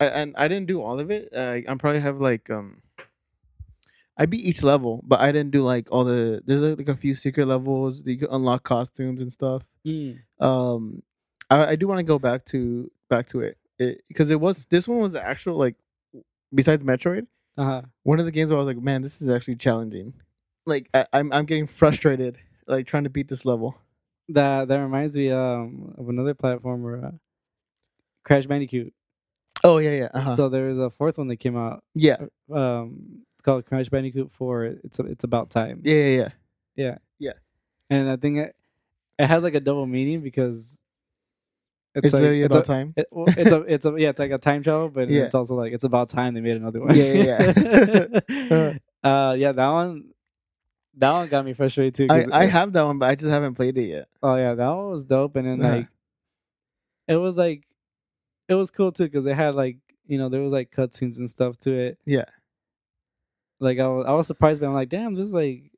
[0.01, 1.31] I, and I didn't do all of it.
[1.35, 2.83] Uh, I'm probably have like um,
[4.19, 6.43] I beat each level, but I didn't do like all the.
[6.45, 9.63] There's like, like a few secret levels that you can unlock costumes and stuff.
[9.87, 10.19] Mm.
[10.41, 11.03] Um,
[11.51, 13.59] I, I do want to go back to back to it
[14.09, 15.77] because it, was this one was the actual like
[16.55, 17.27] besides Metroid
[17.59, 17.83] Uh huh.
[18.03, 20.15] one of the games where I was like, man, this is actually challenging.
[20.65, 23.77] Like I, I'm I'm getting frustrated like trying to beat this level.
[24.31, 27.11] That that reminds me um of another platformer, uh,
[28.25, 28.93] Crash Bandicoot.
[29.65, 30.37] Oh yeah yeah uh-huh.
[30.37, 31.83] So there was a fourth one that came out.
[31.95, 32.17] yeah
[32.53, 34.65] Um, it's called Crash Bandicoot Four.
[34.65, 35.81] It's it's about time.
[35.85, 36.29] yeah yeah yeah
[36.77, 36.99] Yeah.
[37.19, 37.33] Yeah.
[37.91, 38.57] And I think it,
[39.19, 40.79] it has like a double meaning because
[41.95, 42.95] it's, like, literally it's about a, time.
[42.97, 45.23] It, well, it's a it's a yeah it's like a time travel, but Yeah.
[45.25, 46.95] it's also like it's about time they made another one.
[46.95, 47.53] Yeah, yeah,
[48.51, 48.73] yeah.
[49.03, 50.11] uh, yeah, that one.
[50.99, 52.07] That one got me frustrated too.
[52.11, 54.09] I, I it- have that one, but I just haven't played it yet.
[54.23, 55.77] Oh yeah, that one was dope, and then Uh-huh.
[55.77, 55.89] like,
[57.09, 57.63] it was like,
[58.49, 61.29] it was cool too because they had like you know there was like cutscenes and
[61.29, 61.99] stuff to it.
[62.05, 62.25] Yeah.
[63.61, 65.71] Like I was I was surprised, but I'm like, damn, this is like.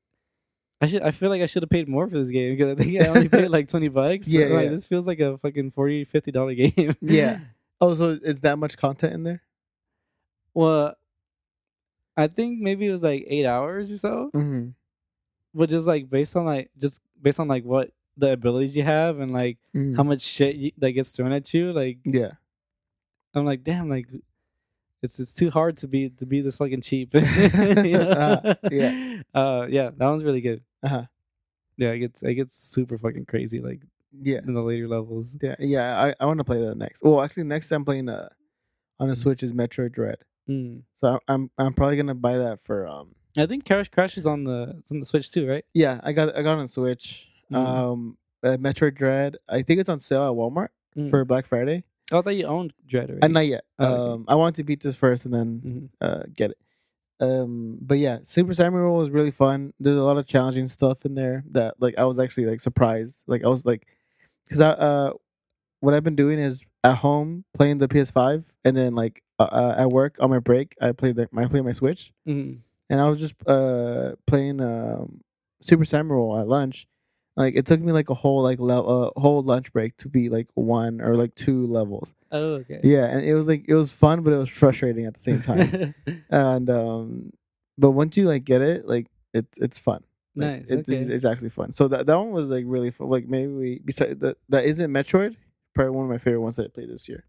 [0.81, 1.03] I should.
[1.03, 3.07] I feel like I should have paid more for this game because I think I
[3.09, 4.29] only paid like twenty bucks.
[4.29, 4.71] Yeah, I'm like yeah.
[4.71, 6.95] this feels like a fucking 40 50 dollar game.
[7.01, 7.41] Yeah.
[7.81, 9.41] Oh, so is that much content in there?
[10.53, 10.95] Well,
[12.17, 14.71] I think maybe it was like eight hours or so, Mm-hmm.
[15.55, 19.21] but just like based on like just based on like what the abilities you have
[19.21, 19.59] and like
[19.97, 22.33] how much shit you, that gets thrown at you, like Yeah.
[23.35, 24.07] I'm like, damn, like
[25.03, 27.11] it's it's too hard to be to be this fucking cheap.
[27.15, 27.21] You
[27.99, 28.11] know?
[28.11, 29.17] Uh, yeah.
[29.35, 30.63] uh, yeah, that one's really good.
[30.83, 31.05] Uh-huh.
[31.77, 33.81] Yeah, it gets it gets super fucking crazy like
[34.21, 34.39] Yeah.
[34.47, 35.37] in the later levels.
[35.41, 35.55] Yeah.
[35.59, 36.01] Yeah.
[36.03, 37.03] I, I want to play that next.
[37.05, 38.29] Well, actually, next I'm playing uh,
[38.99, 39.19] on a Mm.
[39.19, 40.19] Switch is Metroid Dread.
[40.49, 40.83] Mm.
[40.95, 43.15] So I'm I'm probably gonna buy that for um.
[43.37, 45.65] I think Crash Crash is on the on the Switch too, right?
[45.75, 47.29] Yeah, I got I got it on Switch.
[47.53, 47.57] Mm.
[47.57, 49.37] Um, uh, Metroid Dread.
[49.49, 51.11] I think it's on sale at Walmart Mm.
[51.11, 51.85] for Black Friday.
[52.13, 53.23] Oh, I thought you owned Dread already.
[53.25, 53.65] And not yet.
[53.79, 54.13] Oh, okay.
[54.15, 56.07] Um, I want to beat this first and then Mhm.
[56.07, 56.59] uh get it.
[57.21, 59.75] Um, but yeah, Super Samurai Roll was really fun.
[59.81, 63.17] There's a lot of challenging stuff in there that like I was actually like surprised.
[63.27, 63.87] Like I was like,
[64.45, 65.13] because I uh,
[65.81, 69.75] what I've been doing is at home playing the PS5, and then like uh, uh,
[69.79, 72.61] at work on my break I play the I play my Switch, Mhm.
[72.89, 75.21] and I was just uh playing um
[75.61, 76.87] Super Samurai Roll at lunch.
[77.39, 80.29] Like it took me like a whole like level, uh, whole lunch break to be
[80.29, 82.13] like one or like two levels.
[82.33, 82.81] Oh, okay.
[82.83, 85.41] Yeah, and it was like it was fun, but it was frustrating at the same
[85.43, 85.95] time.
[86.31, 87.33] and um,
[87.79, 90.03] but once you like get it, like it's it's fun.
[90.35, 90.65] Like, nice.
[90.69, 90.97] it- okay.
[90.97, 91.73] it's, it's actually fun.
[91.73, 93.09] So that that one was like really fun.
[93.09, 95.37] Like maybe we besides that that isn't Metroid,
[95.77, 97.23] probably one of my favorite ones that I played this year.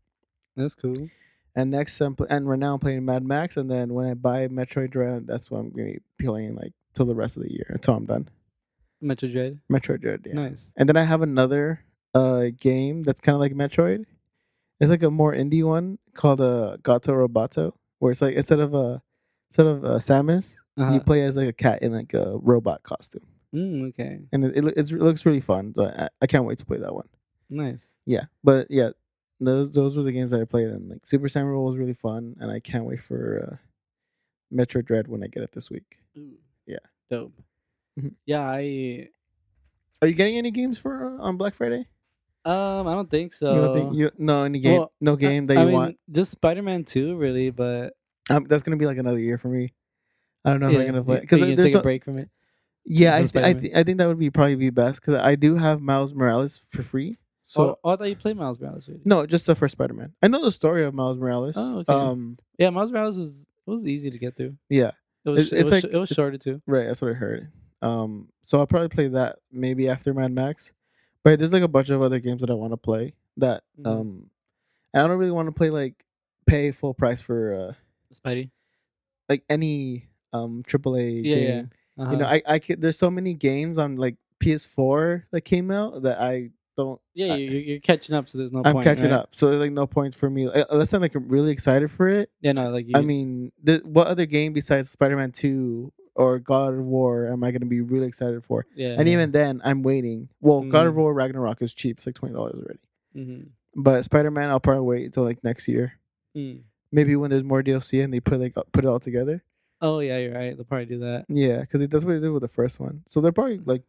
[0.55, 1.09] That's cool.
[1.55, 4.15] And next, I'm pl- and right now I'm playing Mad Max, and then when I
[4.15, 7.51] buy Metroid Dread, that's what I'm gonna be playing like till the rest of the
[7.51, 8.27] year until I'm done.
[9.03, 9.59] Metroid Dread.
[9.71, 10.33] Metroid Dread, yeah.
[10.33, 10.73] Nice.
[10.77, 11.81] And then I have another
[12.15, 14.05] uh game that's kind of like Metroid.
[14.79, 18.73] It's like a more indie one called uh, Gato Roboto, where it's like instead of
[18.73, 19.01] a
[19.51, 20.93] instead of uh, Samus, Uh-huh.
[20.93, 24.19] you play as like a cat in like a robot costume, Mm, okay.
[24.31, 25.73] and it, it, it's, it looks really fun.
[25.75, 27.07] So I, I can't wait to play that one.
[27.49, 27.95] Nice.
[28.05, 28.91] Yeah, but yeah,
[29.41, 32.35] those those were the games that I played, and like Super Samurai was really fun,
[32.39, 33.55] and I can't wait for uh,
[34.55, 35.97] Metroid Dread when I get it this week.
[36.17, 36.37] Ooh.
[36.65, 36.77] Yeah.
[37.09, 37.33] Dope.
[37.99, 38.13] Mhm.
[38.25, 39.07] Yeah, I
[40.01, 41.87] Are you getting any games for uh, on Black Friday?
[42.45, 43.53] um I don't think so.
[43.53, 45.75] you don't think you no any game Well, no I- game that I you mean,
[45.75, 45.97] want?
[46.11, 47.93] Just Spider Man Two, really, but
[48.29, 49.73] Um, that's gonna be like another year for me.
[50.45, 52.29] I don't know if I'm gonna play because there's take so, a break from it.
[52.85, 53.15] yeah.
[53.17, 55.55] I th- I, th- I think that would be probably be best because I do
[55.57, 57.17] have Miles Morales for free.
[57.45, 58.87] So oh, oh, I thought you played Miles Morales.
[58.87, 59.01] Already.
[59.05, 60.13] no, just the first Spider Man.
[60.21, 61.55] I know the story of Miles Morales.
[61.57, 61.91] Oh, okay.
[61.93, 64.55] Um, Yeah, Miles Morales was it was easy to get through.
[64.69, 64.91] yeah,
[65.25, 66.61] It was It's- it was, like- it was shorter too.
[66.65, 66.85] right.
[66.87, 67.51] That's what I heard.
[67.81, 70.71] Um, so I'll probably play that maybe after Mad Max.
[71.23, 73.87] But there's like a bunch of other games that I want to play that Mhm.
[73.87, 74.29] um,
[74.93, 76.03] I don't really want to play like
[76.45, 77.73] pay full price for uh
[78.13, 78.49] Spidey.
[79.29, 81.47] like any um AAA Yeah, game.
[81.97, 82.03] yeah.
[82.03, 82.11] Uh-huh.
[82.11, 86.01] You know, I I could, there's so many games on like PS4 that came out
[86.03, 86.99] that I don't.
[87.13, 88.85] yeah, I- you're, you're catching up, so there's no I'm point.
[88.85, 89.19] catching right?
[89.19, 90.49] up, so there's like no points for me.
[90.69, 92.31] Unless I'm like really excited for it.
[92.41, 96.73] Yeah, no, like you, I mean, th- what other game besides Spider-Man 2 or God
[96.73, 98.65] of War am I going to be really excited for?
[98.75, 100.29] yeah, And even then, I'm waiting.
[100.41, 100.97] Well, God of Mm.
[100.97, 102.79] War Ragnarok is cheap; it's like twenty dollars already.
[103.15, 103.47] Mm-hmm.
[103.75, 105.93] But Spider-Man, I'll probably wait until like next year.
[106.35, 106.61] Mm.
[106.91, 109.43] Maybe when there's more DLC and they put like put it all together.
[109.81, 110.55] Oh yeah, you're right.
[110.55, 111.25] They'll probably do that.
[111.29, 113.03] Yeah, because that's what they did with the first one.
[113.07, 113.83] So they'll probably like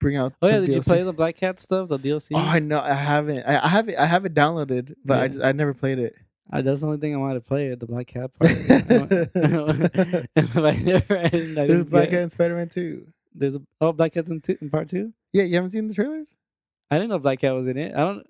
[0.00, 0.32] bring out.
[0.40, 2.30] Oh yeah, did you play the Black Cat stuff, the DLC?
[2.34, 2.80] Oh, I know.
[2.80, 3.42] I haven't.
[3.44, 3.98] I, I have it.
[3.98, 6.14] I have it downloaded, but I just, I never played it.
[6.52, 7.72] Uh, that's the only thing I wanted to play.
[7.72, 8.50] At the Black Cat part.
[10.56, 11.18] I never.
[11.18, 13.06] I didn't, I There's didn't Black Cat and Spider Man Two.
[13.34, 15.12] There's a oh Black Cat's in two in part two.
[15.32, 16.28] Yeah, you haven't seen the trailers.
[16.90, 17.94] I didn't know Black Cat was in it.
[17.94, 18.26] I don't.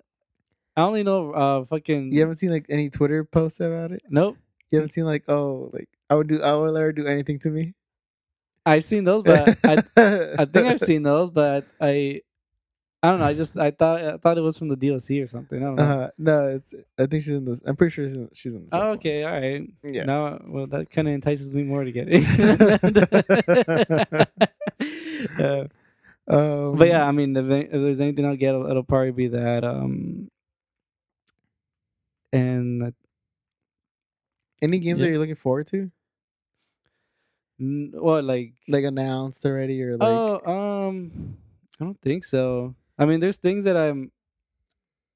[0.75, 2.11] I only know uh fucking.
[2.11, 4.01] You haven't seen like any Twitter posts about it.
[4.09, 4.37] Nope.
[4.71, 7.39] You haven't seen like oh like I would do I would let her do anything
[7.39, 7.73] to me.
[8.65, 12.21] I've seen those, but I I think I've seen those, but I
[13.03, 13.25] I don't know.
[13.27, 15.61] I just I thought I thought it was from the DLC or something.
[15.61, 15.83] I don't know.
[15.83, 16.73] Uh, no, it's.
[16.97, 17.61] I think she's in this.
[17.65, 18.75] I'm pretty sure she's in, she's in the.
[18.81, 19.61] oh, okay, all right.
[19.83, 20.03] Yeah.
[20.05, 22.23] Now, well, that kind of entices me more to get it.
[25.39, 25.65] Uh,
[26.29, 29.27] Um, but yeah, I mean, if, if there's anything I'll get, it'll, it'll probably be
[29.29, 29.63] that.
[29.63, 30.29] Um,
[32.33, 32.93] and
[34.61, 35.05] Any games Yeah.
[35.05, 35.89] that you're looking forward to?
[37.61, 41.37] n- what like Like announced already, or like oh um,
[41.79, 42.75] I don't think so.
[42.97, 44.11] I mean, there's things that I'm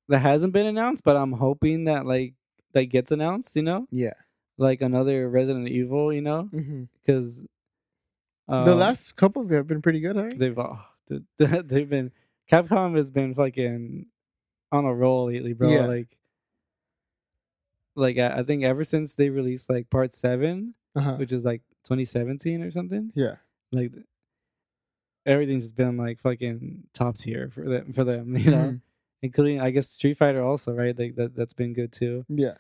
[0.10, 2.34] that hasn't been announced, but I'm hoping that like
[2.74, 3.56] that gets announced.
[3.56, 4.14] You know, yeah.
[4.58, 6.12] like another Resident Evil.
[6.14, 6.50] You know,
[7.02, 7.46] because
[8.48, 10.38] the last couple have been pretty good, right?
[10.38, 10.80] they've oh,
[11.38, 12.12] they've been
[12.50, 14.06] Capcom has been fucking
[14.72, 15.70] on a roll lately, bro.
[15.70, 15.86] Yeah.
[15.86, 16.18] Like,
[17.96, 21.16] like I, I think ever since they released like Part Seven, Uh-huh.
[21.16, 23.36] which is like 2017 or something, Yeah.
[23.72, 23.92] like
[25.26, 27.94] everything's been like fucking top tier for them.
[27.94, 28.82] For them, you know, Mhm.
[29.22, 30.98] including I guess Street Fighter also, right?
[30.98, 32.26] Like that that's been good too.
[32.30, 32.56] Yeah.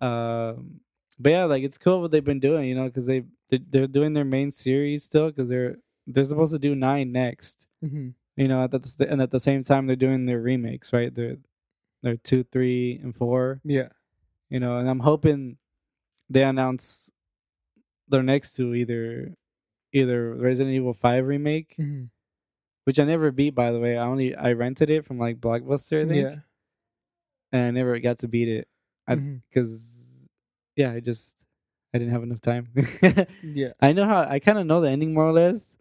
[0.00, 0.80] Um,
[1.18, 3.86] but yeah, like it's cool what they've been doing, you know, because they they- they're
[3.86, 5.76] doing their main series still because they're
[6.06, 9.62] they're supposed to do nine next, hmm you know, at the and at the same
[9.62, 11.14] time they're doing their remakes, right?
[11.14, 11.36] They're
[12.02, 13.88] they're two, three, and four, Yeah.
[14.50, 15.56] you know, and I'm hoping
[16.28, 17.10] they announce
[18.08, 19.34] their next two either
[19.94, 22.04] either Resident Evil Five remake, hmm
[22.86, 23.96] which I never beat by the way.
[23.96, 26.36] I only I rented it from like Blockbuster, I think, Yeah.
[27.50, 28.68] and I never got to beat it.
[29.08, 30.28] Because
[30.76, 31.46] yeah, I just
[31.94, 32.68] I didn't have enough time.
[33.42, 33.72] Yeah.
[33.80, 35.78] I know how I kind of know the ending more or less,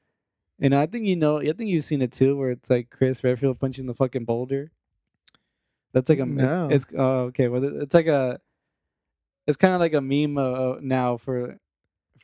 [0.61, 1.39] and I think you know.
[1.39, 4.71] I think you've seen it too, where it's like Chris Redfield punching the fucking boulder.
[5.93, 6.69] That's like a No.
[6.71, 7.49] It's oh okay.
[7.49, 8.39] Well, it- it's like a.
[9.45, 11.59] It's kind of like a meme uh, now for,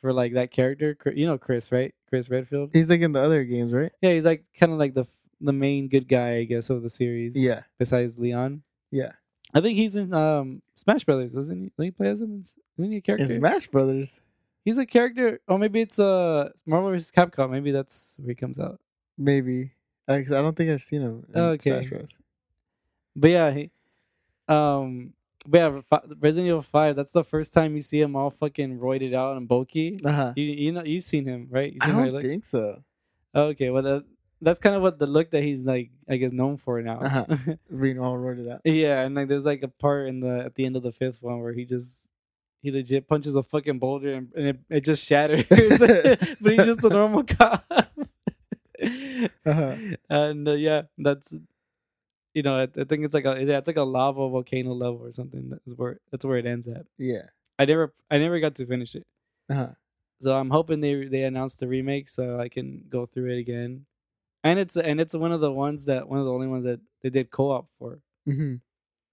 [0.00, 0.96] for like that character.
[1.14, 1.94] You know Chris, right?
[2.08, 2.70] Chris Redfield.
[2.72, 3.92] He's like in the other games, right?
[4.00, 5.06] Yeah, he's like kind of like the
[5.40, 7.34] the main good guy, I guess, of the series.
[7.34, 7.62] Yeah.
[7.78, 9.12] Besides Leon, Yeah.
[9.54, 11.68] I think he's in um Smash Brothers, doesn't he?
[11.70, 12.42] Doesn't he play as him?
[12.78, 13.26] Isn't he a character?
[13.26, 14.20] In Smash Brothers,
[14.64, 17.10] He's a character, or maybe it's uh Marvel vs.
[17.10, 17.50] Capcom.
[17.50, 18.78] Maybe that's where he comes out.
[19.16, 19.72] maybe.
[20.08, 21.24] I, I don't think I've seen him.
[21.34, 21.88] In Okay.
[23.14, 23.70] But yeah, he,
[24.48, 25.12] um,
[25.52, 25.80] yeah,
[26.20, 26.96] Resident Evil Five.
[26.96, 30.00] That's the first time you see him all fucking roided out and bulky.
[30.04, 30.32] Uh-huh.
[30.36, 31.74] You you know you've seen him right?
[31.80, 32.82] I seen how don't think so.
[33.34, 34.04] Okay, well that,
[34.40, 37.00] that's kind of what the look that he's like I guess known for now.
[37.00, 37.24] Uh-huh.
[37.80, 38.60] Being all roided out.
[38.64, 41.22] yeah, and like there's like a part in the at the end of the fifth
[41.22, 42.06] one where he just
[42.62, 45.44] he legit punches a fucking boulder and, and it, it just shatters.
[45.48, 47.64] but he's just a normal cop.
[49.46, 49.76] Uh-huh.
[50.08, 51.34] And uh, yeah, that's
[52.34, 55.02] you know I, I think it's like a yeah, it's like a lava volcano level
[55.02, 55.50] or something.
[55.50, 56.86] That's where that's where it ends at.
[56.98, 57.22] Yeah.
[57.58, 59.06] I never I never got to finish it.
[59.50, 59.68] Uh-huh.
[60.20, 63.86] So I'm hoping they they announce the remake so I can go through it again.
[64.42, 66.80] And it's and it's one of the ones that one of the only ones that
[67.02, 68.00] they did co-op for.
[68.26, 68.54] Mm-hmm.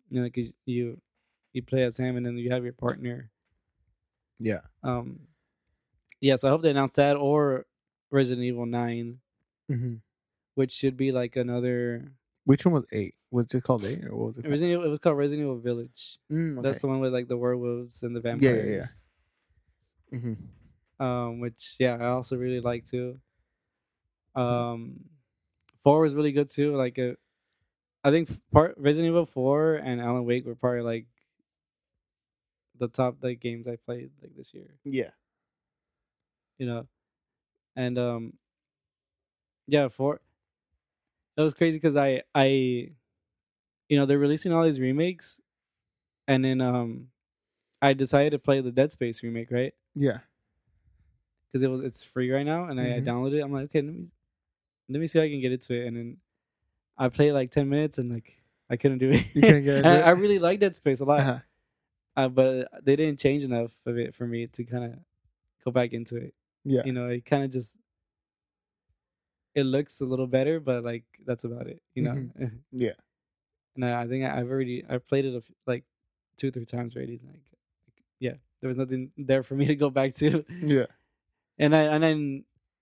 [0.10, 1.02] You know, like you
[1.54, 3.30] you, play as him and then you have your partner.
[4.40, 4.62] Yeah.
[4.84, 5.22] Um,
[6.22, 6.36] yeah.
[6.36, 7.66] So I hope they announce that or
[8.12, 9.20] Resident Evil Nine,
[9.70, 9.96] Mm-hmm.
[10.56, 12.14] which should be like another
[12.48, 13.14] Which one was eight?
[13.30, 14.44] Was it just called eight, or what was it?
[14.44, 14.52] Called?
[14.54, 14.86] Resident Evil.
[14.86, 16.18] It was called Resident Evil Village.
[16.32, 18.64] Mm, That's the one with like the werewolves and the Yeah, yeah, yeah.
[18.64, 19.04] vampires.
[20.14, 21.04] mm-hmm.
[21.06, 23.20] Um, which yeah, I also really like too.
[24.34, 25.02] Um,
[25.84, 26.74] four was really good too.
[26.78, 27.16] Like, uh,
[28.06, 31.06] I think part Resident Evil four and Alan Wake were probably like
[32.80, 34.74] the top like games I played like this year.
[34.86, 35.10] Yeah.
[36.60, 36.88] You know,
[37.76, 38.34] and um,
[39.68, 40.22] yeah, four.
[41.38, 45.40] That was crazy because I I, you know, they're releasing all these remakes,
[46.28, 47.08] and then um,
[47.82, 50.20] I decided to play the Dead Space remake right Yeah.
[51.48, 53.06] because it was it's free right now, and I, I Mhm.
[53.06, 53.42] downloaded it.
[53.44, 54.08] I'm like, okay, let me
[54.90, 56.18] let me see if I can get into it, and then
[56.98, 59.24] I played like ten minutes, and like I couldn't do it.
[59.36, 60.04] You couldn't get into I, it?
[60.04, 61.40] I really like Dead Space a lot, Uh-huh.
[62.16, 65.00] uh, but they didn't change enough of it for me to kind of
[65.64, 66.34] go back into it.
[66.66, 66.82] Yeah.
[66.84, 67.78] You know, it kind of just
[69.58, 71.82] it looks a little better, but like that's about it.
[71.96, 72.48] You know, Mm-hmm.
[72.86, 72.98] Yeah.
[73.76, 75.84] and I, I think I, I've already I played it like
[76.38, 77.18] two three times already.
[77.22, 77.50] and, Like,
[78.20, 80.46] yeah, there was nothing there for me to go back to.
[80.64, 80.86] Yeah.
[81.60, 82.20] And I and then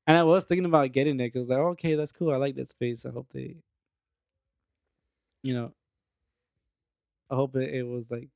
[0.05, 2.55] and I was thinking about getting it because like oh, okay that's cool I like
[2.59, 3.55] that space I hope they
[5.43, 5.71] you know
[7.31, 8.27] I hope it, it was like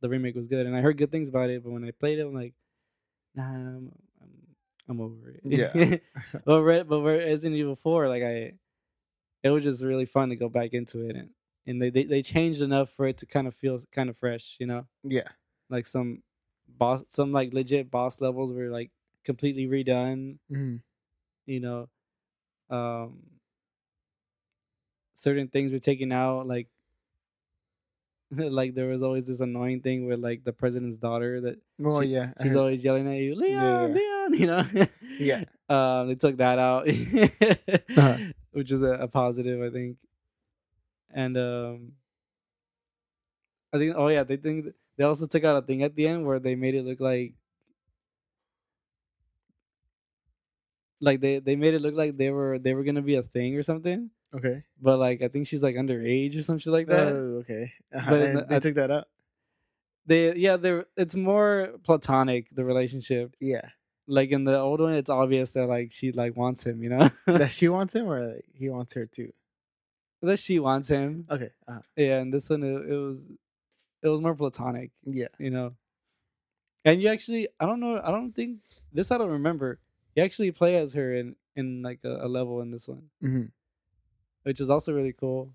[0.00, 2.20] the remake was good and I heard good things about it but when I played
[2.20, 2.54] it I'm like
[3.34, 3.90] nah I'm
[4.90, 5.96] I'm, over it Yeah.
[6.44, 8.52] but Re- but Resident Evil Four like I
[9.42, 11.30] it was just really fun to go back into it and
[11.66, 14.56] and they, they they changed enough for it to kind of feel kind of fresh
[14.60, 15.28] you know Yeah.
[15.70, 16.22] like some
[16.68, 18.90] boss some like legit boss levels were like
[19.24, 20.76] completely redone Mm-hmm.
[21.46, 21.88] you know
[22.70, 23.18] um
[25.14, 26.68] certain things were taken out like
[28.30, 32.08] like there was always this annoying thing with like the president's daughter that Well, She-
[32.08, 32.32] yeah.
[32.42, 33.86] She's always yelling at you leon Yeah.
[33.94, 34.64] leon you know
[35.18, 35.44] Yeah.
[35.68, 38.16] um they took that out Uh-huh.
[38.52, 39.98] which is a, a positive i think
[41.12, 41.92] and um
[43.72, 44.66] i think oh yeah they think
[44.96, 47.34] they also took out a thing at the end where they made it look like
[51.00, 53.56] like they they made it look like they were they were gonna be a thing
[53.56, 54.62] or something Okay.
[54.80, 57.72] but like i think she's like underage or some shit like that Oh, okay.
[57.94, 58.10] Uh-huh.
[58.10, 59.08] But the- they I- took that out.
[60.06, 63.68] they yeah they're it's more platonic the relationship Yeah.
[64.10, 67.08] Like in the old one it's obvious that like she like wants him you know
[67.26, 69.32] that she wants him, or like, he wants her too.
[70.22, 71.50] that she wants him Okay.
[71.68, 71.80] Uh-huh.
[71.96, 73.26] yeah and this one it, it was
[74.02, 75.28] it was more platonic Yeah.
[75.38, 75.74] you know
[76.84, 78.58] and you actually i don't know i don't think
[78.92, 79.78] this i don't remember
[80.16, 83.46] you actually play as her in in like a, a level in this one Mm-hmm.
[84.42, 85.52] which is also really cool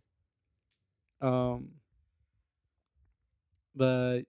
[1.21, 1.69] um
[3.75, 4.21] but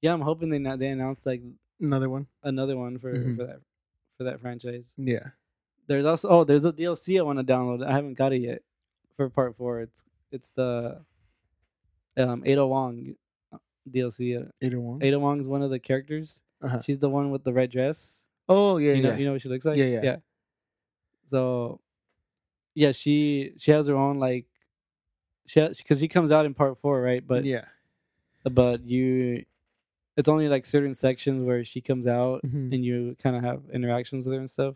[0.00, 1.42] yeah i'm hoping they they announced like
[1.82, 2.26] Another one.
[2.42, 3.36] another one for Mhm.
[3.36, 3.60] for that
[4.16, 5.30] for that franchise Yeah.
[5.88, 8.62] there's also oh there's a dlc i want to download i haven't got it yet
[9.16, 11.02] for part four it's it's the
[12.16, 13.16] um ada wong
[13.52, 13.58] uh,
[13.90, 15.02] dlc Ada Eight one.
[15.02, 16.80] ada wong's one of the characters Uh-huh.
[16.84, 19.18] she's the one with the red dress Oh yeah, you know yeah.
[19.18, 20.02] you know what she looks like Yeah, yeah.
[20.08, 20.16] yeah
[21.26, 21.80] so
[22.74, 24.46] yeah she she has her own like
[25.46, 27.64] she because she comes out in part four right but yeah.
[28.44, 29.44] but you
[30.16, 32.72] it's only like certain sections where she comes out Mhm.
[32.74, 34.74] and you kind of have interactions with her and stuff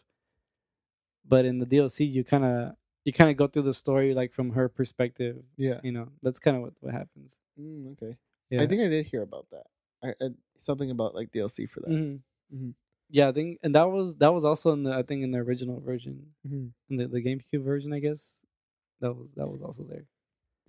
[1.28, 4.32] but in the dlc you kind of you kind of go through the story like
[4.32, 5.80] from her perspective Yeah.
[5.82, 8.16] you know that's kind of what, what happens Mm, okay.
[8.50, 9.66] yeah I think I did hear about that.
[10.04, 11.90] I, I something about like DLC for that.
[11.90, 12.20] Mhm.
[12.54, 12.74] Mhm.
[13.10, 15.38] yeah i think and that was that was also in the i think in the
[15.38, 16.66] original version Mm-hmm.
[16.90, 18.40] in the, the gamecube version i guess
[19.00, 20.04] that was that was also there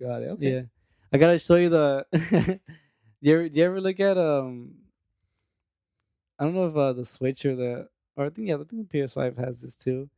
[0.00, 0.28] Got it.
[0.34, 0.52] Okay.
[0.52, 0.62] Yeah,
[1.12, 2.06] I gotta show you the.
[3.20, 4.74] you ever, do you ever look at um?
[6.38, 8.90] I don't know if uh, the Switch or the or I think yeah I think
[8.90, 10.08] the PS5 has this too,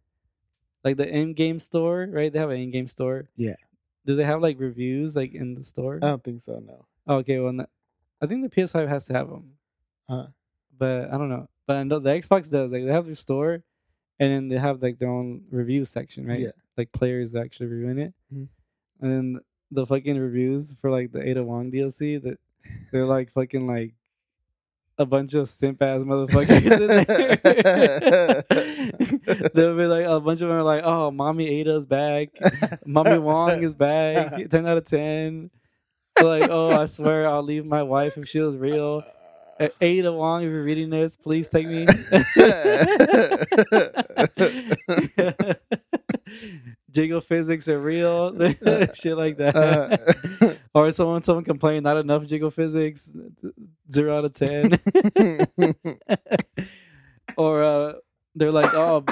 [0.85, 2.33] like the in-game store, right?
[2.33, 3.29] They have an in-game store.
[3.37, 3.55] Yeah.
[4.07, 5.97] Do they have like reviews like in the store?
[6.03, 6.63] I don't think so.
[6.65, 6.87] No.
[7.09, 7.67] Okay, well, no-
[8.23, 9.53] I think the PS5 has to have them,
[10.09, 10.27] Uh.
[10.79, 11.49] but I don't know.
[11.67, 12.71] But I know the Xbox does.
[12.71, 13.63] Like they have their store,
[14.19, 16.41] and then they have like their own review section, right?
[16.41, 16.51] Yeah.
[16.77, 18.49] Like players actually reviewing it, Mhm.
[19.01, 19.41] and then
[19.71, 22.39] the fucking reviews for like the Ada Wong DLC that
[22.93, 23.95] they're like fucking like
[24.99, 26.89] a bunch of simp ass motherfuckers in
[29.35, 29.51] there.
[29.55, 32.29] They'll be like a bunch of them are like, "Oh, mommy Ada's back,
[32.85, 35.51] mommy Wong is back, ten out of 10.
[36.21, 39.03] Like, oh, I swear I'll leave my wife if she was real.
[39.81, 41.87] Ada Wong, if you're reading this, please take me.
[46.91, 48.37] Jiggle physics are real,
[48.95, 49.55] shit like that.
[49.55, 53.11] Uh, or someone someone complained not enough jiggle physics,
[53.93, 54.79] zero out of ten.
[57.37, 57.93] or uh,
[58.35, 59.05] they're like, oh,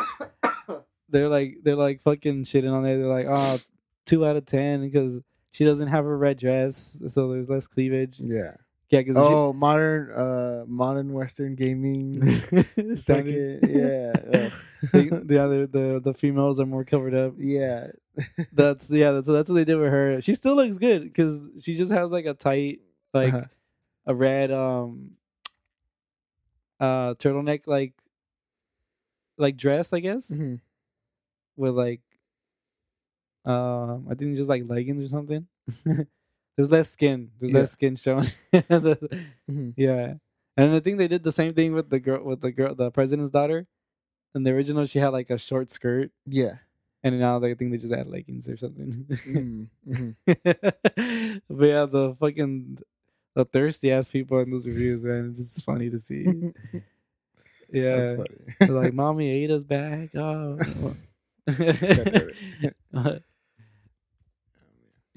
[1.08, 2.96] they're like they're like fucking shitting on it.
[2.96, 3.58] They're like, oh,
[4.06, 5.20] two out of ten because
[5.52, 8.18] she doesn't have a red dress, so there's less cleavage.
[8.18, 8.54] yeah.
[8.90, 12.14] Yeah, because Oh, modern, uh, modern Western gaming.
[12.96, 13.60] standards.
[13.60, 14.12] Fucking- yeah.
[14.32, 14.52] ugh.
[14.92, 17.34] the, the other the the females are more covered up.
[17.36, 17.88] yeah.
[18.52, 19.12] That's yeah.
[19.12, 20.20] That's, so that's what they did with her.
[20.20, 22.80] She still looks good because she just has like a tight
[23.12, 23.44] like Uh-huh.
[24.06, 25.12] a red um
[26.80, 27.92] uh turtleneck like
[29.36, 30.60] like dress I guess Mhm.
[31.56, 32.00] with like
[33.44, 35.46] um I think just like leggings or something.
[36.58, 37.30] There's less skin.
[37.38, 37.58] There's Yeah.
[37.62, 38.26] less skin showing.
[38.50, 38.98] The-
[39.48, 39.74] Mhm.
[39.78, 40.14] yeah,
[40.58, 42.90] and I think they did the same thing with the girl with the girl the
[42.90, 43.66] president's daughter.
[44.34, 46.58] In the original, she had like a short skirt, Yeah.
[47.06, 49.06] and now they think they just add leggings or something.
[49.06, 49.68] Mhm.
[49.86, 50.16] Mhm.
[51.48, 52.78] but yeah, the fucking
[53.38, 56.26] the thirsty ass people in those reviews, man, it's just funny to see.
[57.70, 58.16] Yeah,
[58.66, 60.08] like mommy Ada's back.
[60.16, 60.56] Oh,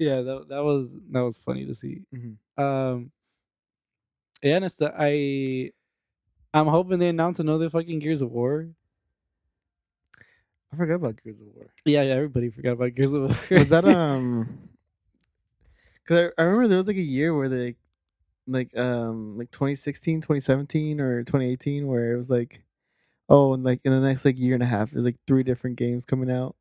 [0.02, 2.02] yeah, that that was that was funny to see.
[2.14, 2.36] Mhm.
[2.58, 3.10] Um,
[4.42, 5.70] yeah, and it's the, I,
[6.52, 8.68] I'm hoping they announce another fucking Gears of War.
[10.72, 11.66] I forgot about Gears of War.
[11.84, 13.28] Yeah, yeah, everybody forgot about Gears of War.
[13.58, 14.68] Was that um?
[16.02, 17.76] Because I, I remember there was like a year where they,
[18.48, 22.64] like um, like 2016, 2017, or 2018, where it was like,
[23.28, 25.76] oh, and like in the next like year and a half, there's like three different
[25.76, 26.56] games coming out.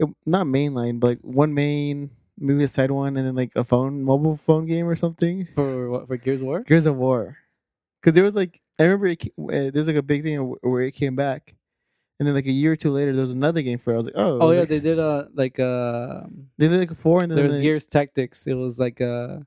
[0.00, 3.64] It, not mainline, but like one main, maybe a side one, and then like a
[3.64, 5.48] phone, mobile phone game or something.
[5.54, 6.62] for what for Gears of War?
[6.64, 7.36] Gears of War,
[8.00, 10.92] because there was like I remember it, uh, there's like a big thing where it
[10.92, 11.54] came back,
[12.18, 13.94] and then like a year or two later, there was another game for it.
[13.94, 16.22] I was like, oh, Oh yeah, like- they did a like uh
[16.58, 18.46] they did like a four, and then there was they- Gears Tactics.
[18.46, 19.46] It was like a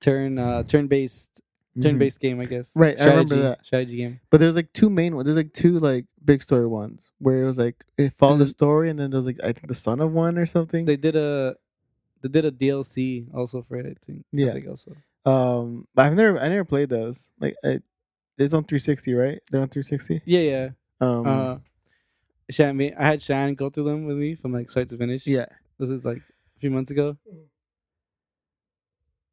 [0.00, 1.40] turn uh turn based
[1.82, 2.72] turn based game, I guess.
[2.76, 3.66] Right, I remember Strategy- that.
[3.66, 4.20] strategy game.
[4.30, 5.26] But there's like two main ones.
[5.26, 8.90] There's like two like big story ones where it was like it followed the story,
[8.90, 10.84] and then there was like I think the son of one or something.
[10.84, 11.56] They did a
[12.24, 13.86] they did a DLC also for it.
[13.86, 14.24] I think.
[14.32, 14.48] Yeah.
[14.50, 14.96] I think also.
[15.26, 17.28] um, but I've never I never played those.
[17.38, 17.80] Like I,
[18.38, 19.38] it's on 360, right?
[19.50, 20.22] They're on 360.
[20.24, 20.68] Yeah, yeah.
[21.00, 21.56] Um, Uh,
[22.50, 25.26] Shan, me- I had Shan go through them with me from like start to finish.
[25.26, 25.46] yeah.
[25.78, 26.18] this is like
[26.56, 27.16] a few months ago.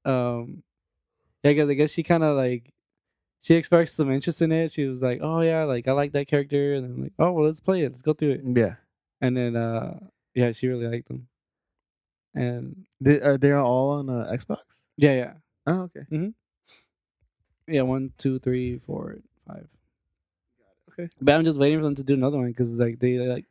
[0.06, 0.64] Um,
[1.44, 2.74] yeah, because I guess she kind of like
[3.42, 4.72] she expressed some interest in it.
[4.72, 7.46] She was like, "Oh yeah, like I like that character," and I'm like, "Oh well,
[7.46, 7.90] let's play it.
[7.92, 8.76] Let's go through it." Yeah.
[9.22, 10.00] And then, uh,
[10.34, 11.28] yeah, she really liked them.
[12.34, 14.58] And They, are they all on uh, Xbox?
[14.98, 15.34] yeah, yeah,
[15.68, 16.34] Oh, okay.
[17.68, 17.82] yeah.
[17.82, 19.18] One, two, three, four,
[19.48, 19.68] five.
[20.92, 21.10] Okay.
[21.22, 23.46] But I'm just waiting for them to do another one because like they like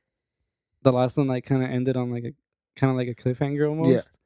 [0.83, 2.33] the last one like kind of ended on like a
[2.77, 4.19] kind of like a cliffhanger almost.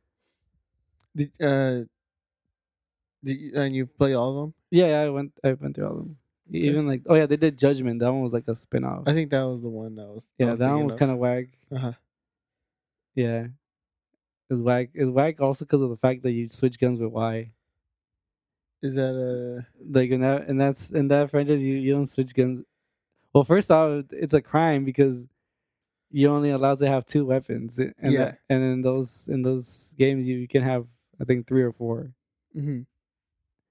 [1.17, 1.85] Did uh,
[3.23, 4.55] did you, and you play all of them?
[4.71, 6.17] Yeah, yeah, I went I went through all of them.
[6.51, 8.01] Even like oh yeah, they did Judgment.
[8.01, 9.05] That one was like a spin off.
[9.07, 10.29] I think that was the one that was.
[10.39, 11.47] Yeah, that one was kind of whack.
[11.73, 11.93] Uh huh.
[13.15, 13.47] Yeah,
[14.55, 14.91] it's whack.
[14.95, 17.51] It's whack also because of the fact that you switch guns with Y.
[18.83, 19.63] Is that uh?
[19.91, 22.65] Like in that and that's in that franchise, you you don't switch guns.
[23.33, 25.27] Well, first off, it's a crime because
[26.11, 28.19] you're only allowed to have two weapons, and Yeah.
[28.27, 30.87] that, and in those in those games, you, can have
[31.21, 32.13] I think three or four,
[32.57, 32.83] Mm-hmm.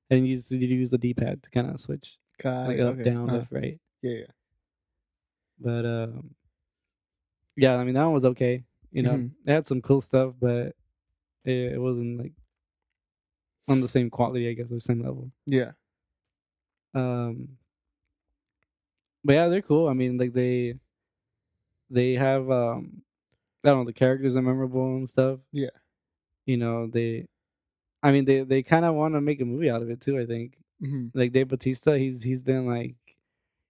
[0.09, 2.81] and you use you use the D pad to kind of switch Got like it,
[2.81, 3.03] up, okay.
[3.03, 3.37] down, Uh-huh.
[3.37, 3.79] left, right.
[4.01, 4.25] Yeah, yeah.
[5.59, 6.31] But um,
[7.55, 8.63] yeah, I mean that one was okay.
[8.93, 9.31] You know, Mhm.
[9.45, 10.75] it had some cool stuff, but
[11.43, 12.33] it, it wasn't like
[13.67, 15.31] on the same quality, I guess, or same level.
[15.47, 15.71] Yeah.
[16.93, 17.57] Um,
[19.23, 19.87] but yeah, they're cool.
[19.87, 20.75] I mean, like they
[21.89, 23.01] they have um,
[23.63, 25.39] I don't know, the characters are memorable and stuff.
[25.51, 25.69] Yeah.
[26.45, 27.25] You know, they,
[28.03, 30.19] I mean, they they kind of want to make a movie out of it too.
[30.19, 31.17] I think Mm-hmm.
[31.17, 32.95] like Dave Bautista, he's he's been like.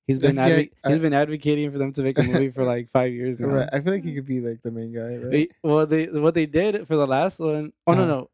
[0.08, 2.90] He's been advo- I- he's been advocating for them to make a movie for like
[2.92, 3.48] five years now.
[3.48, 3.70] Right.
[3.72, 5.32] I feel like he could be like the main guy, right?
[5.32, 8.06] They- well, they what they did for the last one oh no Uh-huh.
[8.12, 8.30] no,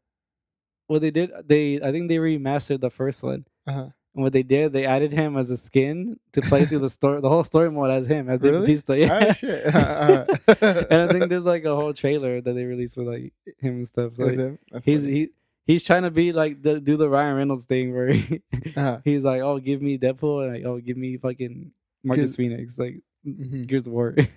[0.88, 3.46] what they did they I think they remastered the first one.
[3.66, 3.88] Uh-huh.
[4.12, 7.20] And what they did, they added him as a skin to play through the story,
[7.20, 8.58] the whole story mode as him, as Really?
[8.58, 8.98] Bautista.
[8.98, 9.26] Yeah.
[9.28, 9.66] Oh shit.
[9.66, 10.24] Uh-huh.
[10.90, 13.86] and I think there's like a whole trailer that they released with like him and
[13.86, 14.16] stuff.
[14.16, 14.58] So like, him?
[14.84, 15.12] He's funny.
[15.12, 15.28] he
[15.70, 18.42] he's trying to be like the, do the Ryan Reynolds thing where he,
[18.76, 18.98] Uh-huh.
[19.08, 21.70] he's like, "Oh, give me Deadpool," and like, "Oh, give me fucking
[22.02, 23.66] Marcus Phoenix." Like, Mhm.
[23.68, 24.14] Gears of War.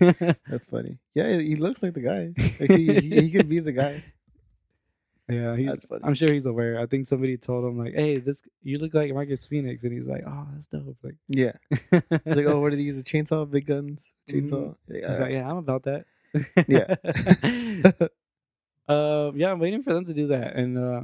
[0.51, 0.97] That's funny.
[1.15, 2.23] Yeah, he looks like the guy.
[2.59, 4.03] Like he, he, he could be the guy.
[5.29, 5.69] yeah, he's.
[5.71, 6.01] That's funny.
[6.03, 6.77] I'm sure he's aware.
[6.77, 10.09] I think somebody told him like, "Hey, this you look like Marcus Phoenix," and he's
[10.13, 11.53] like, "Oh, that's dope." Like, Yeah.
[11.69, 12.99] he's He's like, oh, what do they use?
[12.99, 14.75] A chainsaw, big guns, chainsaw.
[14.89, 15.15] Yeah.
[15.17, 16.03] like, "Yeah, I'm about that."
[16.67, 16.95] Yeah.
[18.89, 19.37] um.
[19.37, 21.01] Yeah, I'm waiting for them to do that, and uh,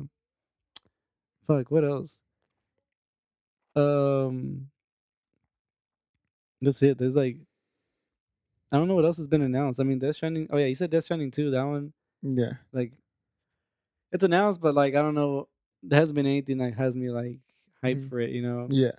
[1.50, 2.22] fuck, what else?
[3.76, 4.68] Um.
[6.62, 6.98] That's it.
[6.98, 7.38] There's like,
[8.72, 9.80] I don't know what else has been announced.
[9.80, 10.48] I mean, Death Stranding.
[10.52, 11.52] Oh yeah, you said Death Stranding too.
[11.52, 12.54] That one, yeah.
[12.74, 12.92] like,
[14.12, 15.48] it's announced, but like, I don't know.
[15.84, 17.40] There hasn't been anything that has me like
[17.84, 18.10] hyped Mhm.
[18.10, 18.32] for it.
[18.32, 18.68] You know.
[18.70, 18.92] Yeah.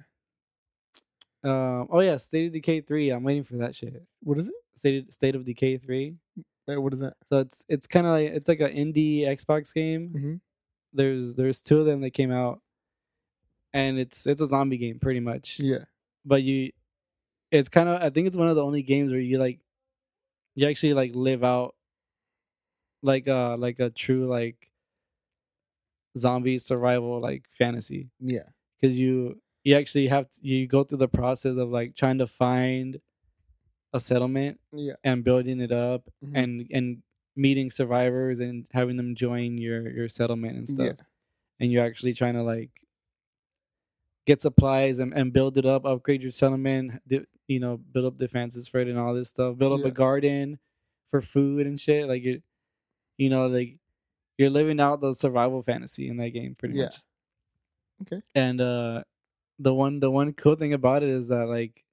[1.44, 1.89] Um.
[1.90, 3.10] Oh yeah, State of Decay three.
[3.10, 4.02] I'm waiting for that shit.
[4.22, 4.55] What is it?
[4.74, 6.16] State State of Decay three.
[6.66, 7.14] What is that?
[7.28, 10.09] So it's it's kind of like it's like an indie Xbox game.
[10.16, 10.35] Mm-hmm.
[10.93, 12.61] There's there's two of them that came out,
[13.73, 15.59] and it's it's a zombie game pretty much.
[15.61, 15.85] Yeah.
[16.25, 16.73] But you,
[17.51, 19.61] it's kind of I think it's one of the only games where you like,
[20.55, 21.75] you actually like live out,
[23.03, 24.71] like uh like a true like,
[26.19, 28.49] zombie survival like fantasy Yeah.
[28.81, 32.27] because you you actually have to, you go through the process of like trying to
[32.27, 33.01] find
[33.93, 34.95] a settlement Yeah.
[35.05, 36.33] and building it up Mhm.
[36.35, 37.03] and and
[37.36, 41.05] meeting survivors and having them join your your settlement and stuff Yeah.
[41.61, 42.70] and you're actually trying to like
[44.27, 47.01] get supplies and, and build it up upgrade your settlement
[47.48, 49.89] you know build up defenses for it and all this stuff build up Yeah.
[49.89, 50.59] a garden
[51.09, 52.43] for food and shit like you
[53.16, 53.77] you know like
[54.39, 56.85] you're living out the survival fantasy in that game pretty Yeah.
[56.86, 56.97] much
[58.02, 58.23] Okay.
[58.35, 59.02] and uh
[59.59, 61.85] the one the one cool thing about it is that like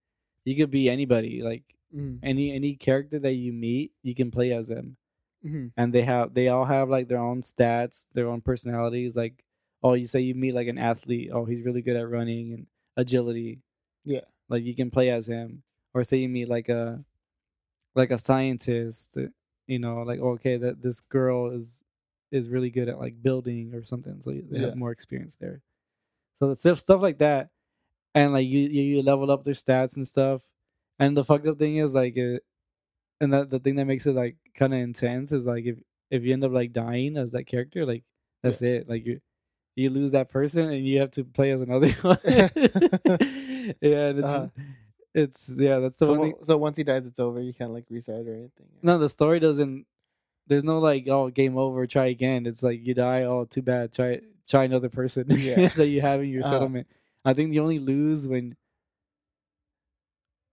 [0.45, 1.64] you could be anybody like
[1.95, 2.18] Mm-hmm.
[2.22, 4.97] any any character that you meet you can play as them
[5.45, 5.68] Mm-hmm.
[5.77, 9.43] and they have they all have like their own stats their own personalities like
[9.84, 12.68] oh you say you meet like an athlete oh he's really good at running and
[12.97, 13.59] agility
[14.03, 14.22] Yeah.
[14.49, 15.61] like you can play as him
[15.93, 17.03] or say you meet like a
[17.95, 19.27] like a scientist uh,
[19.68, 21.84] you know like okay that this girl is
[22.31, 24.65] is really good at like building or something so they Yeah.
[24.68, 25.61] have more experience there
[26.39, 27.49] so the stuff stuff like that
[28.15, 30.41] and like you you, you level up their stats and stuff
[30.99, 32.43] and the fucked up thing is like it,
[33.22, 35.77] and that the thing that makes it like kind of intense is like if
[36.11, 38.03] if you end up like dying as that character like
[38.44, 39.19] that's it like you
[39.76, 44.27] you lose that person and you have to play as another one yeah and it's
[44.27, 44.48] Uh-huh.
[45.14, 47.41] it's yeah that's the So, one thing so once he dies, it's over.
[47.41, 48.68] You can't like restart or anything.
[48.81, 49.85] no the story doesn't
[50.48, 53.91] there's no like oh game over try again it's like you die oh too bad
[53.94, 55.69] try try another person Yeah.
[55.76, 56.52] that you have in your Uh-huh.
[56.53, 56.88] settlement
[57.26, 58.56] i think you only lose when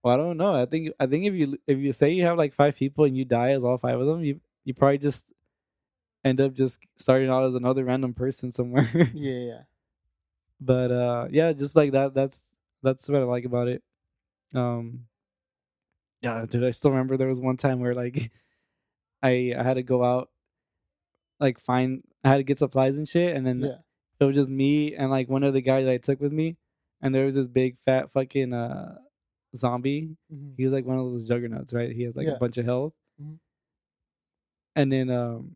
[0.05, 2.37] well i don't know i think i think if you if you say you have
[2.37, 5.25] like five people and you die as all five of them you you probably just
[6.23, 9.33] end up just starting out as another random person somewhere Yeah.
[9.33, 9.61] Yeah.
[10.61, 12.53] but uh yeah just like that that's
[12.83, 13.81] that's what i like about it
[14.53, 15.05] um
[16.21, 18.31] yeah dude i still remember there was one time where like
[19.23, 20.29] i i had to go out
[21.39, 23.77] like find i had to get supplies and shit and then Yeah.
[24.19, 26.57] it was just me and like one of the guys that i took with me
[27.01, 28.95] and there was this big fat fucking uh
[29.55, 30.51] zombie Mm-hmm.
[30.57, 32.33] he was like one of those juggernauts right he has like Yeah.
[32.33, 33.37] a bunch of health Mhm.
[34.75, 35.55] and then um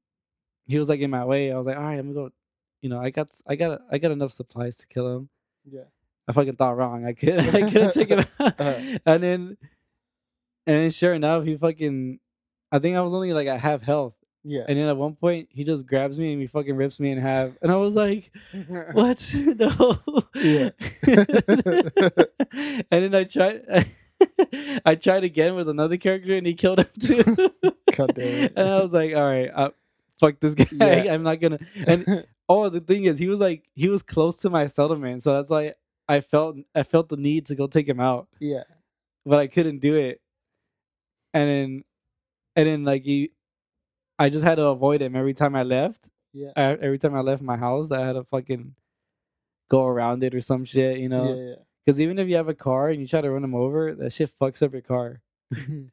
[0.67, 2.33] he was like in my way i was like all right i'm gonna go
[2.81, 5.29] you know i got i got i got enough supplies to kill him
[5.65, 5.83] Yeah.
[6.27, 7.05] I fucking thought wrong.
[7.05, 8.27] I could I could have taken out.
[8.39, 8.99] Uh-huh.
[9.03, 9.57] And then
[10.67, 12.19] and then sure enough he fucking
[12.71, 14.13] I think I was only like at half health.
[14.43, 14.63] Yeah.
[14.67, 17.17] And then at one point he just grabs me and he fucking rips me in
[17.19, 17.51] half.
[17.61, 18.31] And I was like,
[18.93, 19.31] What?
[19.35, 19.99] no.
[20.35, 20.69] Yeah.
[21.03, 23.87] and then I tried
[24.85, 27.23] I tried again with another character and he killed him too.
[27.95, 28.53] God damn it.
[28.55, 29.69] and I was like, All right, uh,
[30.19, 30.67] fuck this guy.
[31.03, 31.13] Yeah.
[31.13, 34.49] I'm not gonna and Oh, the thing is, he was like he was close to
[34.49, 35.75] my settlement, so that's why
[36.07, 38.63] I felt I felt the need to go take him out, yeah.
[39.23, 40.19] but I couldn't do it.
[41.31, 41.83] And then,
[42.55, 43.31] and then like he,
[44.19, 46.09] I just had to avoid him every time I left.
[46.33, 46.51] Yeah.
[46.55, 48.75] I, every time I left my house, I had to fucking
[49.69, 51.33] go around it or some shit, you know.
[51.33, 51.55] Yeah.
[51.85, 54.11] Because even if you have a car and you try to run him over, that
[54.13, 55.21] shit fucks up your car.
[55.51, 55.63] Yeah.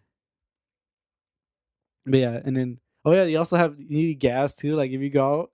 [2.05, 4.77] But yeah, and then oh yeah, you also have you need gas too.
[4.77, 5.51] Like if you go out,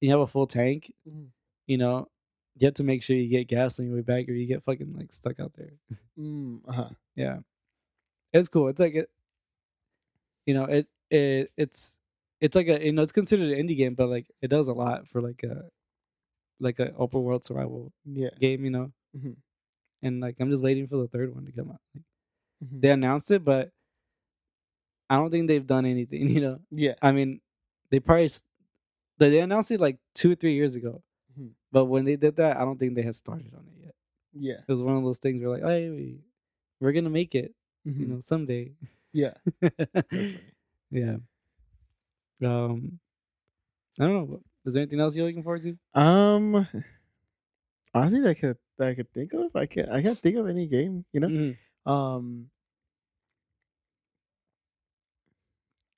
[0.00, 0.92] you have a full tank.
[1.08, 1.28] Mhm.
[1.66, 2.08] You know,
[2.58, 4.64] you have to make sure you get gas on your way back, or you get
[4.64, 5.72] fucking like stuck out there.
[6.18, 6.90] mm, uh-huh.
[7.16, 7.38] Yeah,
[8.32, 8.68] it's cool.
[8.68, 9.10] It's like it,
[10.46, 11.97] you know, it it it's
[12.40, 14.72] it's like a you know it's considered an indie game, but like it does a
[14.72, 15.68] lot for like a
[16.60, 18.30] like a open world survival Yeah.
[18.40, 18.92] game, you know.
[19.16, 19.36] Mhm.
[20.02, 21.80] And like I'm just waiting for the third one to come out.
[22.64, 22.80] Mhm.
[22.82, 23.70] they announced it, but
[25.10, 26.28] I don't think they've done anything.
[26.34, 26.94] You know, Yeah.
[27.02, 27.40] I mean,
[27.90, 28.28] they probably
[29.18, 31.02] they they announced it like two or three years ago,
[31.72, 33.94] But when they did that, I don't think they had started on it yet.
[34.32, 34.60] Yeah.
[34.66, 36.20] It was one of those things where like, hey, we,
[36.80, 37.54] we're gonna make it,
[37.84, 38.72] you know, someday.
[39.12, 39.34] Yeah.
[40.90, 41.16] Yeah.
[42.44, 42.98] Um,
[44.00, 44.40] I don't know.
[44.66, 46.00] Is there anything else you're looking forward to?
[46.00, 46.66] Um,
[47.94, 49.54] honestly, that I could that I could think of.
[49.56, 49.88] I can't.
[49.90, 51.04] I can't think of any game.
[51.12, 51.28] You know.
[51.28, 51.56] Mhm.
[51.86, 52.50] Um,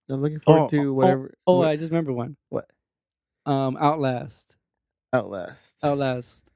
[0.09, 1.35] I'm looking forward Oh, to oh, whatever.
[1.47, 2.37] Oh, what- I just remember one.
[2.49, 2.69] what?
[3.47, 4.57] Um, Outlast.
[5.13, 5.75] Outlast.
[5.83, 6.53] Outlast.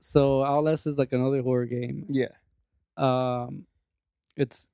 [0.00, 2.06] So Outlast is like another horror game.
[2.08, 2.28] Yeah.
[2.96, 3.66] Um,
[4.36, 4.68] it's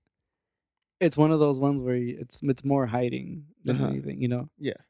[1.01, 3.89] it's one of those ones where it's it's more hiding than Uh-huh.
[3.89, 4.49] anything, you know.
[4.59, 4.81] Yeah.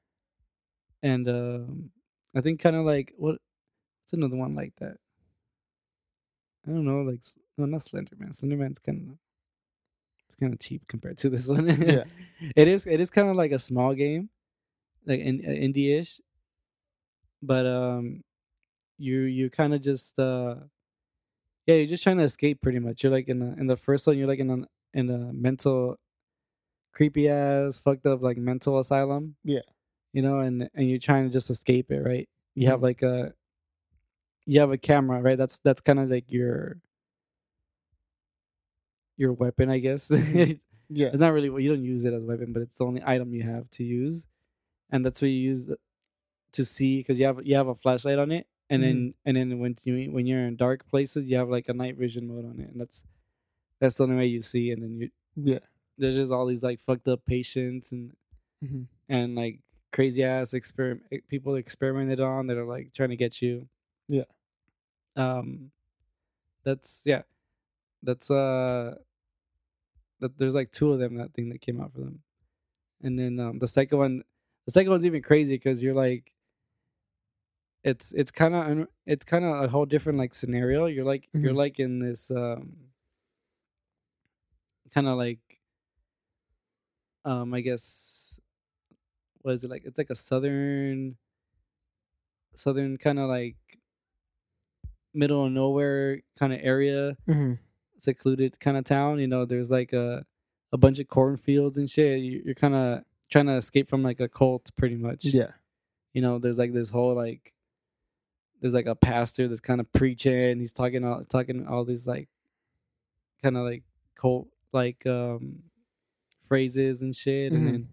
[1.02, 1.90] And um,
[2.34, 3.38] I think kind of like what
[4.02, 4.96] what's another one like that?
[6.66, 7.20] I don't know, like
[7.56, 8.30] no, not Slenderman.
[8.38, 9.16] Slenderman's kind of
[10.26, 11.66] it's kind of cheap compared to this one.
[11.66, 12.04] Yeah.
[12.56, 12.86] it is.
[12.86, 14.28] It is kind of like a small game,
[15.06, 16.20] like in, uh, indie-ish.
[17.42, 18.22] But um,
[18.98, 20.56] you you kind of just uh,
[21.66, 23.02] yeah, you're just trying to escape pretty much.
[23.02, 24.58] You're like in the in the first one, you're like in a
[24.98, 25.98] in a mental,
[26.92, 29.36] creepy ass, fucked up like mental asylum.
[29.44, 29.60] Yeah.
[30.12, 32.28] You know, and and you're trying to just escape it, right?
[32.54, 32.82] You have Mhm.
[32.82, 33.34] like a
[34.46, 35.38] you have a camera, right?
[35.38, 36.78] That's that's kind of like your
[39.16, 40.08] your weapon, I guess.
[40.08, 40.60] Mhm.
[40.92, 41.06] Yeah.
[41.08, 43.00] it's not really well, you don't use it as a weapon, but it's the only
[43.06, 44.26] item you have to use,
[44.90, 45.70] and that's what you use
[46.52, 49.60] to see because you have you have a flashlight on it, and then and then
[49.60, 52.58] when you when you're in dark places, you have like a night vision mode on
[52.58, 53.04] it, and that's
[53.78, 55.60] that's the only way you see, and then you Yeah.
[56.00, 58.12] There's just all these like fucked up patients and
[58.64, 58.86] Mhm.
[59.08, 59.60] and like
[59.92, 63.68] crazy ass experiment people experimented on that are like trying to get you.
[64.08, 64.24] Yeah.
[65.16, 65.70] Um,
[66.64, 67.22] that's yeah,
[68.02, 68.96] that's uh,
[70.20, 72.22] that there's like two of them that thing that came out for them,
[73.02, 74.22] and then um the second one,
[74.66, 76.32] the second one's even crazy because you're like.
[77.82, 80.84] It's it's kind of it's kind of a whole different like scenario.
[80.84, 81.56] You're like you're Mhm.
[81.56, 82.76] like in this um
[84.92, 85.38] kind of like
[87.30, 88.40] um I guess
[89.42, 89.82] what is it like?
[89.84, 91.16] It's like a southern
[92.54, 93.56] southern kind of like
[95.14, 97.58] middle of nowhere kind of area, Mhm.
[97.98, 99.18] secluded kind of town.
[99.18, 100.26] You know, there's like a
[100.72, 102.20] a bunch of cornfields and shit.
[102.20, 105.24] You- You're kind of trying to escape from like a cult, pretty much.
[105.24, 105.52] Yeah.
[106.12, 107.52] You know, there's like this whole like
[108.60, 110.60] there's like a pastor that's kind of preaching.
[110.60, 112.28] He's talking all talking all these like
[113.42, 113.82] kind of like
[114.14, 115.62] cult like um
[116.50, 117.56] phrases and shit, Mhm.
[117.56, 117.88] and then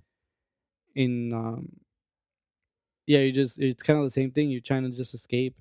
[0.96, 1.70] in um
[3.06, 4.50] yeah, you just it's kind of the same thing.
[4.50, 5.56] You're trying to just escape,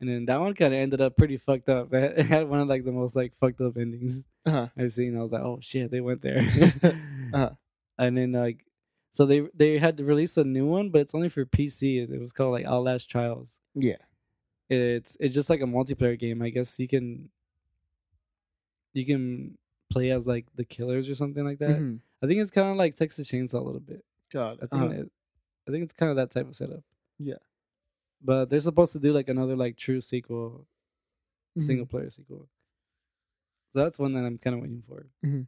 [0.00, 1.88] and then that one kind of ended up pretty fucked up.
[1.94, 4.68] It had one of like the most like fucked up endings Uh-huh.
[4.76, 5.16] I've seen.
[5.16, 6.42] I was like, oh shit, they went there.
[7.32, 7.50] Uh-huh.
[7.98, 8.66] And then like,
[9.12, 12.02] so they they had to release a new one, but it's only for PC.
[12.10, 13.60] It was called like Outlast Trials.
[13.76, 14.02] Yeah.
[14.68, 16.42] It's it's just like a multiplayer game.
[16.42, 17.30] I guess you can
[18.92, 19.56] you can
[19.90, 21.78] play as like the killers or something like that.
[21.78, 22.00] Mhm.
[22.24, 24.04] I think it's kind of like Texas Chainsaw a little bit.
[24.32, 24.58] God.
[24.62, 25.00] I think uh-huh.
[25.02, 25.10] it,
[25.68, 26.82] I think it's kind of that type of setup.
[27.18, 27.34] Yeah.
[28.22, 30.66] But they're supposed to do like another like true sequel,
[31.58, 31.62] Mhm.
[31.62, 32.48] single player sequel.
[33.72, 35.06] So that's one that I'm kind of waiting for.
[35.24, 35.46] Mhm.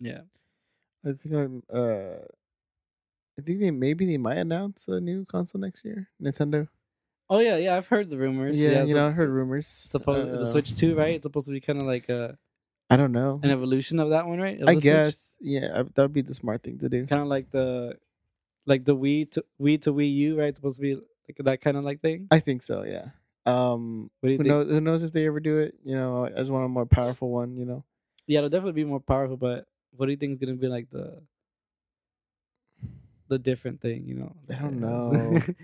[0.00, 0.22] Yeah.
[1.04, 1.62] I think I'm.
[1.72, 2.24] Uh,
[3.38, 6.10] I think they maybe they might announce a new console next year.
[6.22, 6.68] Nintendo.
[7.30, 7.76] Oh yeah, yeah.
[7.76, 8.62] I've heard the rumors.
[8.62, 9.66] Yeah, it's you know, a- I heard rumors.
[9.66, 11.14] Supposed the Uh, Switch Two, right?
[11.14, 12.38] It's supposed to be kind of like a
[12.90, 13.40] I don't know.
[13.42, 14.60] an evolution of that one, right?
[14.60, 15.34] Of I guess.
[15.40, 17.06] Yeah, that'd be the smart thing to do.
[17.06, 17.96] kind of like the
[18.66, 20.48] like the Wii to Wii to Wii U, right?
[20.48, 22.28] It's supposed to be like that kind of like thing.
[22.30, 22.82] I think so.
[22.82, 23.06] Yeah.
[23.46, 24.10] Um.
[24.20, 24.54] What do you Who think?
[24.54, 24.70] knows?
[24.70, 25.74] Who knows if they ever do it?
[25.84, 27.56] You know, I just want a more powerful one.
[27.56, 27.84] You know.
[28.26, 29.36] Yeah, it'll definitely be more powerful.
[29.36, 31.22] But what do you think is gonna be like the
[33.28, 34.04] the different thing?
[34.06, 35.10] You know, I don't know.
[35.40, 35.56] like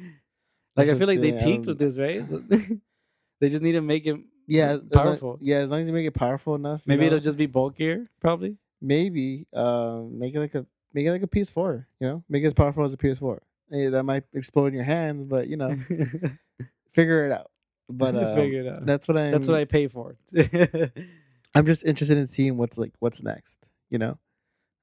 [0.74, 2.24] That's I feel like they thing, I peaked with this, right?
[3.40, 4.16] they just need to make it
[4.48, 4.70] Yeah.
[4.70, 5.38] as long- powerful.
[5.40, 6.82] yeah, as long as you make it powerful enough.
[6.86, 8.56] Maybe know, it'll just be bulkier, probably.
[8.80, 11.84] maybe um make it like a make it like a PS4.
[12.00, 13.38] You know, make it as powerful as a PS4.
[13.72, 15.76] Eh, that might explode in your hands, but you know,
[16.94, 17.50] figure it out.
[17.88, 18.86] But um, figure it out.
[18.86, 19.32] that's what I'm.
[19.32, 20.16] That's what I pay for.
[21.54, 23.58] I'm just interested in seeing what's like what's next.
[23.90, 24.18] You know,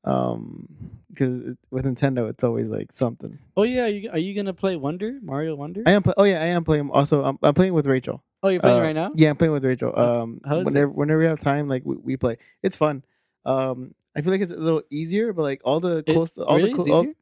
[0.04, 0.68] um,
[1.10, 3.38] because with Nintendo, it's always like something.
[3.58, 5.84] oh yeah, are you, are you gonna play Wonder Mario Wonder?
[5.86, 6.04] I am.
[6.18, 6.90] Oh yeah, I am playing.
[6.92, 8.24] Also, I'm, I'm playing with Rachel.
[8.44, 9.10] Oh, you're playing Uh, right now.
[9.16, 9.98] Yeah, I'm playing with Rachel.
[9.98, 10.66] Um, how is it?
[10.66, 12.38] whenever whenever we have time, like we, we play.
[12.64, 13.04] It's fun.
[13.46, 16.58] Um, I feel like it's a little easier, but like all the cool stuff, all
[16.58, 16.72] really?
[16.72, 17.16] the cool, all, easier?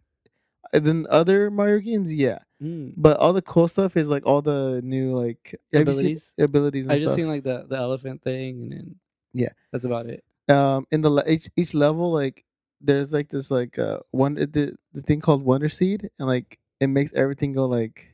[0.74, 2.40] than other Mario games, yeah.
[2.62, 2.94] Mm.
[2.96, 6.34] But all the cool stuff is like all the new like Abilities?
[6.40, 6.84] abilities.
[6.84, 7.16] And I just stuff.
[7.18, 8.96] seen like the the elephant thing, and then
[9.34, 9.50] Yeah.
[9.72, 10.24] that's about it.
[10.50, 12.44] um in the each each level like
[12.82, 16.88] there's like this like uh one the, the thing called Wonder Seed, and like it
[16.88, 18.13] makes everything go like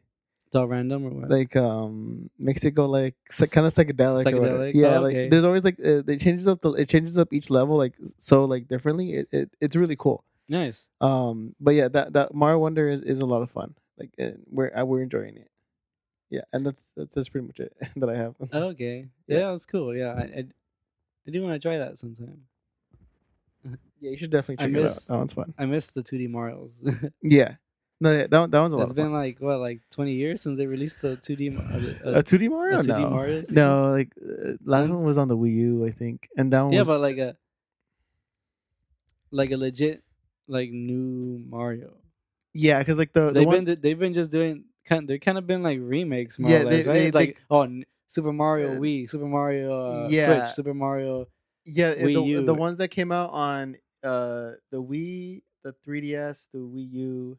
[0.49, 1.29] It's all random or what?
[1.29, 3.13] like um makes it go like
[3.51, 4.25] kind of psychedelic.
[4.25, 4.73] psychedelic?
[4.73, 7.51] Yeah, Oh, like there's always like uh, it changes up the it changes up each
[7.51, 9.13] level like so like differently.
[9.13, 10.23] It, it it's really cool.
[10.47, 10.89] nice.
[11.01, 13.75] Um, but yeah, that that Mario Wonder is, is a lot of fun.
[13.99, 15.51] Like uh, we're uh, we're enjoying it.
[16.31, 18.33] Yeah, and that's that's, that's pretty much it that I have.
[18.51, 19.05] Okay.
[19.27, 19.37] Yeah.
[19.37, 19.95] Yeah, that's cool.
[19.95, 20.43] Yeah, I I,
[21.27, 22.41] I do want to try that sometime.
[24.01, 25.03] Yeah, you should definitely I check it out.
[25.09, 25.53] That one's fun.
[25.59, 27.11] I miss the 2D Marios.
[27.21, 27.55] Yeah,
[28.01, 29.13] no, that one, that one's a lot it's been fun.
[29.13, 31.51] like what, like 20 years since they released the 2D.
[31.53, 32.79] Mar- uh, A two D Mario?
[32.79, 33.91] 2D no, Mario no.
[33.91, 36.79] Like uh, last one was on the Wii U, I think, and that one yeah,
[36.81, 37.35] was but like a
[39.31, 40.03] like a legit
[40.47, 41.93] like new Mario.
[42.53, 45.07] yeah, because like the, the they've one, been they've been just doing kind.
[45.07, 46.93] They're kind of been like remakes, more Yeah, or less, they- right?
[46.95, 47.67] they- it's they- like oh,
[48.07, 50.25] Super Mario Uh, Wii, Super Mario uh, yeah.
[50.25, 51.27] Switch, Super Mario.
[51.65, 56.57] yeah, Wii the, the ones that came out on uh the Wii, the 3DS, the
[56.59, 57.37] Wii U.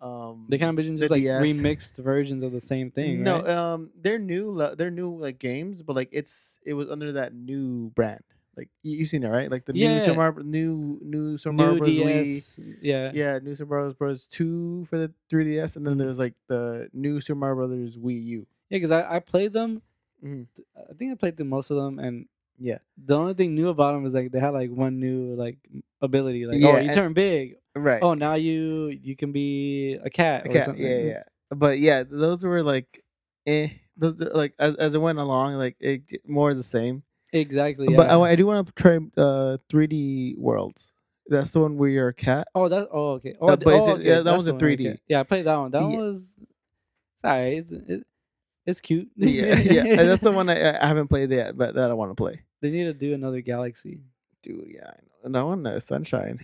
[0.00, 1.42] Um, They kind of been just like DS.
[1.42, 3.48] remixed versions of the same thing, no, right?
[3.50, 4.56] um, they're new.
[4.76, 8.22] They're new like games, but like it's it was under that new brand.
[8.56, 9.50] Like you, you seen it right?
[9.50, 9.98] Like the new Yeah.
[10.00, 12.04] Super Mario, new new Super Mario New.
[12.04, 12.76] Wii.
[12.82, 13.12] Yeah.
[13.14, 14.26] Yeah, new Super Mario Bros.
[14.26, 15.98] Two for the 3DS, and then Mhm.
[15.98, 18.46] there's like the new Super Mario Brothers Wii U.
[18.70, 19.82] Yeah, because I, I played them.
[20.24, 20.46] Mhm.
[20.76, 22.26] I think I played through most of them, and
[22.58, 25.56] Yeah, the only thing new about them is like they had like one new like
[26.02, 28.02] ability, like Yeah, oh you turn big, right.
[28.02, 30.84] oh now you you can be a cat or Okay, something.
[30.84, 31.22] yeah, yeah.
[31.50, 33.02] But yeah, those were like,
[33.46, 33.68] eh.
[33.96, 37.02] Those like as as it went along, like it more the same.
[37.32, 37.88] exactly.
[37.94, 40.92] But I, I do want to try uh 3D Worlds.
[41.28, 42.48] That's the one where you're a cat.
[42.54, 42.88] Oh, that.
[42.90, 43.36] Oh, okay.
[43.40, 44.04] Oh, Uh, but oh, okay.
[44.04, 44.84] yeah, that that's a the in one, okay.
[44.84, 44.98] 3D.
[45.06, 45.70] Yeah, I played that one.
[45.70, 46.34] That one was.
[47.20, 47.56] Sorry.
[47.58, 48.06] It's it,
[48.66, 49.08] it's cute.
[49.16, 49.96] yeah, yeah.
[50.02, 52.40] That's the one I, I haven't played yet, but that I want to play.
[52.62, 54.00] They need to do another Galaxy.
[54.42, 55.24] Dude, yeah, I know.
[55.24, 56.40] And that one, uh, Sunshine.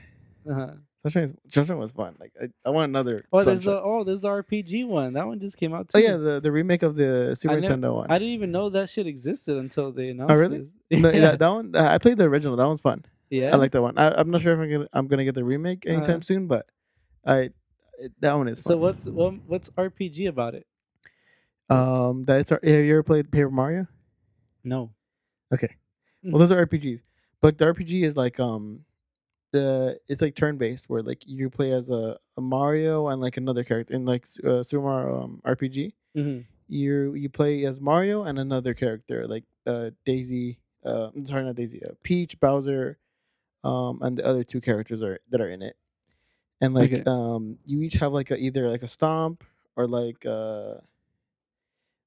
[0.49, 0.73] Uh-huh.
[1.11, 2.17] Sunshine, Sunshine was fun.
[2.19, 3.25] Like I, I want another.
[3.33, 5.13] Oh, there's the oh, there's the RPG one.
[5.13, 5.99] That one just came out too.
[5.99, 8.11] Oh yeah, the, the remake of the Super Nintendo one.
[8.11, 10.67] I didn't even know that shit existed until they announced Oh really?
[10.91, 11.01] this.
[11.03, 11.21] No, yeah.
[11.21, 12.57] that, that one, I played the original.
[12.57, 13.05] That one's fun.
[13.31, 13.51] yeah.
[13.53, 13.99] I like that one.
[13.99, 16.47] I, I'm not sure if I'm gonna I'm gonna get the remake anytime Uh, soon,
[16.47, 16.67] but
[17.25, 17.51] I
[17.99, 18.71] it, that one is fun.
[18.73, 20.67] So what's what, what's RPG about it?
[21.69, 23.87] um that's have you ever played Paper Mario?
[24.63, 24.91] No.
[25.53, 25.75] Okay,
[26.25, 26.33] Mm.
[26.33, 27.01] well those are RPGs,
[27.41, 28.81] but the RPG is like um
[29.57, 33.37] the it's like turn based where like you play as a, a Mario and like
[33.37, 35.93] another character in like uh, Super Mario um, RPG.
[36.15, 40.59] hmm You you play as Mario and another character like uh Daisy.
[40.85, 41.79] Uh, I'm sorry, not Daisy.
[41.83, 42.99] Uh, Peach, Bowser,
[43.65, 45.77] um, and the other two characters are that are in it.
[46.61, 47.03] And like Okay.
[47.07, 49.45] um, you each have like a, either like a stomp
[49.77, 50.75] or like uh,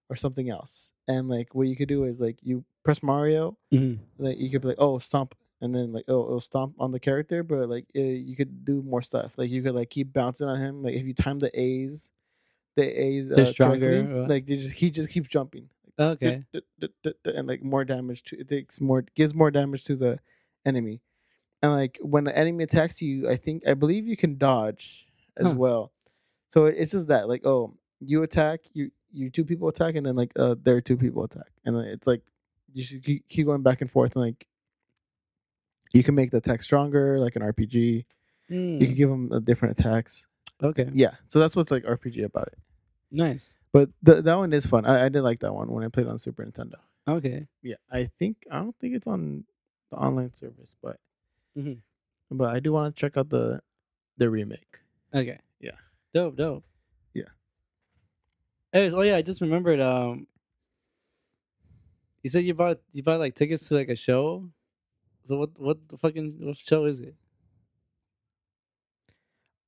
[0.09, 0.91] or something else.
[1.07, 4.61] And like what you could do is like you press Mario, hmm like you could
[4.63, 7.85] be like oh stomp, and then like oh it'll stomp on the character, but like
[7.95, 9.33] uh you could do more stuff.
[9.37, 10.83] Like you could like keep bouncing on him.
[10.83, 12.11] Like if you time the A's,
[12.75, 15.69] the A's uh, stronger, correctly, like they just he just keeps jumping
[15.99, 16.43] Okay.
[17.25, 20.17] and like more damage to it takes more gives more damage to the
[20.65, 21.01] enemy
[21.61, 25.07] and like when the enemy attacks you i think i believe you can dodge
[25.37, 25.53] as Huh.
[25.55, 25.91] well
[26.49, 30.15] so it's just that like oh you attack you you two people attack and then
[30.15, 32.21] like uh there are two people attack and it's like
[32.73, 34.47] you should keep keep going back and forth and like
[35.93, 38.03] you can make the attack stronger like an rpg you
[38.51, 40.25] Mm, can give them uh, different attacks
[40.63, 40.89] Okay.
[40.93, 42.57] yeah so that's what's like rpg about it
[43.11, 43.55] Nice.
[43.71, 46.07] but th- that one is fun I, I did like that one when i played
[46.07, 46.75] on super nintendo
[47.07, 47.47] Okay.
[47.63, 49.43] Yeah, I think I don't think it's on
[49.89, 50.97] the online service, but
[51.57, 51.79] Mhm.
[52.29, 53.61] but I do want to check out the
[54.17, 54.77] the remake.
[55.11, 55.39] Okay.
[55.59, 55.71] Yeah.
[56.13, 56.35] Dope.
[56.35, 56.63] Dope.
[57.15, 57.31] Yeah.
[58.73, 59.79] Anyways, oh yeah, I just remembered.
[59.79, 60.27] Um,
[62.21, 64.47] you said you bought you bought like tickets to like a show.
[65.29, 67.13] So what what the fucking what show is it?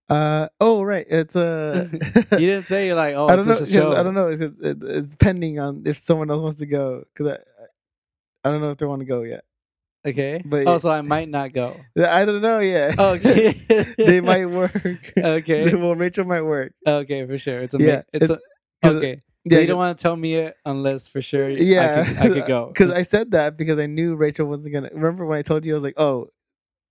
[0.10, 1.88] Uh oh, right, it's uh,
[2.34, 3.52] You didn't say like oh I don't know.
[3.52, 4.00] it's just a 'cause show.
[4.00, 4.28] I don't know.
[4.28, 8.60] It's, it, it's pending on if someone else wants to go because I I don't
[8.62, 9.44] know if they want to go yet.
[10.04, 10.42] Okay.
[10.44, 11.80] But oh, so I might not go.
[11.96, 12.98] I don't know yet.
[12.98, 13.52] Okay.
[14.00, 14.74] they might work.
[15.16, 15.76] Okay.
[15.76, 16.74] well, Rachel might work.
[16.88, 17.62] Okay, for sure.
[17.62, 18.40] It's a Yeah, it's, it's-
[18.84, 19.20] a okay.
[19.50, 22.18] So Yeah, you don't want to tell me it unless for sure I yeah, could,
[22.18, 22.68] I could go.
[22.74, 24.90] Because I said that because I knew Rachel wasn't gonna.
[24.94, 26.28] Remember when I told you I was like, oh,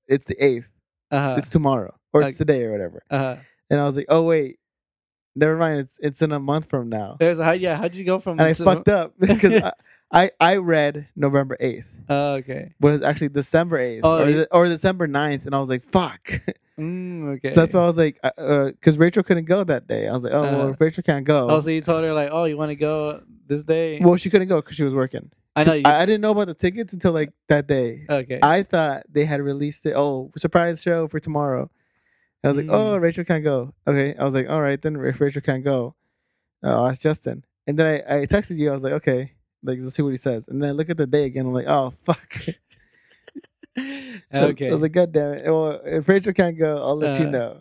[0.08, 0.66] it's the eighth.
[1.12, 1.36] uh-huh.
[1.38, 2.30] It's tomorrow or Okay.
[2.30, 3.02] it's today or whatever.
[3.10, 3.36] uh-huh.
[3.70, 4.58] And I was like, oh wait,
[5.36, 5.78] never mind.
[5.80, 7.16] It's it's in a month from now.
[7.20, 9.72] There's how yeah, how'd you go from And I fucked up because I,
[10.12, 12.74] I I read November eighth, Oh, okay.
[12.80, 15.46] but it's actually December eighth Oh, or, or December 9th.
[15.46, 16.32] and I was like, fuck.
[16.80, 17.52] Mm, okay.
[17.52, 20.08] so that's why I was like, because Rachel couldn't go that day.
[20.08, 21.48] I was like, oh Uh, if Rachel can't go.
[21.50, 24.00] Oh, so you told her like, oh, you want to go this day?
[24.00, 25.30] well, she couldn't go because she was working.
[25.56, 25.82] I know you.
[25.84, 28.06] I, I didn't know about the tickets until like that day.
[28.08, 28.38] okay.
[28.42, 29.94] I thought they had released it.
[29.96, 31.70] Oh, surprise show for tomorrow.
[32.42, 32.72] I was like, Mm.
[32.72, 33.74] oh, Rachel can't go.
[33.86, 34.16] Okay.
[34.18, 35.94] I was like, all right, then if Rachel can't go,
[36.62, 37.44] Oh, that's Justin.
[37.66, 38.70] And then I, I texted you.
[38.70, 39.32] I was like, okay,
[39.62, 40.48] like let's see what he says.
[40.48, 41.46] And then I look at the day again.
[41.46, 42.32] I'm like, oh fuck.
[43.78, 44.20] Okay.
[44.68, 45.44] I was like, God damn it.
[45.46, 47.60] Well, if Rachel can't go, I'll let you Uh, know.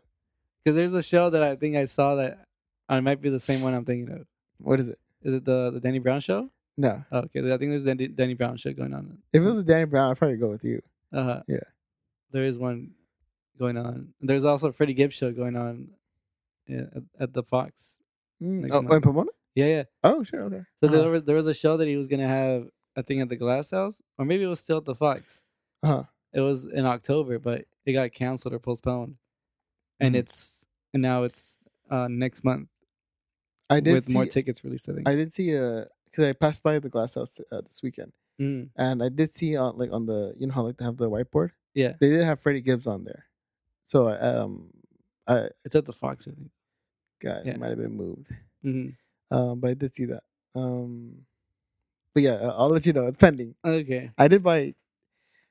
[0.64, 2.46] Because there's a show that I think I saw that
[2.92, 4.26] uh, it might be the same one I'm thinking of.
[4.60, 5.00] What is it?
[5.24, 6.50] Is it the the Danny Brown show?
[6.78, 7.04] No.
[7.12, 9.18] Oh, okay, I think there's Danny, Danny Brown show going on.
[9.34, 10.82] If it was a Danny Brown, I'd probably go with you.
[11.14, 11.42] Uh, huh.
[11.48, 11.58] Yeah.
[12.32, 12.92] There is one
[13.58, 14.14] going on.
[14.22, 15.90] There's also a Freddie Gibbs show going on
[16.68, 18.00] yeah, at, at the Fox.
[18.42, 18.70] Mm.
[18.72, 19.30] Oh, in Pomona?
[19.56, 19.84] Yeah, yeah.
[20.04, 20.44] Oh, sure.
[20.44, 20.62] Okay.
[20.82, 20.98] So Uh-huh.
[21.02, 23.36] there was there was a show that he was gonna have, I think, at the
[23.36, 25.44] Glass House, or maybe it was still at the Fox.
[25.84, 26.04] Uh-huh.
[26.34, 29.16] It was in October, but it got canceled or postponed,
[30.00, 30.20] and Mhm.
[30.20, 32.70] it's and now it's uh, next month
[33.70, 34.90] I did with see, more tickets released.
[34.90, 35.08] I think.
[35.08, 38.70] I did see uh because I passed by the glass house uh, this weekend, Mm,
[38.76, 41.10] and I did see on like on the you know how like they have the
[41.10, 41.52] whiteboard.
[41.74, 43.26] yeah, They did have Freddie Gibbs on there,
[43.86, 44.70] so um,
[45.28, 46.28] I it's at the Fox.
[46.28, 46.52] I think.
[47.22, 47.54] God, Yeah.
[47.54, 48.28] it might have been moved.
[48.62, 48.90] hmm
[49.32, 50.24] Um, but I did see that.
[50.56, 51.26] Um,
[52.14, 53.08] but yeah, uh, I'll let you know.
[53.08, 53.56] It's pending.
[53.64, 54.12] Okay.
[54.18, 54.74] I did buy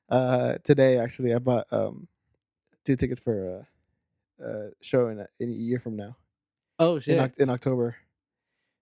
[0.08, 1.34] uh today actually.
[1.34, 2.06] I bought um
[2.84, 3.66] two tickets for
[4.40, 6.16] a, a show in a, in a year from now
[6.78, 7.18] Oh in, shit.
[7.18, 7.96] Oc- in October.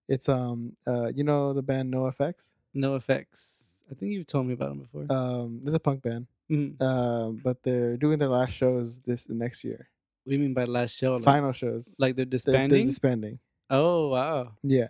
[0.08, 2.50] It's um uh you know the band NOFX.
[2.74, 3.82] no effects.
[3.90, 5.06] I think you've told me about them before.
[5.16, 6.26] Um, it's a punk band.
[6.50, 6.80] Mhm.
[6.82, 9.88] Um, but they're doing their last shows this next year.
[10.24, 11.14] What do you mean by last show?
[11.14, 11.94] Like, Final shows.
[11.98, 12.78] like they're They're- disbanding.
[12.78, 13.38] They're disbanding.
[13.70, 14.52] oh wow.
[14.62, 14.88] Yeah.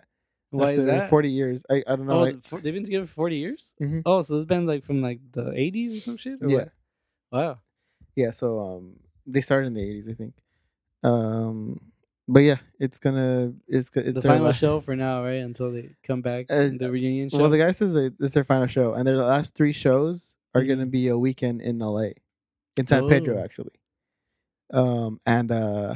[0.57, 1.09] Why is that?
[1.09, 1.63] Forty years.
[1.69, 2.25] I I don't know.
[2.25, 3.73] oh, I- they've been together for forty years.
[3.81, 4.01] Mhm.
[4.05, 6.41] Oh, so this band's like from like the eighties or some shit.
[6.41, 6.57] Or Yeah.
[6.57, 6.71] What?
[7.31, 7.59] Wow.
[8.15, 10.33] Yeah, so um they started in the eighties, I think.
[11.03, 11.79] Um
[12.27, 15.41] but yeah, it's gonna it's it's the final last- show for now, right?
[15.41, 17.39] Until they come back, Uh, the reunion show.
[17.39, 20.85] Well the guy says it's their final show and their last three shows are gonna
[20.87, 20.91] Mhm.
[20.91, 22.13] be a weekend in LA.
[22.77, 23.43] In San Pedro Oh.
[23.43, 23.71] actually.
[24.73, 25.95] Um and uh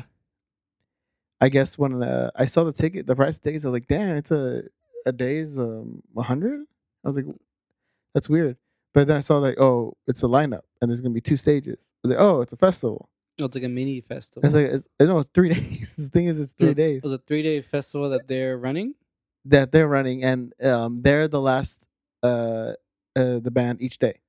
[1.42, 3.88] I guess when uh, I saw the ticket the price of tickets, I was like,
[3.88, 4.64] damn, it's a
[5.06, 6.62] a day's um a hundred?
[7.04, 7.26] I was like
[8.14, 8.58] that's weird.
[8.94, 11.78] But then I saw like, oh, it's a lineup and there's gonna be two stages.
[12.04, 13.10] I was like, oh, it's a festival.
[13.42, 14.46] oh, it's like a mini festival.
[14.46, 15.96] It's like it's, no, it's three days.
[15.96, 18.94] the thing is, it's three days It was a three day festival that they're running.
[19.46, 21.88] that they're running, and um, they're the last
[22.22, 22.74] uh,
[23.16, 24.20] uh the band each day.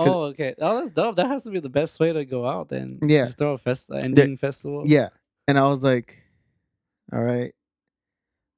[0.00, 0.54] Oh, okay.
[0.60, 1.16] Oh, that's dope.
[1.16, 3.00] That has to be the best way to go out then.
[3.02, 3.24] Yeah.
[3.24, 4.84] Just throw a fest ending festival.
[4.86, 5.08] Yeah,
[5.48, 6.16] and I was like,
[7.12, 7.52] all right,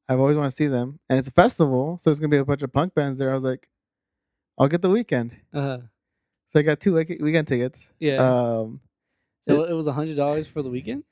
[0.09, 2.45] I've always wanted to see them, and it's a festival, so it's gonna be a
[2.45, 3.31] bunch of punk bands there.
[3.31, 3.69] I was like,
[4.59, 5.79] I'll get the weekend, Uh,
[6.53, 7.81] so I got two weekend tickets.
[7.99, 8.17] yeah.
[8.19, 8.81] Um,
[9.43, 11.05] so it was a hundred dollars for the weekend.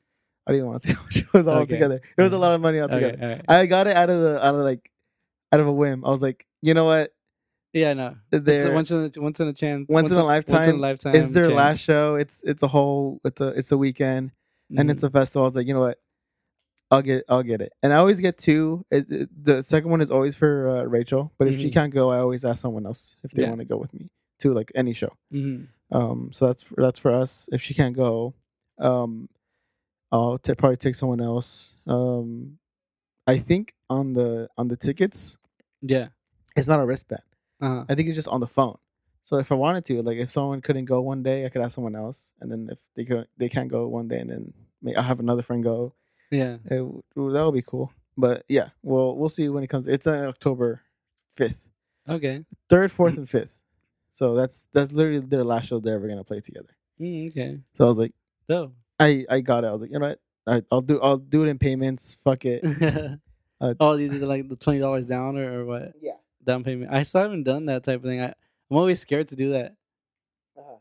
[0.47, 1.75] I didn't want to say how much it was all Okay.
[1.75, 2.01] together.
[2.17, 3.19] It was a lot of money Okay, altogether.
[3.23, 3.45] all right.
[3.49, 4.91] I got it out of the out of like
[5.53, 6.05] out of a whim.
[6.05, 7.13] I was like, you know what?
[7.73, 8.17] Yeah, no.
[8.33, 9.87] It's a once in a once in a chance.
[9.89, 11.15] Once in a Once in lifetime, a lifetime.
[11.15, 11.55] it's their chance.
[11.55, 12.15] last show.
[12.17, 14.33] It's it's a whole it's a it's a weekend
[14.77, 15.09] and it's Mhm.
[15.09, 15.43] a festival.
[15.43, 15.99] I was like, you know what?
[16.91, 17.73] I'll get I'll get it.
[17.83, 18.85] And I always get two.
[18.91, 21.73] It, it- the second one is always for uh, Rachel, but if she Mhm.
[21.73, 23.49] can't go, I always ask someone else if they Yeah.
[23.51, 25.13] want to go with me to like any show.
[25.33, 25.69] Mhm.
[25.91, 27.49] Um, so that's for, that's for us.
[27.53, 28.35] If she can't go,
[28.79, 29.29] um,
[30.13, 31.75] I'll t- probably take someone else.
[31.87, 32.59] Um,
[33.27, 35.37] I think on the on the tickets,
[35.83, 36.09] Yeah.
[36.57, 37.23] it's not a wristband.
[37.61, 37.85] Uh-huh.
[37.89, 38.79] I think it's just on the phone.
[39.29, 41.75] So if I wanted to, like if someone couldn't go one day, I could ask
[41.75, 45.03] someone else, and then if they could, they can't go one day, and then I'll
[45.03, 45.93] have another friend go.
[46.31, 46.57] Yeah.
[46.65, 46.81] It,
[47.15, 47.93] that would be cool.
[48.17, 49.87] But yeah, well, we'll see when it comes.
[49.87, 50.81] It's on October
[51.37, 51.63] fifth,
[52.09, 52.43] Okay.
[52.71, 53.59] third, fourth, and fifth.
[54.15, 56.75] So that's that's literally their last show they're ever gonna play together.
[56.99, 57.59] Mm, okay.
[57.77, 58.15] So I was like,
[58.47, 58.73] So.
[58.99, 59.67] I I got it.
[59.67, 60.21] I was like, you know what?
[60.47, 62.17] I, I'll do I'll do it in payments.
[62.25, 62.65] Fuck it.
[63.61, 65.93] Uh, oh, you did like the twenty dollars down or, or what?
[66.01, 66.13] Yeah.
[66.45, 66.93] Down payment.
[66.93, 68.21] I still haven't done that type of thing.
[68.23, 68.33] I
[68.71, 69.75] I'm always scared to do that.
[70.59, 70.77] Uh-huh.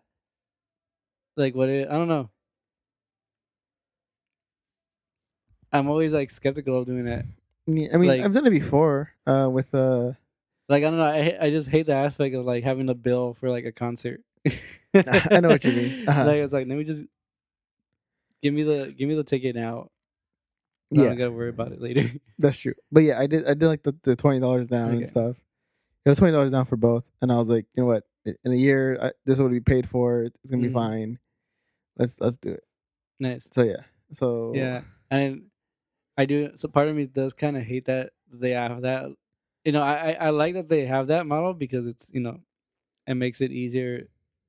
[1.35, 1.69] Like what?
[1.69, 2.29] It, I don't know.
[5.71, 7.25] I'm always like skeptical of doing that.
[7.67, 9.11] Yeah, I mean, Like- I've done it before.
[9.25, 10.13] Uh, with uh,
[10.69, 11.05] Like I don't know.
[11.05, 14.21] I I just hate the aspect of like having a bill for like a concert.
[14.93, 16.05] I know what you mean.
[16.07, 16.25] Uh-huh.
[16.25, 17.03] Like it's like let me just
[18.41, 19.89] give me the give me the ticket now.
[20.95, 22.09] I yeah, don't gotta worry about it later.
[22.39, 22.75] that's true.
[22.91, 25.35] But yeah, I did I did like the, the twenty dollars down and stuff.
[26.07, 28.03] It was twenty dollars down for both, and I was like, you know what?
[28.25, 30.23] In a year, I, this would be paid for.
[30.23, 30.73] It's gonna be Mhm.
[30.73, 31.19] fine.
[31.97, 32.63] Let's let's do it.
[33.19, 33.49] nice.
[33.51, 35.47] So yeah, so Yeah, and
[36.17, 36.51] I do.
[36.55, 39.07] So part of me does kind of hate that they have that.
[39.65, 42.39] You know, I, I I like that they have that model because it's you know,
[43.05, 44.07] it makes it easier,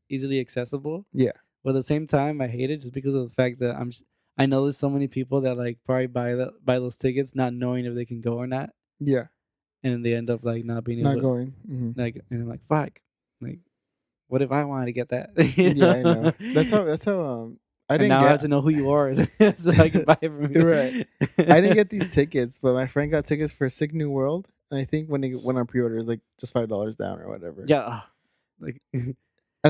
[0.09, 1.07] easily accessible.
[1.13, 1.33] Yeah.
[1.65, 3.91] But at the same time, I hate it just because of the fact that I'm.
[4.37, 7.53] I know there's so many people that like probably buy the buy those tickets not
[7.53, 8.71] knowing if they can go or not,
[9.01, 9.27] yeah,
[9.83, 11.47] and then they end up like not being able not to going.
[11.67, 12.21] hmm like.
[12.31, 13.01] And I'm like, fuck,
[13.41, 13.59] like,
[14.29, 15.31] what if I wanted to get that?
[15.57, 16.33] Yeah, I know.
[16.55, 17.59] That's how that's how um
[17.91, 20.05] I and didn't now I get have to know who you are so I can
[20.05, 20.61] buy it from you.
[20.63, 21.07] Right.
[21.39, 24.47] I didn't get these tickets, but my friend got tickets for Sick New World.
[24.71, 27.21] And I think when they went on pre-order, it was like just five dollars down
[27.21, 27.65] or whatever.
[27.67, 27.85] Yeah.
[27.87, 28.11] ah,
[28.61, 29.17] Like And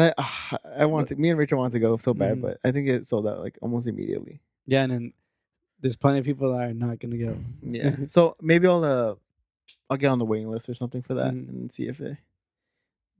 [0.03, 1.17] I, ah, I want to.
[1.17, 2.43] Me and Rachel wanted to go so bad, Mhm.
[2.43, 4.41] but I think it sold out like almost immediately.
[4.67, 5.13] yeah, and then
[5.81, 7.37] there's plenty of people that are not gonna go.
[7.63, 7.95] Yeah.
[8.09, 9.15] so maybe I'll uh,
[9.91, 11.49] I'll get on the waiting list or something for that Mhm.
[11.49, 12.19] and see if they,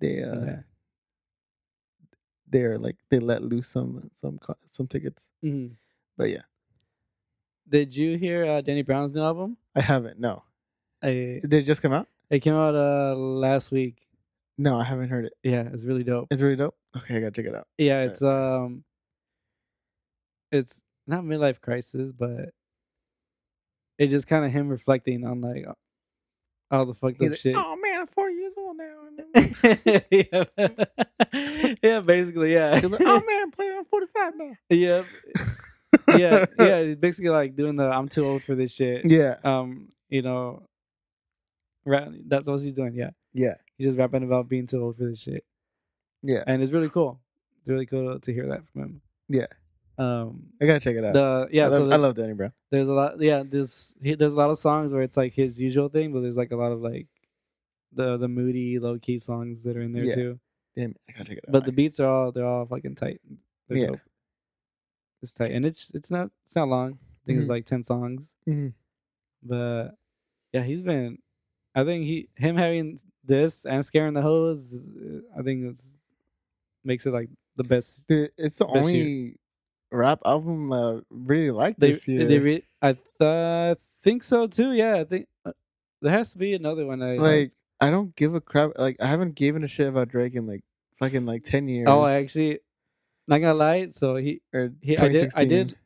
[0.01, 0.61] they uh, Yeah.
[2.51, 5.29] they're like they let loose some some some tickets.
[5.45, 5.77] Mhm.
[6.17, 6.43] But yeah,
[7.69, 9.57] Did you hear uh, Danny Brown's new album?
[9.75, 10.19] I haven't.
[10.19, 10.43] No,
[11.03, 12.09] I, did it just come out?
[12.31, 14.07] it came out uh last week.
[14.59, 15.35] No, I haven't heard it.
[15.43, 16.29] Yeah, it's really dope.
[16.31, 16.77] It's really dope.
[16.97, 17.69] Okay, I gotta check it out.
[17.79, 18.11] Yeah, Right.
[18.11, 18.85] it's um,
[20.51, 22.51] it's not midlife crisis, but
[23.99, 25.65] it's just kind of him reflecting on like
[26.71, 27.57] all the fucked He's up like, shit.
[27.57, 28.95] oh man, I'm 40 years old now.
[30.11, 31.75] yeah.
[31.83, 32.73] yeah, basically, yeah.
[32.83, 33.75] Like, oh man, I'm playing.
[33.79, 34.53] I'm 45 now.
[34.71, 35.03] yeah,
[36.17, 36.95] yeah, yeah.
[36.95, 40.63] Basically like doing the "I'm too old for this shit." yeah, Um, you know,
[41.85, 42.95] rap, that's what he's doing.
[42.95, 45.45] Yeah, yeah, he's just rapping about being too old for this shit,
[46.23, 47.21] yeah, and it's really cool.
[47.61, 49.01] It's really cool to hear that from him.
[49.29, 49.47] yeah.
[49.99, 51.13] Um, I gotta check it out.
[51.13, 52.53] the yeah, I, love, so I love Danny Brown.
[52.71, 53.21] there's a lot.
[53.21, 56.21] Yeah, there's he, there's a lot of songs where it's like his usual thing, but
[56.21, 57.09] there's like a lot of like
[57.93, 60.15] the the moody, low key songs that are in there Yeah.
[60.15, 60.41] too.
[60.77, 61.53] Damn, I gotta check it out.
[61.53, 63.21] But the beats are all they're all fucking tight.
[63.69, 63.87] They're Yeah.
[63.89, 64.01] dope.
[65.23, 66.93] It's tight, and it's it's not it's not long.
[66.93, 67.41] I think Mhm.
[67.41, 68.73] it's like ten songs, Mhm.
[69.43, 69.89] but
[70.53, 71.19] yeah, he's been.
[71.75, 74.89] I think he him having this and scaring the hoes.
[75.37, 75.99] I think it's
[76.85, 78.07] makes it like the best.
[78.09, 79.35] Dude, it's the Best year.
[79.91, 82.27] Rap album that I really like They this year.
[82.27, 84.73] they re- I th- think so too.
[84.73, 85.53] Yeah, I think uh,
[86.03, 87.03] there has to be another one.
[87.03, 88.73] I like, I don't give a crap.
[88.79, 90.63] Like, I haven't given a shit about Drake in like
[90.99, 91.87] fucking like 10 years.
[91.89, 92.61] oh, I actually
[93.27, 93.89] not gonna lie.
[93.91, 95.77] So he or he I did I did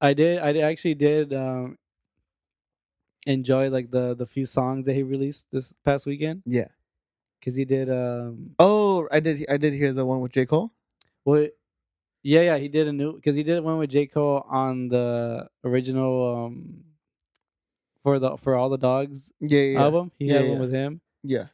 [0.00, 1.78] I did I did- actually did um
[3.26, 6.68] enjoy like the the few songs that he released this past weekend Yeah.
[7.40, 9.46] because he did um Oh, I did.
[9.48, 10.72] I did hear the one with J Cole.
[11.24, 11.56] what
[12.24, 14.06] yeah yeah he did a new because he did one with J.
[14.06, 16.82] Cole on the original um
[18.02, 20.10] for the for all the dogs Yeah, yeah, album.
[20.18, 21.00] He Yeah, had one with him.
[21.22, 21.46] Yeah.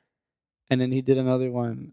[0.71, 1.93] and then he did another one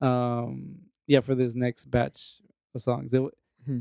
[0.00, 2.40] um yeah for this next batch
[2.74, 3.12] of songs.
[3.14, 3.22] It,
[3.64, 3.80] Hmm.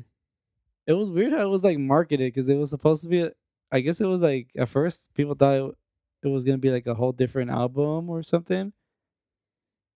[0.86, 3.30] it was weird how it was like marketed because it was supposed to be
[3.72, 5.76] i guess it was like at first people thought it,
[6.24, 8.74] it was gonna be like a whole different album or something.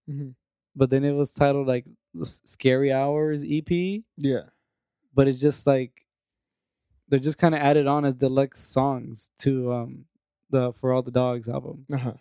[0.10, 0.36] Mhm.
[0.76, 1.86] But then it was titled like
[2.24, 3.70] scary hours ep
[4.18, 4.44] Yeah.
[5.14, 6.06] but it's just like
[7.10, 10.06] they're just kind of added on as deluxe songs to um
[10.50, 12.14] the for all the dogs album Uh huh.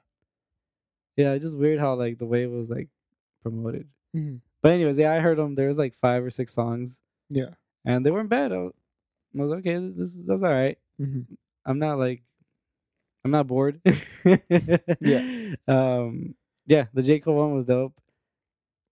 [1.17, 2.89] yeah it's just weird how like the way it was like
[3.43, 5.55] promoted hmm But anyways, yeah, I heard them.
[5.55, 7.01] There was like five or six songs,
[7.31, 7.55] Yeah.
[7.87, 8.53] and they weren't bad.
[8.53, 8.75] I was,
[9.33, 9.79] I was okay.
[9.97, 10.77] This is that's all right.
[10.99, 11.23] hmm
[11.65, 12.21] I'm not like,
[13.25, 13.81] I'm not bored.
[15.01, 15.23] Yeah.
[15.69, 16.35] Um.
[16.67, 17.97] Yeah, the J Cole one was dope.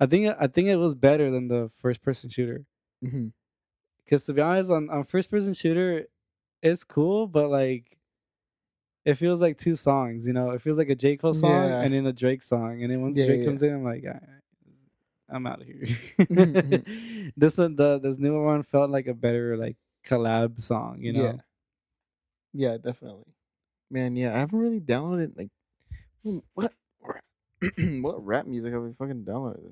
[0.01, 2.65] I think I think it was better than the first person shooter.
[3.03, 3.29] hmm
[4.09, 6.07] Cause to be honest, on on first person shooter,
[6.63, 7.99] it's cool, but like,
[9.05, 10.27] it feels like two songs.
[10.27, 11.83] You know, it feels like a J Cole song Yeah.
[11.83, 13.45] and then a Drake song, and then once Yeah, Drake yeah.
[13.45, 14.23] comes in, I'm like, right,
[15.29, 15.87] I'm out of here.
[16.31, 16.85] Mhm,
[17.37, 19.77] this one, the this newer one felt like a better like
[20.07, 21.01] collab song.
[21.03, 21.41] You know, Yeah.
[22.53, 23.33] Yeah, definitely.
[23.91, 25.51] Man, yeah, I haven't really downloaded like
[26.25, 26.73] hmm, what
[28.03, 29.63] what rap music have we fucking downloaded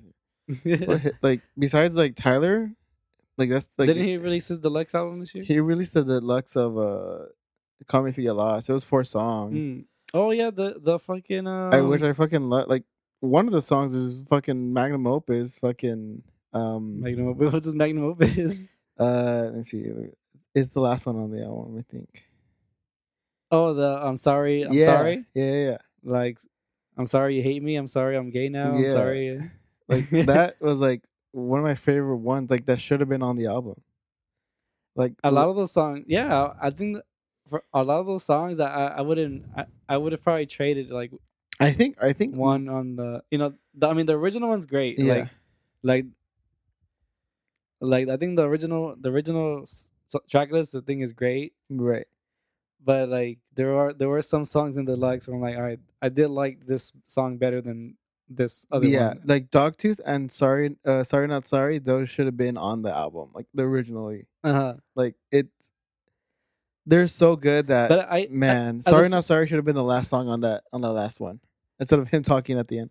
[0.48, 0.78] this year?
[0.86, 2.70] What like besides like Tyler,
[3.36, 5.44] like that's like didn't he release his deluxe album this year?
[5.44, 7.26] he released the deluxe of uh
[7.86, 8.68] Call Me If You Get Lost.
[8.68, 9.54] It was four songs.
[9.54, 9.84] Mm.
[10.14, 11.46] Oh yeah, the the fucking.
[11.46, 12.84] Um, I wish I fucking lo- like
[13.20, 16.22] one of the songs is fucking Magnum Opus, fucking
[16.52, 17.52] um Magnum Opus.
[17.52, 18.64] What's his Magnum Opus?
[18.98, 19.84] uh let me see.
[20.54, 22.24] It's the last one on the album, I think.
[23.50, 25.24] Oh, the I'm sorry, I'm yeah, sorry.
[25.34, 25.78] Yeah, yeah, yeah.
[26.02, 26.38] Like,
[26.96, 27.76] I'm sorry you hate me.
[27.76, 28.74] I'm sorry I'm gay now.
[28.74, 29.40] I'm sorry.
[29.88, 32.50] Like that was like one of my favorite ones.
[32.50, 33.80] Like that should have been on the album.
[34.96, 36.96] Like a lot of those songs yeah i think
[37.50, 40.88] for a lot of those songs i i wouldn't i, I would have probably traded
[40.90, 41.10] like
[41.60, 44.64] I think I think one on the you know the, i mean the original one's
[44.64, 45.14] great Yeah.
[45.14, 45.28] like
[45.82, 46.04] like
[47.80, 51.52] like i think the original the original s- s- track list the thing is great
[51.70, 52.06] right.
[52.86, 55.62] But like there are there were some songs in the likes where i'm like all
[55.62, 57.94] right i did like this song better than
[58.30, 58.92] this other one.
[58.92, 61.78] yeah, one like Dogtooth and Sorry, uh, Sorry Not Sorry.
[61.78, 64.26] Those should have been on the album, like the originally.
[64.42, 64.74] uh-huh.
[64.96, 65.70] Like it's,
[66.84, 68.82] they're so good that but i I- man.
[68.84, 70.90] I Sorry lis- Not Sorry should have been the last song on that on the
[70.92, 71.38] last one,
[71.78, 72.90] instead of him talking at the end.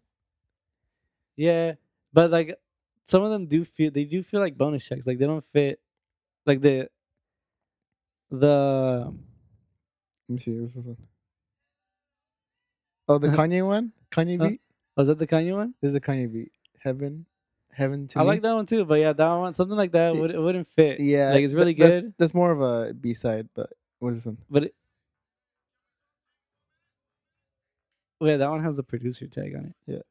[1.35, 1.73] Yeah,
[2.13, 2.57] but like
[3.03, 5.05] some of them do feel they do feel like bonus checks.
[5.05, 5.81] Like they don't fit
[6.45, 6.88] like the
[8.31, 9.13] the
[10.30, 10.52] Let me see.
[10.60, 10.97] What's this one?
[13.07, 13.38] Oh, the Uh-huh.
[13.38, 13.91] Kanye one.
[14.11, 14.49] Kanye Huh?
[14.49, 14.61] beat.
[14.97, 15.73] was that the Kanye one?
[15.81, 16.52] This is the Kanye beat.
[16.80, 17.26] Heaven,
[17.72, 18.27] heaven to I me.
[18.27, 20.99] like that one too, but yeah, that one something like that would it wouldn't fit.
[20.99, 24.26] Yeah, like it's really good, That's more of a B side, but what is this
[24.27, 24.38] one?
[24.49, 24.76] but it,
[28.22, 29.76] oh, yeah, that one has the producer tag on it.
[29.88, 30.02] Yeah.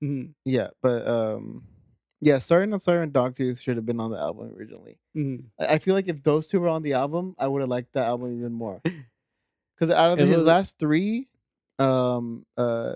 [0.00, 1.64] hmm Yeah, but um,
[2.22, 4.96] yeah, Sorry Not Sorry and Dogtooth should have been on the album originally.
[5.12, 7.68] hmm I I feel like if those two were on the album, I would have
[7.68, 8.80] liked that album even more.
[9.74, 11.26] Because out of It his was- last three,
[11.80, 12.94] um, uh,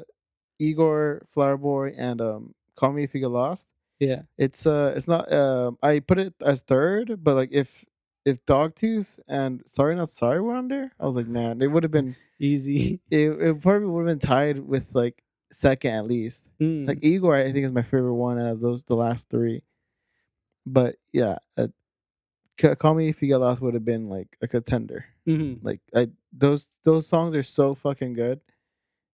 [0.61, 3.67] Igor, Flower Boy, and um, Call Me If You Get Lost,
[3.99, 4.23] Yeah.
[4.39, 5.27] it's uh, it's not.
[5.33, 7.85] Uh, I put it as third, but like if
[8.25, 11.83] if Dogtooth and Sorry Not Sorry were on there, I was like, man, it would
[11.83, 12.15] have been.
[12.39, 13.01] Easy.
[13.11, 16.49] It, it probably would have been tied with like second at least.
[16.61, 16.87] Mm.
[16.89, 19.63] Like Igor, I think is my favorite one out of those the last three.
[20.67, 21.69] But yeah, uh,
[22.79, 25.05] Call Me If You Get Lost would have been like a contender.
[25.27, 25.59] Mhm.
[25.63, 28.41] Like I those those songs are so fucking good.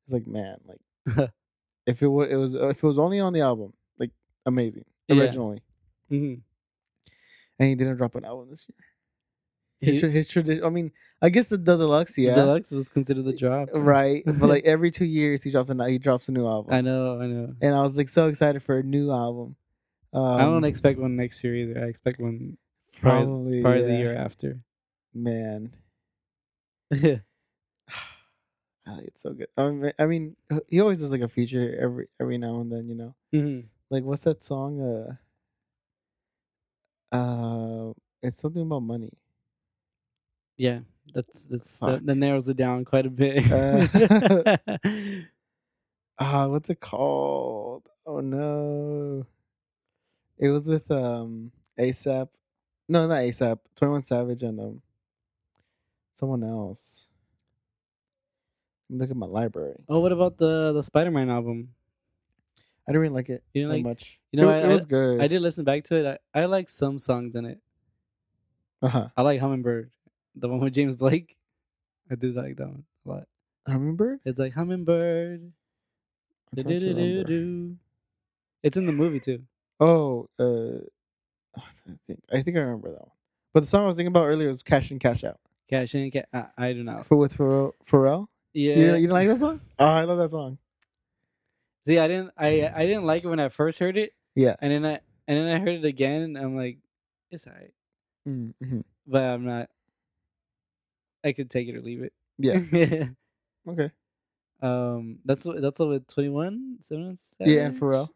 [0.06, 0.80] It's like man, like
[1.86, 4.10] if it was it was if it was only on the album, like
[4.46, 5.16] amazing Yeah.
[5.16, 5.60] originally,
[6.10, 6.40] Mhm.
[7.58, 8.76] and he didn't drop an album this year.
[9.82, 10.64] His He- his tradition.
[10.64, 13.68] I mean, I guess the, the deluxe, the yeah, Deluxe was considered the drop.
[13.74, 14.22] right.
[14.24, 17.20] but like every two years, he drops a he drops a new album, I know,
[17.20, 17.54] I know.
[17.60, 19.56] and I was like so excited for a new album.
[20.14, 21.84] Um, I don't expect one next year either.
[21.84, 22.56] I expect one
[23.00, 24.60] probably, probably probably the year after.
[25.14, 25.74] Man,
[26.90, 27.16] yeah.
[28.86, 29.48] Ah, it's so good.
[29.56, 30.36] I mean, I mean,
[30.68, 33.14] he always does like a feature every every now and then, you know.
[33.32, 33.60] hmm
[33.90, 34.80] Like what's that song?
[34.80, 35.16] Uh,
[37.16, 37.92] uh,
[38.22, 39.12] it's something about money.
[40.62, 40.80] Yeah.
[41.14, 43.42] That's that's that, that narrows it down quite a bit.
[43.50, 44.56] Uh,
[46.18, 47.82] Ah, what's it called?
[48.06, 49.26] Oh no,
[50.38, 52.28] it was with um ASAP.
[52.88, 53.58] No, not ASAP.
[53.76, 54.82] Twenty One Savage and um
[56.14, 57.06] someone else.
[58.88, 59.82] Look at my library.
[59.88, 61.70] oh, what about the the Spider Man album?
[62.86, 64.20] I didn't really like it You didn't that like- much.
[64.32, 65.20] you know, it, I- it was good.
[65.20, 66.20] I did listen back to it.
[66.34, 67.58] I, I like some songs in it.
[68.80, 69.08] Uh huh.
[69.16, 69.90] I like Hummingbird,
[70.34, 71.36] the one with James Blake.
[72.10, 73.28] I do like that one a lot.
[73.66, 74.20] Hummingbird.
[74.24, 75.52] It's like Hummingbird.
[78.62, 79.42] It's in the movie too.
[79.80, 80.78] Oh, uh,
[81.56, 81.62] I
[82.06, 83.10] think I think I remember that one.
[83.52, 85.38] But the song I was thinking about earlier was "Cash In, Cash Out"
[85.68, 86.24] Cash in, Cash.
[86.32, 87.06] I, I do not.
[87.06, 87.72] for with Pharrell.
[87.90, 88.28] Pharrell.
[88.52, 88.74] Yeah.
[88.76, 89.60] You, don't- you don't like that song?
[89.78, 90.58] Oh, I love that song.
[91.86, 92.30] See, I didn't.
[92.36, 94.54] I I didn't like it when I first heard it, Yeah.
[94.60, 96.78] and then I and then I heard it again, and I'm like,
[97.30, 97.72] it's alright,
[98.28, 98.80] Mm-hmm.
[99.06, 99.68] but I'm not.
[101.24, 102.12] I could take it or leave it.
[102.38, 103.06] Yeah.
[103.68, 103.90] Okay.
[104.60, 105.18] um.
[105.24, 105.62] That's what.
[105.62, 106.78] That's what with Twenty One.
[106.90, 106.96] Yeah,
[107.66, 108.08] and Pharrell.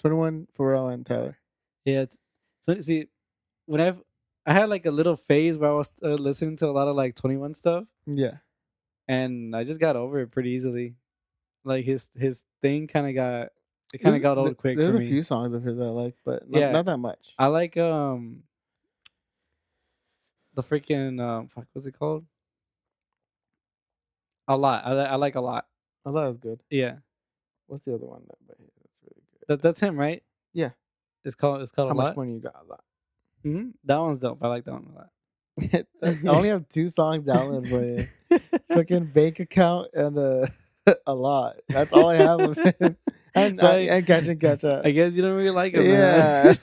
[0.00, 1.36] Twenty One, Pharrell, and Tyler.
[1.84, 2.00] Yeah.
[2.02, 2.16] It's,
[2.62, 3.08] so see,
[3.66, 4.00] when I've
[4.46, 6.96] I had like a little phase where I was uh, listening to a lot of
[6.96, 8.36] like Twenty One stuff, Yeah.
[9.06, 10.94] and I just got over it pretty easily.
[11.64, 13.48] Like his his thing kind of got
[13.92, 15.08] it kind of got old th- quick There's for a me.
[15.08, 16.70] few songs of his that I like, but not, Yeah.
[16.72, 17.34] not that much.
[17.38, 18.44] I like um
[20.54, 22.24] the freaking um fuck what's it called?
[24.48, 24.86] A lot.
[24.86, 25.66] I, I like a lot.
[26.04, 26.62] I thought it was good.
[26.70, 26.96] Yeah.
[27.66, 29.44] What's the other one that that's really good?
[29.48, 30.22] That that's him, right?
[30.52, 30.70] Yeah.
[31.24, 32.54] It's called it's called How a much money you got?
[32.64, 32.84] A lot.
[33.42, 34.38] hmm That one's dope.
[34.42, 35.10] I like that one a lot.
[36.02, 38.40] I only have two songs downloaded for you.
[38.72, 40.46] Fucking bank account and uh,
[41.06, 41.56] a lot.
[41.68, 42.96] That's all I have of him.
[43.34, 44.86] And, So I- and catch and catch up.
[44.86, 45.84] I guess you don't really like him.
[45.84, 46.54] Yeah.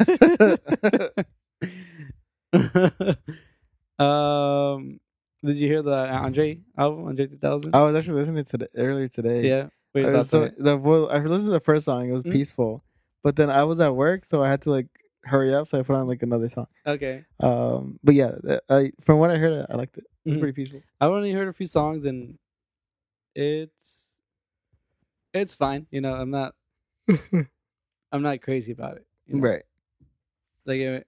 [4.00, 5.00] um,
[5.44, 7.76] did you hear the Andre album, Andre 3000?
[7.76, 9.48] I was actually listening to it earlier today.
[9.48, 9.68] yeah.
[9.94, 10.76] Wait, so the
[11.12, 12.10] I listened to the first song.
[12.10, 12.32] It was Mhm.
[12.32, 12.84] peaceful,
[13.22, 14.88] but then I was at work, so I had to like
[15.24, 15.68] hurry up.
[15.68, 16.66] So I put on like another song.
[16.88, 17.26] okay.
[17.40, 18.32] Um, but yeah,
[18.70, 20.06] I from what I heard, I liked it.
[20.26, 20.40] It was Mhm.
[20.40, 20.82] pretty peaceful.
[21.00, 22.40] I've only heard a few songs and
[23.36, 24.20] it's
[25.34, 25.86] it's fine.
[25.92, 26.56] You know, I'm not
[28.12, 29.06] I'm not crazy about it.
[29.28, 29.42] you know?
[29.42, 29.64] Right.
[30.66, 31.06] Like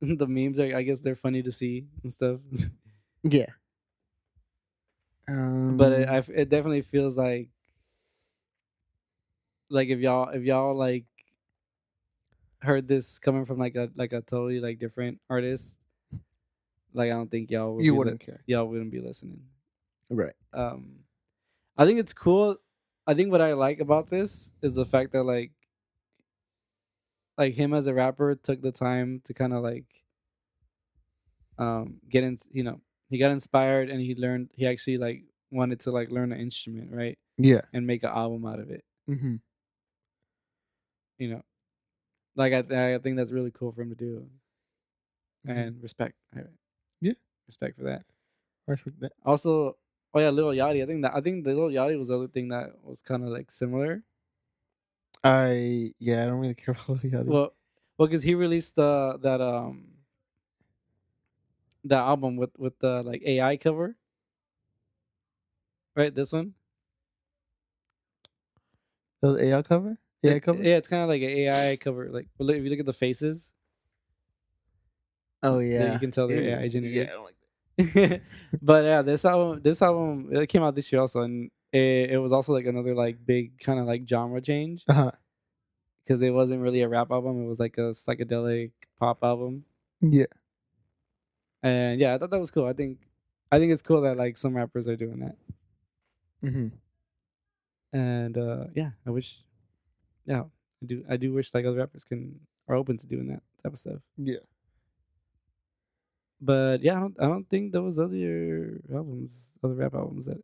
[0.16, 2.40] the memes are I guess they're funny to see and stuff.
[3.22, 3.46] Yeah.
[5.28, 7.48] Um, but it, I, it definitely feels like
[9.68, 11.04] like if y'all if y'all like
[12.62, 15.78] heard this coming from like a like a totally like different artist
[16.92, 18.40] like i don't think y'all would you wouldn't care.
[18.46, 19.40] y'all wouldn't be listening
[20.10, 20.34] Right.
[20.52, 20.96] um
[21.78, 22.56] i think it's cool
[23.06, 25.52] i think what i like about this is the fact that like
[27.40, 29.88] like him as a rapper took the time to kind of like
[31.58, 35.80] um get in you know he got inspired and he learned he actually like wanted
[35.80, 37.62] to like learn an instrument right Yeah.
[37.72, 39.36] and make an album out of it Mm-hmm.
[41.18, 41.42] you know
[42.36, 44.12] Like I, th- I think that's really cool for him to do,
[45.46, 45.56] Mhm.
[45.56, 46.14] and respect.
[47.02, 47.12] Yeah.
[47.48, 48.04] respect for that.
[48.68, 49.12] Respect that.
[49.26, 49.76] Also,
[50.14, 50.80] oh yeah, Lil Yachty.
[50.82, 53.24] I think that I think the Lil Yachty was the other thing that was kind
[53.24, 54.04] of like similar.
[55.22, 57.26] I yeah, I don't really care about Lil Yachty.
[57.26, 57.52] Well,
[57.98, 59.84] well, because he released uh, that um
[61.84, 63.96] that album with with the like AI cover,
[65.96, 66.14] right?
[66.14, 66.54] This one.
[69.22, 69.98] that AI cover.
[70.24, 70.62] AI cover.
[70.62, 72.08] Yeah, it's kind of like an AI cover.
[72.10, 73.52] Like, but look- if you look at the faces,
[75.42, 76.96] Oh yeah, you can tell they're Yeah, AI generated.
[76.96, 77.36] Yeah, I don't like
[77.94, 78.20] that.
[78.62, 82.18] but yeah, this album, this album, it came out this year also, and it, it
[82.18, 86.82] was also like another like big kind of like genre change because it wasn't really
[86.82, 89.64] a rap album; it was like a psychedelic pop album.
[90.00, 90.26] Yeah.
[91.62, 92.66] And yeah, I thought that was cool.
[92.66, 92.98] I think,
[93.52, 95.36] I think it's cool that like some rappers are doing that.
[96.42, 96.68] Mm-hmm.
[97.92, 99.42] And uh yeah, I wish,
[100.24, 100.44] yeah,
[100.82, 103.72] I do, I do wish like other rappers can are open to doing that type
[103.72, 104.00] of stuff.
[104.16, 104.38] Yeah.
[106.40, 110.42] But yeah, I don't, I don't think there was other albums, other rap albums that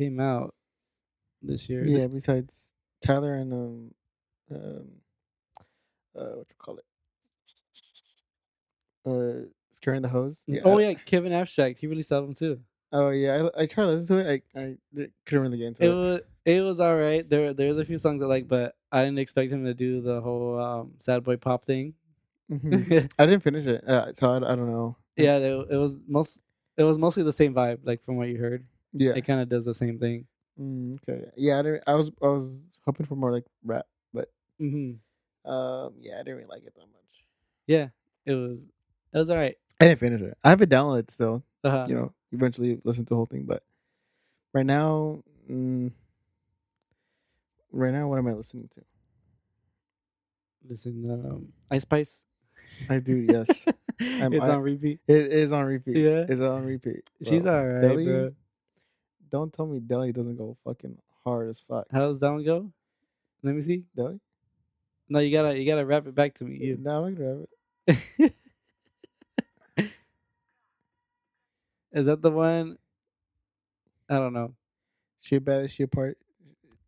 [0.00, 0.54] came out
[1.42, 1.84] this year.
[1.86, 2.06] Yeah.
[2.06, 2.74] Besides
[3.04, 3.94] Tyler and um,
[4.50, 4.84] um,
[6.16, 6.84] uh, what you call it?
[9.06, 10.44] Uh, scaring the hoes.
[10.64, 11.78] Oh yeah, Kevin Abstract.
[11.78, 12.60] He released album too.
[12.92, 13.48] Oh yeah.
[13.56, 14.42] I I tried to listen to it.
[14.54, 14.76] I I
[15.26, 15.94] couldn't really get into It it.
[15.94, 17.28] was it was all right.
[17.28, 20.20] There there's a few songs I like, but I didn't expect him to do the
[20.20, 21.94] whole um, sad boy pop thing.
[22.50, 23.08] Mhm.
[23.18, 24.96] I didn't finish it, uh, so I, I don't know.
[25.16, 26.40] yeah, they, it was most
[26.76, 28.64] it was mostly the same vibe, like from what you heard.
[28.92, 29.12] Yeah.
[29.14, 30.26] It kind of does the same thing.
[30.60, 31.26] Mm, okay.
[31.36, 31.58] Yeah.
[31.58, 34.92] I, didn't, I was I was hoping for more like rap, but hmm
[35.44, 37.24] um, yeah, I didn't really like it that much.
[37.66, 37.88] Yeah,
[38.26, 38.66] it was
[39.12, 39.56] it was all right.
[39.80, 40.36] I didn't finish it.
[40.44, 41.42] I have it downloaded still.
[41.64, 41.86] Uh-huh.
[41.88, 43.62] You know, eventually listen to the whole thing, but
[44.52, 45.90] right now, mm,
[47.72, 48.82] right now, what am I listening to?
[50.68, 52.24] Listen, um, Ice Spice.
[52.88, 53.14] I do.
[53.14, 53.64] Yes,
[53.98, 55.00] it's on repeat.
[55.08, 55.96] it is on repeat.
[55.96, 56.26] Yeah.
[56.28, 57.08] it's on repeat.
[57.22, 57.56] She's bro.
[57.56, 58.30] all right, Deli, bro.
[59.30, 61.86] Don't tell me Deli doesn't go fucking hard as fuck.
[61.90, 62.70] How does that one go?
[63.42, 63.84] Let me see.
[63.96, 64.20] Deli?
[65.08, 66.58] No, you gotta you gotta wrap it back to me.
[66.58, 66.78] You.
[66.80, 67.46] No, I'm gonna have
[68.18, 68.34] it.
[71.92, 72.78] Is that the one?
[74.08, 74.54] I don't know.
[75.20, 75.70] She a bad.
[75.72, 76.18] She a part.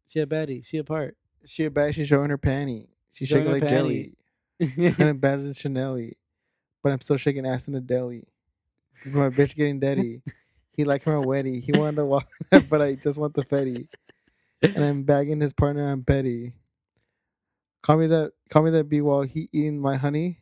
[0.06, 0.64] She a baddie.
[0.64, 1.16] She a part.
[1.44, 1.94] She a bad.
[1.94, 2.86] She's showing her panty.
[3.12, 4.12] She's Showing shaking like jelly.
[4.60, 4.96] panty.
[4.96, 5.98] kind of bad as Chanel,
[6.82, 8.24] but I'm still shaking ass in the deli.
[9.04, 10.22] My bitch getting daddy.
[10.76, 11.62] He like her wetty.
[11.62, 12.26] He wanted to walk,
[12.70, 13.88] but I just want the fetty.
[14.62, 15.90] And I'm bagging his partner.
[15.90, 16.54] I'm Betty.
[17.82, 18.32] Call me that.
[18.50, 20.38] Call me that B while he eating my honey.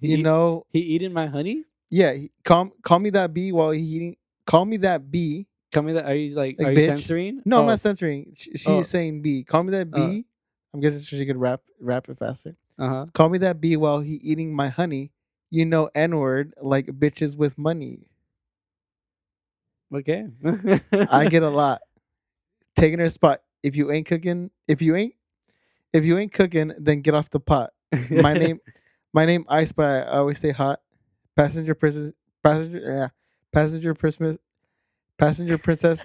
[0.00, 1.64] He you eat- know, he eating my honey.
[1.90, 2.12] yeah.
[2.12, 4.16] He, call call me that B while he eating.
[4.46, 5.46] Call me that B.
[5.72, 6.06] Tell me that.
[6.06, 6.56] Are you like?
[6.58, 7.42] Like, are you censoring?
[7.44, 8.32] No, I'm Oh, not censoring.
[8.36, 8.82] She, she's Oh.
[8.82, 9.42] saying B.
[9.44, 10.00] Call me that B.
[10.00, 10.22] Uh.
[10.74, 12.54] I'm guessing so she could rap rap it faster.
[12.78, 13.06] Uh-huh.
[13.12, 15.10] Call me that B while he eating my honey.
[15.50, 18.06] You know N word like bitches with money.
[19.94, 20.26] Okay.
[20.92, 21.80] I get a lot.
[22.76, 23.40] Taking her spot.
[23.62, 25.14] If you ain't cooking, if you ain't,
[25.92, 27.72] if you ain't cooking, then get off the pot.
[28.10, 28.60] My name,
[29.12, 30.80] my name Ice, but I always stay hot.
[31.36, 32.12] Passenger princess,
[32.44, 33.08] passenger, yeah,
[33.52, 34.36] passenger Christmas,
[35.18, 36.04] passenger princess,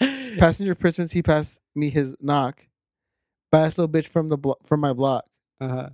[0.00, 1.12] passenger princess.
[1.12, 2.66] He passed me his knock.
[3.50, 5.24] Bass little bitch from the blo- from my block.
[5.60, 5.90] uh-huh.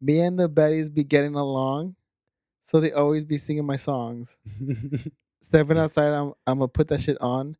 [0.00, 1.94] Me and the baddies be getting along,
[2.60, 4.36] so they always be singing my songs.
[5.42, 7.56] Stepping outside, I'm I'm gonna put that shit on,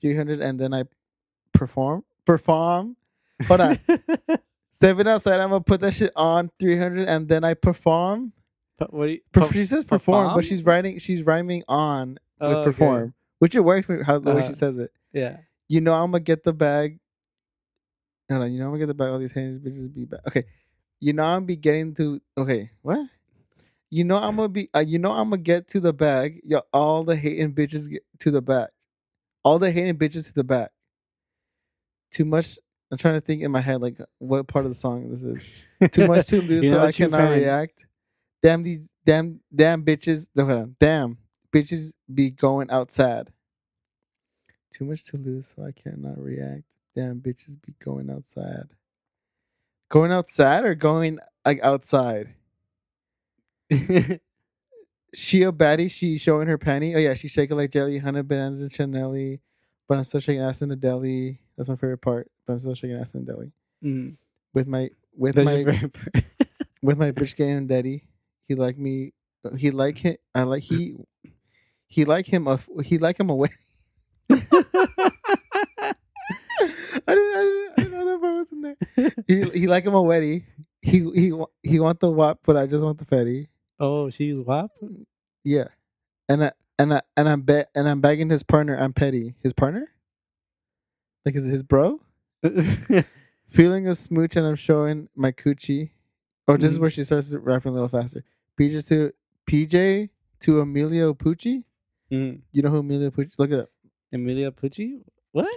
[0.00, 0.84] three hundred, and then I
[1.52, 2.96] perform perform.
[3.48, 3.78] Hold on.
[4.70, 8.32] Stepping outside, I'm gonna put that shit on three hundred, and then I perform.
[8.78, 10.34] But what do you, Per- she says perform, perform?
[10.38, 12.64] but she's writing she's rhyming on Oh, with okay.
[12.70, 14.48] perform, which it works how the way Uh-huh.
[14.50, 14.92] she says it.
[15.12, 15.38] Yeah.
[15.68, 16.98] You know I'm gonna get the bag.
[18.30, 19.08] Hold on, you know I'm gonna get the bag.
[19.10, 20.20] All these haters bitches be back.
[20.26, 20.44] Okay,
[21.00, 22.20] you know I'm be getting to.
[22.36, 22.98] Okay, what?
[23.92, 24.70] You know I'm gonna be.
[24.74, 26.40] Uh, you know I'm gonna get to the bag.
[26.46, 28.70] Yo, all the hating bitches get to the back.
[29.42, 30.70] All the hating bitches to the back.
[32.10, 32.58] Too much.
[32.90, 35.92] I'm trying to think in my head like what part of the song this is.
[35.92, 37.84] Too much to lose, so I cannot react.
[38.42, 40.26] Damn these, damn, damn bitches.
[40.34, 40.76] no, hold on.
[40.80, 41.18] Damn
[41.54, 43.28] bitches be going outside.
[44.72, 46.62] Too much to lose, so I cannot react.
[46.96, 48.68] Damn bitches be going outside.
[49.90, 52.36] Going outside or going like outside?
[55.14, 55.90] She a baddie.
[55.90, 56.94] She showing her panty.
[56.96, 59.36] Oh yeah, she shaking like jelly, hundred bands and Chanel.
[59.88, 61.40] But I'm still shaking ass in the deli.
[61.56, 62.30] That's my favorite part.
[62.46, 63.52] But I'm still shaking ass in the deli
[63.84, 64.16] mm.
[64.54, 66.24] with my with That's my your favorite part.
[66.82, 68.08] with my bitch getting daddy.
[68.48, 69.12] He like me.
[69.58, 70.16] He like him.
[70.34, 70.96] I like he.
[71.88, 72.48] He like him.
[72.48, 73.50] A, he like him away.
[74.30, 74.76] I didn't.
[77.06, 78.76] I didn't, I didn't know that part was in there.
[79.26, 80.46] He he like him already.
[80.80, 81.32] He he
[81.62, 83.48] he want the wop, but I just want the fatty.
[83.82, 84.70] Oh, she's WAP.
[85.44, 85.68] Yeah,
[86.28, 88.76] and I and I and I'm bet and I'm bagging his partner.
[88.78, 89.34] I'm petty.
[89.42, 89.90] His partner,
[91.26, 92.00] like is it his bro?
[93.48, 95.90] Feeling a smooch and I'm showing my coochie.
[96.48, 96.80] Oh, this is Mhm.
[96.82, 98.24] where she starts rapping a little faster.
[98.58, 99.12] PJ to
[99.46, 100.10] PJ
[100.40, 101.64] to Emilio Pucci.
[102.10, 102.40] mm.
[102.52, 103.32] You know who Emilio Pucci?
[103.38, 103.70] Look it up.
[104.12, 105.00] Emilia Pucci.
[105.32, 105.48] What?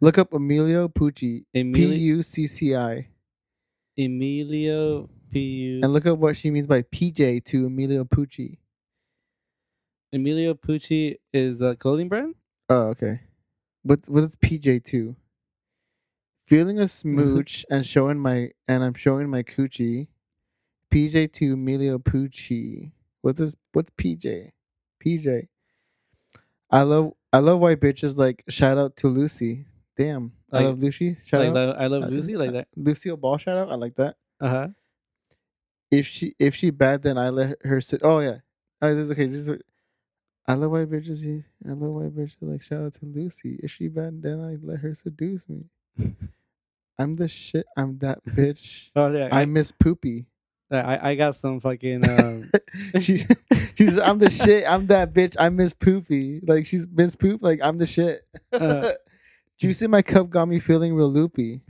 [0.00, 1.44] Look up Emilio Pucci.
[1.52, 3.08] P U C C I.
[3.96, 8.58] Emilio P U And look up what she means by PJ to Emilio Pucci.
[10.12, 12.34] Emilio Pucci is a clothing brand.
[12.68, 13.20] Oh, okay.
[13.82, 15.16] What what is PJ to?
[16.46, 20.08] Feeling a smooch and showing my and I'm showing my coochie.
[20.92, 22.92] PJ to Emilio Pucci.
[23.22, 24.52] What is what's PJ?
[25.04, 25.48] PJ.
[26.70, 29.66] I love I love white bitches like shout out to Lucy.
[29.96, 30.32] Damn.
[30.52, 31.16] I love Lucy.
[31.24, 31.80] Shout Like, out.
[31.80, 32.68] I love Lucy like that.
[32.76, 33.70] Lucille Ball shout out.
[33.72, 34.14] I like that.
[34.40, 34.68] Uh huh.
[35.98, 38.38] If she if she bad then I let her sit oh yeah.
[38.82, 39.26] Oh, this is okay.
[39.26, 39.62] This is what-
[40.46, 41.42] I love white bitches.
[41.66, 42.36] I love white bitches.
[42.42, 43.58] Like shout out to Lucy.
[43.62, 45.64] If she bad, then I let her seduce me.
[46.98, 47.66] I'm the shit.
[47.76, 48.90] I'm that bitch.
[48.96, 49.28] Oh yeah.
[49.32, 50.26] I I, miss poopy.
[50.70, 52.50] I I got some fucking um.
[53.00, 53.26] she's
[53.76, 54.64] she's I'm the shit.
[54.68, 55.34] I'm that bitch.
[55.38, 56.40] I miss poopy.
[56.46, 57.42] Like she's miss poop.
[57.42, 58.26] Like I'm the shit.
[58.52, 58.92] Uh.
[59.56, 61.62] Juice in my cup got me feeling real loopy.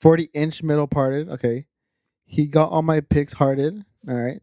[0.00, 1.28] Forty inch middle parted.
[1.30, 1.66] Okay.
[2.30, 3.84] He got all my picks hearted.
[4.08, 4.40] All right.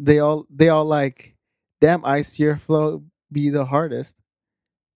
[0.00, 1.36] They all they all like,
[1.80, 4.16] damn ice your flow be the hardest.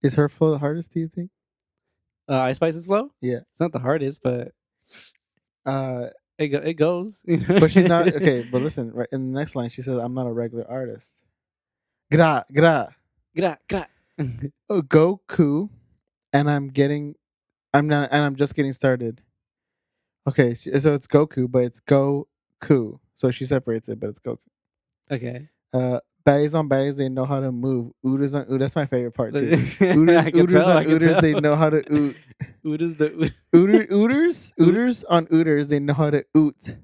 [0.02, 0.92] Is her flow the hardest?
[0.92, 1.30] Do you think?
[2.28, 3.10] uh, Ice Spice's flow.
[3.20, 3.40] Yeah.
[3.50, 4.52] It's not the hardest, but
[5.64, 6.06] Uh,
[6.38, 7.22] it go, it goes.
[7.48, 8.42] but she's not okay.
[8.50, 11.14] But listen, right in the next line, she says, "I'm not a regular artist."
[12.10, 12.94] Gra gra.
[13.36, 13.86] Gra, gra.
[14.68, 15.68] Oh, Goku,
[16.32, 17.14] and I'm getting,
[17.72, 19.20] I'm not, and I'm just getting started.
[20.28, 22.98] Okay, so it's Goku, but it's Goku.
[23.16, 24.38] So she separates it, but it's Goku.
[25.10, 25.48] okay.
[25.74, 27.92] Uh, baddies on baddies, they know how to move.
[28.06, 28.60] Ooters on oot.
[28.60, 29.50] That's my favorite part too.
[29.80, 32.16] I Ooters, can ooters tell, I on can ooters, they know how to oot.
[32.66, 33.32] Oot the.
[33.56, 36.76] Ooter, ooters, ooters on ooters, they know how to oot.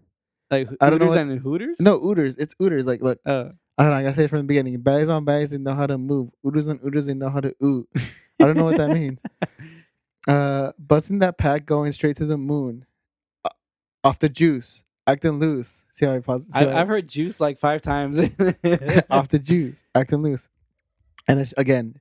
[0.51, 1.81] like I don't know what- and Hooters.
[1.81, 2.35] No, ooters.
[2.39, 2.85] It's ooters.
[2.87, 3.53] Like, look, Oh.
[3.77, 3.97] I don't know.
[3.99, 4.77] I gotta say it from the beginning.
[4.81, 6.31] Baddies on baddies, they know how to move.
[6.45, 7.89] Ooters on ooters, they know how to oot.
[8.41, 9.21] I don't know what that means.
[10.27, 12.85] Uh, busting that pack, going straight to the moon.
[14.05, 15.85] Off the juice, acting loose.
[15.95, 16.47] See how I pause?
[16.53, 18.19] I, I've heard juice like five times.
[19.11, 20.49] off the juice, acting loose.
[21.27, 22.01] And then again,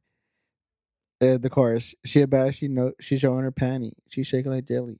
[1.22, 1.96] uh, the chorus.
[2.06, 2.56] She a bad.
[2.56, 2.92] She know.
[3.02, 3.94] She showing her panty.
[4.10, 5.00] She shaking like jelly.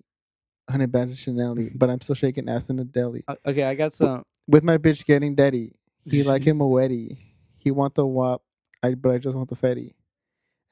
[0.70, 3.24] Hundred bands of Chanel, but I'm still shaking ass in the deli.
[3.46, 4.24] Okay, I got some.
[4.48, 5.74] With my bitch getting daddy.
[6.06, 7.18] He like him a wetty.
[7.58, 8.44] He want the wop.
[8.84, 9.94] I but I just want the fetty.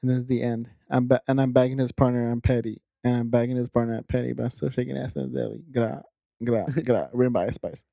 [0.02, 0.68] And then it's the end.
[0.90, 2.30] I'm ba- and I'm bagging his partner.
[2.30, 2.82] I'm petty.
[3.04, 3.96] And I'm bagging his partner.
[3.96, 4.32] I'm petty.
[4.32, 5.62] But I'm still shaking ass in the deli.
[5.72, 6.02] Gra,
[6.44, 7.08] gra, gra.
[7.12, 7.84] Written by Ice Spice.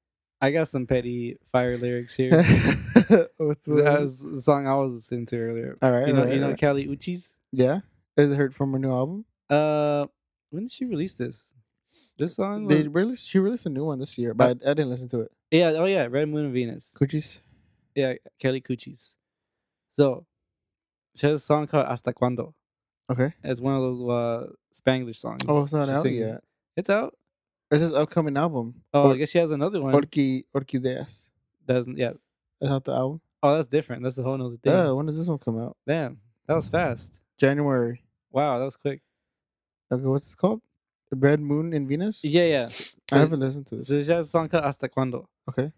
[0.42, 2.32] I got some petty fire lyrics here.
[3.38, 5.78] What's that was the song I was listening to earlier.
[5.82, 6.08] all right.
[6.08, 6.60] You know, all right, you know right.
[6.60, 7.36] Kali Uchis.
[7.52, 7.80] Yeah.
[8.18, 9.26] Is it heard from her new album?
[9.50, 10.06] Uh,
[10.50, 11.54] when did she release this?
[12.18, 12.68] This song?
[12.68, 13.28] They was- released.
[13.28, 15.32] She released a new one this year, but I, I didn't listen to it.
[15.52, 15.70] yeah.
[15.70, 16.94] Oh yeah, Red Moon in Venus.
[17.00, 17.40] Coochies.
[17.96, 19.16] Yeah, Kelly Cuchis.
[19.92, 20.26] So
[21.16, 22.54] she has a song called Hasta Cuando.
[23.12, 23.34] Okay.
[23.44, 25.42] It's one of those uh Spanglish songs.
[25.48, 26.20] Oh, it's not she out sings.
[26.20, 26.44] yet.
[26.76, 27.16] It's out.
[27.74, 28.76] It's his upcoming album.
[28.94, 29.94] Oh, I guess she has another one.
[29.94, 31.22] Orqui Orquideas.
[31.68, 32.12] Doesn't yeah.
[32.62, 33.22] That's not the album.
[33.42, 34.04] Oh, that's different.
[34.04, 34.72] That's a whole nother thing.
[34.74, 34.92] Yeah.
[34.92, 35.76] When does this one come out?
[35.88, 36.18] Damn,
[36.48, 37.22] that was fast.
[37.38, 38.04] January.
[38.32, 39.02] Wow, that was quick.
[39.92, 40.04] Okay.
[40.04, 40.62] What's it called?
[41.10, 42.20] The Red Moon in Venus.
[42.24, 42.66] Yeah, yeah.
[42.72, 42.74] I
[43.12, 43.88] So, haven't listened to this.
[43.88, 45.28] so she has a song called Hasta Cuando.
[45.50, 45.72] Okay.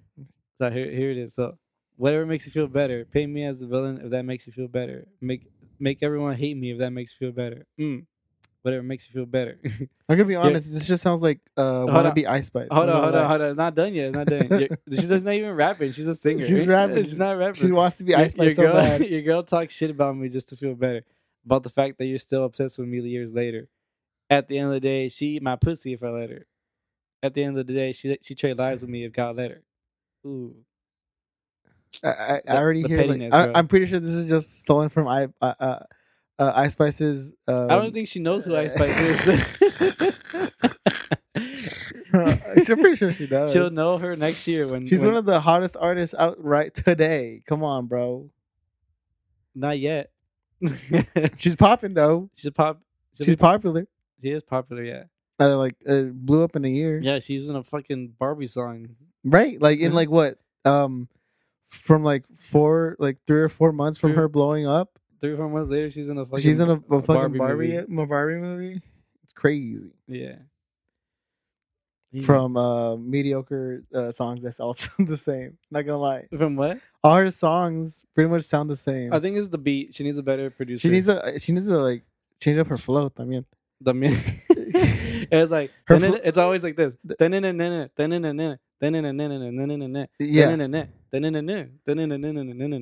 [0.58, 1.34] So here, here it is.
[1.36, 1.58] So
[1.98, 3.06] whatever makes you feel better.
[3.06, 5.08] Paint me as the villain if that makes you feel better.
[5.22, 5.48] Make
[5.80, 7.66] make everyone hate me if that makes you feel better.
[7.80, 8.06] Mm.
[8.66, 9.60] Whatever makes you feel better.
[9.64, 10.74] I'm gonna be honest.
[10.74, 12.68] This just sounds like uh, wanna be Ice Spice.
[12.72, 13.50] hold on, hold on, hold on.
[13.50, 14.08] It's not done yet.
[14.08, 14.70] It's not done.
[14.90, 15.92] She's just not even rapping.
[15.92, 16.44] She's a singer.
[16.48, 17.04] She's rapping.
[17.04, 17.62] She's not rapping.
[17.62, 19.02] She wants to be Ice Spice your so girl, bad.
[19.08, 21.04] your girl talks shit about me just to feel better.
[21.46, 23.68] About the fact that you're still obsessed with me years later.
[24.32, 26.48] At the end of the day, she eat my pussy if I let her.
[27.22, 29.52] At the end of the day, she she trade lives with me if God let
[29.52, 29.62] her.
[30.26, 30.56] Ooh.
[32.04, 33.04] I, I, The- I already hear.
[33.04, 35.80] Like, I, I'm pretty sure this is just stolen from I uh, uh,
[36.40, 37.32] uh, Ice Spice's.
[37.48, 40.16] Um, I don't think she knows who Ice Spice is.
[41.34, 43.52] I'm pretty sure she does.
[43.52, 46.74] She'll know her next year when She's when- one of the hottest artists out right
[46.74, 47.42] today.
[47.48, 48.30] Come on, bro.
[49.54, 50.12] not yet.
[51.38, 52.30] She's popping though.
[52.34, 52.82] she's pop.
[53.18, 53.88] She's be- popular.
[54.22, 55.04] she is popular, yeah.
[55.40, 56.98] Uh, like uh, blew up in a year.
[57.00, 58.96] Yeah, she's in a fucking Barbie song.
[59.26, 59.62] Right.
[59.62, 60.40] Like in like what?
[60.64, 61.10] Um,
[61.70, 64.98] from like four, like three or four months from her blowing up.
[65.22, 67.38] Three or four months later, she's in a fucking She's in a, a fucking Barbie
[67.40, 67.86] Barbie, movie.
[67.88, 68.04] movie.
[68.04, 68.82] A Barbie movie.
[69.24, 69.92] It's crazy.
[70.08, 70.36] Yeah.
[72.12, 72.24] Yeah.
[72.26, 75.58] From uh, mediocre uh, songs that all sound the same.
[75.70, 76.80] Not gonna lie, from what?
[77.04, 79.12] all her songs pretty much sound the same.
[79.14, 79.94] I think it's the beat.
[79.96, 80.88] She needs a better producer.
[80.88, 82.04] she needs to she needs to like
[82.40, 83.12] change up her flow.
[83.18, 83.46] I mean,
[83.82, 84.18] the min-
[84.50, 86.96] it's like Her fl- it's always like this.
[87.20, 87.30] Yeah,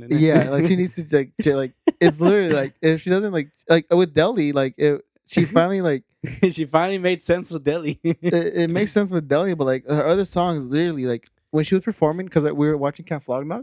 [0.10, 0.50] yeah.
[0.50, 1.74] Like she needs to like like
[2.04, 6.04] it's literally like if she doesn't like like with Delhi like it, she finally like
[6.52, 8.00] she finally made sense with Delhi.
[8.04, 11.76] it, it makes sense with Delhi, but like her other songs literally like when she
[11.76, 13.62] was performing because we were watching Camp Flog Gnaw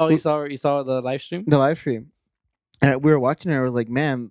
[0.00, 1.44] oh, you saw her, you saw the live stream?
[1.46, 2.12] the live stream,
[2.80, 3.62] and we were watching her.
[3.62, 4.30] We're like, man,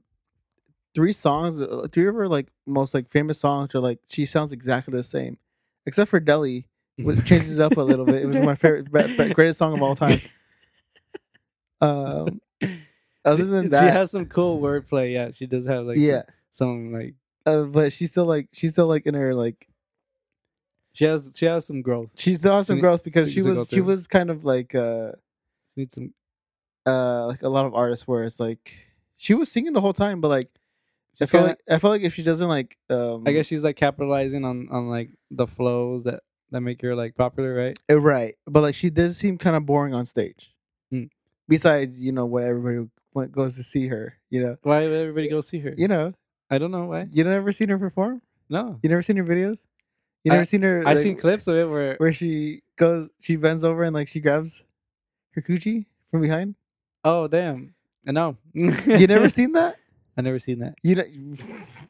[0.95, 4.51] three songs, uh, three of her like most like famous songs are like she sounds
[4.51, 5.37] exactly the same,
[5.85, 8.21] except for Delhi, which changes up a little bit.
[8.21, 8.91] It was my favorite,
[9.33, 10.21] greatest song of all time.
[11.79, 12.41] Um,
[13.27, 15.13] other than that, she has some cool wordplay.
[15.13, 18.71] Yeah, she does have like yeah, some, some like uh, but she's still like she's
[18.71, 19.67] still like in her like
[20.93, 22.09] she has she has some growth.
[22.15, 25.11] she still has some She growth because she was she was kind of like uh
[25.73, 26.13] She needs some.
[26.85, 28.73] uh like a lot of artists where it's like
[29.15, 30.49] she was singing the whole time, but like
[31.21, 33.63] I feel kinda- like I feel like if she doesn't like um I guess she's
[33.63, 36.21] like capitalizing on on like the flows that
[36.51, 37.77] that make her like popular, right?
[37.89, 40.51] Uh, right, but like she does seem kind of boring on stage.
[41.47, 44.17] Besides, you know, what everybody went, goes to see her.
[44.29, 45.73] You know, Why would everybody go see her?
[45.77, 46.13] you know,
[46.49, 47.07] I don't know why.
[47.11, 48.21] you never seen her perform.
[48.49, 49.57] No, You never seen her videos.
[50.23, 50.79] You I- never seen her.
[50.81, 54.09] I've like, seen clips of it where where she goes, she bends over and like
[54.09, 54.63] she grabs
[55.31, 56.55] her coochie from behind.
[57.03, 57.73] oh damn,
[58.07, 58.37] I know.
[58.53, 59.77] You never seen that?
[60.17, 60.75] I never seen that.
[60.81, 61.03] You know,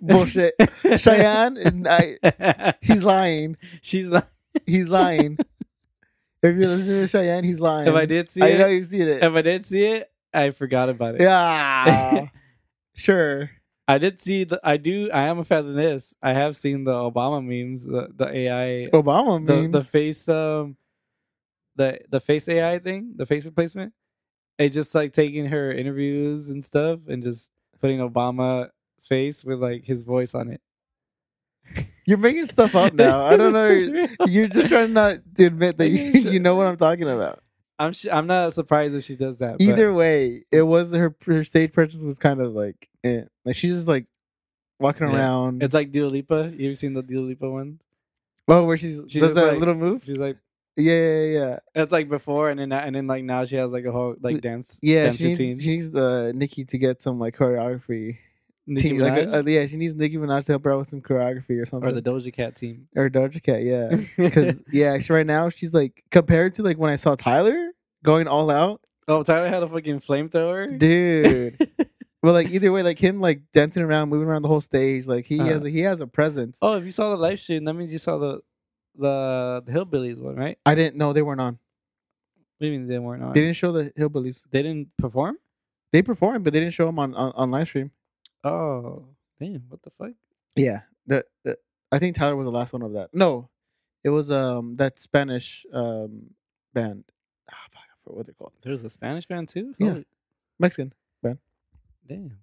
[0.02, 0.54] bullshit.
[0.98, 3.56] Cheyenne and I, he's lying.
[3.82, 4.28] She's like,
[4.66, 5.38] He's lying.
[6.44, 7.88] If you're listening to Cheyenne, he's lying.
[7.88, 9.24] if I did see I it, know you've seen it.
[9.24, 11.22] if I did see it, I forgot about it.
[11.22, 12.28] Yeah.
[12.96, 13.50] sure.
[13.88, 14.60] I did see the.
[14.64, 15.10] I do.
[15.12, 16.14] I am a fan of this.
[16.22, 19.72] I have seen the Obama memes, the the AI, Obama the memes.
[19.72, 20.76] the face um,
[21.78, 23.94] the the face AI thing, the face replacement.
[24.58, 27.50] It just like taking her interviews and stuff, and just
[27.80, 28.72] putting Obama's
[29.08, 30.60] face with like his voice on it.
[32.08, 33.26] You're making stuff up now.
[33.26, 33.68] I don't know.
[34.26, 37.44] You're, just trying not to admit that you, you know what I'm talking about.
[37.78, 39.60] I'm sh- I'm not surprised if she does that.
[39.60, 43.22] but- Either way, it was her her stage presence was kind of like eh.
[43.46, 44.06] like she's just like
[44.80, 45.18] walking Yeah.
[45.18, 45.62] around.
[45.62, 46.54] it's like Dua Lipa.
[46.58, 47.80] You ever seen the Dua Lipa one?
[48.48, 50.04] oh, where she's She does that like- little move.
[50.06, 50.38] She's like,
[50.78, 51.56] Yeah, yeah, yeah.
[51.76, 54.40] it's like before, and then and then like now she has like a whole like
[54.42, 54.80] dance.
[54.82, 55.60] Yeah, dance she needs, routine.
[55.60, 58.20] she needs the Nikki to get some like choreography.
[58.68, 59.34] Nicki team, like, Minaj?
[59.48, 61.88] uh, yeah, she needs Nicki Minaj to help her out with some choreography or something.
[61.90, 62.88] or the Doja Cat team.
[62.96, 63.90] or Doja Cat, yeah.
[64.18, 67.72] Because yeah, actually, right now she's like compared to like when I saw Tyler
[68.04, 70.78] going all out, oh, Tyler had a fucking flamethrower.
[70.78, 71.58] dude.
[72.24, 75.26] Well, like either way, like him like dancing around, moving around the whole stage, like
[75.28, 75.50] he Uh-huh.
[75.54, 76.58] has a, he has a presence.
[76.64, 78.42] oh, if you saw the live stream, that means you saw the
[78.98, 80.58] the the Hillbillies one, right?
[80.66, 81.54] I didn't know they weren't on.
[82.58, 83.34] What do you mean they weren't on?
[83.34, 84.42] They didn't show the hillbillies.
[84.50, 85.38] They didn't perform?
[85.94, 87.92] They performed, but they didn't show them on on, on live stream.
[88.44, 89.06] Oh,
[89.40, 89.64] damn!
[89.70, 90.12] What the fuck?
[90.56, 91.58] Yeah, the, the
[91.92, 93.10] I think Tyler was the last one of that.
[93.14, 93.50] No,
[94.04, 96.32] it was um that Spanish um
[96.74, 97.04] band.
[97.52, 98.54] Ah, fuck, I forgot what they're called.
[98.64, 99.74] There was a Spanish band too.
[99.80, 99.90] Yeah.
[99.90, 100.06] Holy-
[100.60, 100.94] Mexican.
[101.22, 101.38] Band.
[102.08, 102.38] Damn.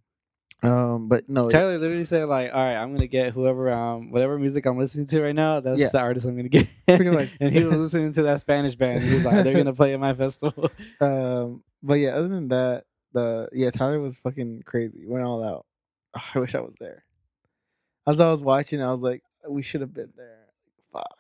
[0.63, 4.39] Um, but no, Tyler literally said like, "All right, I'm gonna get whoever um whatever
[4.39, 5.61] music I'm listening to right now.
[5.61, 5.89] That's Yeah.
[5.91, 7.33] the artist I'm gonna get." Pretty much.
[7.41, 9.03] and he was listening to that Spanish band.
[9.03, 12.85] He was like, "They're gonna play at my festival." Um, but yeah, other than that,
[13.13, 15.05] the yeah Tyler was fucking crazy.
[15.07, 15.67] Went all out.
[16.35, 17.05] I wish I was there.
[18.07, 20.47] As I was watching, I was like, we should have been there.
[20.93, 21.17] Fuck.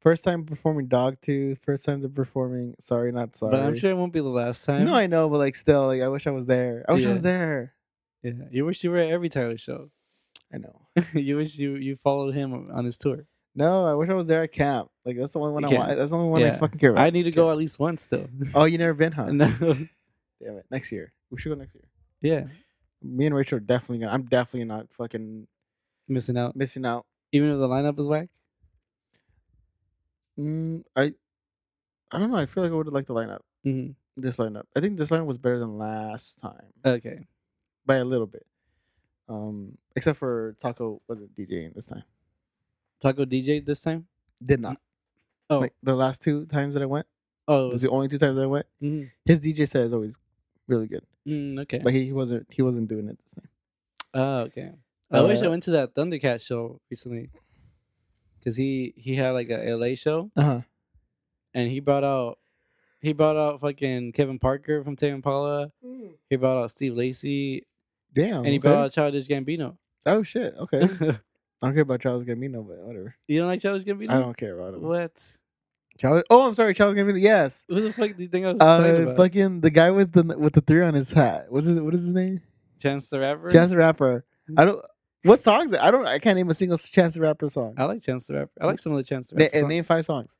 [0.00, 1.58] First time performing Dogtooth.
[1.62, 2.74] First time performing.
[2.80, 3.52] Sorry, not sorry.
[3.52, 4.86] But I'm sure it won't be the last time.
[4.86, 6.84] No, I know, but like still, like I wish I was there.
[6.88, 7.74] I wish I was there.
[8.22, 9.90] yeah, you wish you were at every Tyler show.
[10.54, 10.80] I know.
[11.12, 13.26] you wish you you followed him on his tour.
[13.54, 14.90] No, I wish I was there at camp.
[15.04, 15.96] Like that's the only one I want.
[15.98, 16.58] That's the only one I Yeah.
[16.58, 17.04] fucking care about.
[17.04, 18.28] I need to go at least once though.
[18.54, 19.26] Oh, you never been, huh?
[19.32, 19.46] no.
[19.50, 19.88] Damn
[20.56, 20.64] it.
[20.70, 21.12] Next year.
[21.30, 21.84] We should go next year.
[22.22, 22.46] Yeah,
[23.02, 24.12] Me and Rachel are definitely gonna.
[24.12, 25.46] I'm definitely not fucking
[26.08, 26.54] missing out.
[26.56, 27.06] missing out.
[27.32, 28.28] Even if the lineup is whack.
[30.38, 31.12] Mm, I,
[32.10, 32.36] I don't know.
[32.36, 33.40] I feel like I would have liked the lineup.
[33.64, 34.64] hmm This lineup.
[34.76, 37.26] I think this lineup was better than last time Okay.
[37.86, 38.46] by a little bit.
[39.28, 42.02] Um, except for Taco wasn't DJing this time.
[43.00, 44.06] Taco DJ this time.
[44.44, 44.78] Did not.
[45.48, 47.06] Oh, Like the last two times that I went,
[47.48, 48.66] oh, was the only two times that I went.
[48.82, 49.10] mhm.
[49.24, 50.16] His DJ set is always
[50.66, 51.78] really good, Mm, okay.
[51.82, 52.46] but he, he wasn't.
[52.50, 53.48] He wasn't doing it this time.
[54.14, 54.72] Oh, okay.
[55.10, 57.30] I wish I Uh, went to that Thundercat show recently,
[58.38, 60.60] because he he had like a LA show Uh huh.
[61.54, 62.38] and he brought out
[63.00, 65.72] he brought out fucking Kevin Parker from Tame Impala.
[66.28, 67.66] He brought out Steve Lacy
[68.14, 68.38] Damn.
[68.38, 68.58] and he okay.
[68.58, 69.76] brought out Childish Gambino.
[70.06, 70.54] Oh shit.
[70.58, 70.82] Okay.
[71.62, 73.14] I don't care about Charles Gambino, but whatever.
[73.28, 74.10] you don't like Childish Gambino?
[74.10, 74.82] I don't care about him.
[74.82, 75.36] What?
[76.00, 76.22] Charles.
[76.30, 77.20] Oh, I'm sorry, Charles Gambino.
[77.20, 77.64] Yes.
[77.68, 79.16] Who the fuck do you think I was talking Uh, about?
[79.18, 81.46] fucking the guy with the with the three on his hat.
[81.50, 82.40] What's his What is his name?
[82.78, 83.50] Chance the Rapper.
[83.50, 84.24] Chance the Rapper.
[84.56, 84.82] I don't.
[85.24, 85.74] What songs?
[85.74, 86.06] I don't.
[86.08, 87.74] I can't name a single Chance the Rapper song.
[87.76, 88.52] I like Chance the Rapper.
[88.62, 89.50] I like some of the Chance the Rapper.
[89.52, 89.68] and songs.
[89.68, 90.34] name five songs.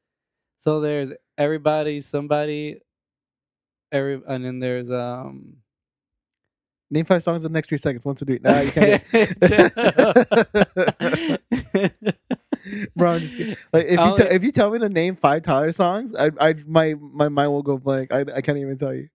[0.56, 2.80] So there's everybody, somebody,
[3.92, 5.56] every, and then there's um.
[6.90, 8.04] Name five songs in the next three seconds.
[8.04, 8.40] One, two, three.
[8.42, 9.04] Nah, you can't.
[12.96, 13.56] Bro, I'm just kidding.
[13.72, 16.54] like if you te- if you tell me to name five Tyler songs, I I
[16.66, 18.12] my my mind will go blank.
[18.12, 19.08] I I can't even tell you.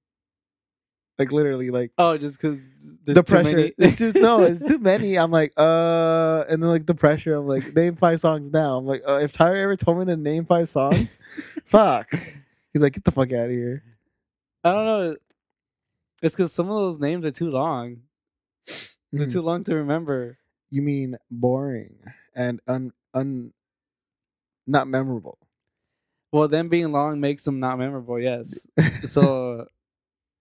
[1.20, 2.60] Like literally, like oh, just because
[3.06, 3.72] the pressure.
[3.78, 5.18] It's just no, it's too many.
[5.18, 7.36] I'm like, uh, and then like the pressure.
[7.36, 8.78] I'm like, name five songs now.
[8.78, 11.18] I'm like, uh, if Tyler ever told me to name five songs,
[11.66, 12.08] fuck.
[12.74, 13.84] He's like, get the fuck out of here.
[14.64, 15.16] I don't know.
[16.26, 18.02] It's because some of those names are too long.
[19.14, 19.32] They're Mhm.
[19.32, 20.40] too long to remember.
[20.72, 22.02] You mean boring
[22.34, 23.54] and un un
[24.66, 25.38] not memorable?
[26.32, 28.20] Well, them being long makes them not memorable.
[28.20, 28.66] Yes.
[29.06, 29.68] so,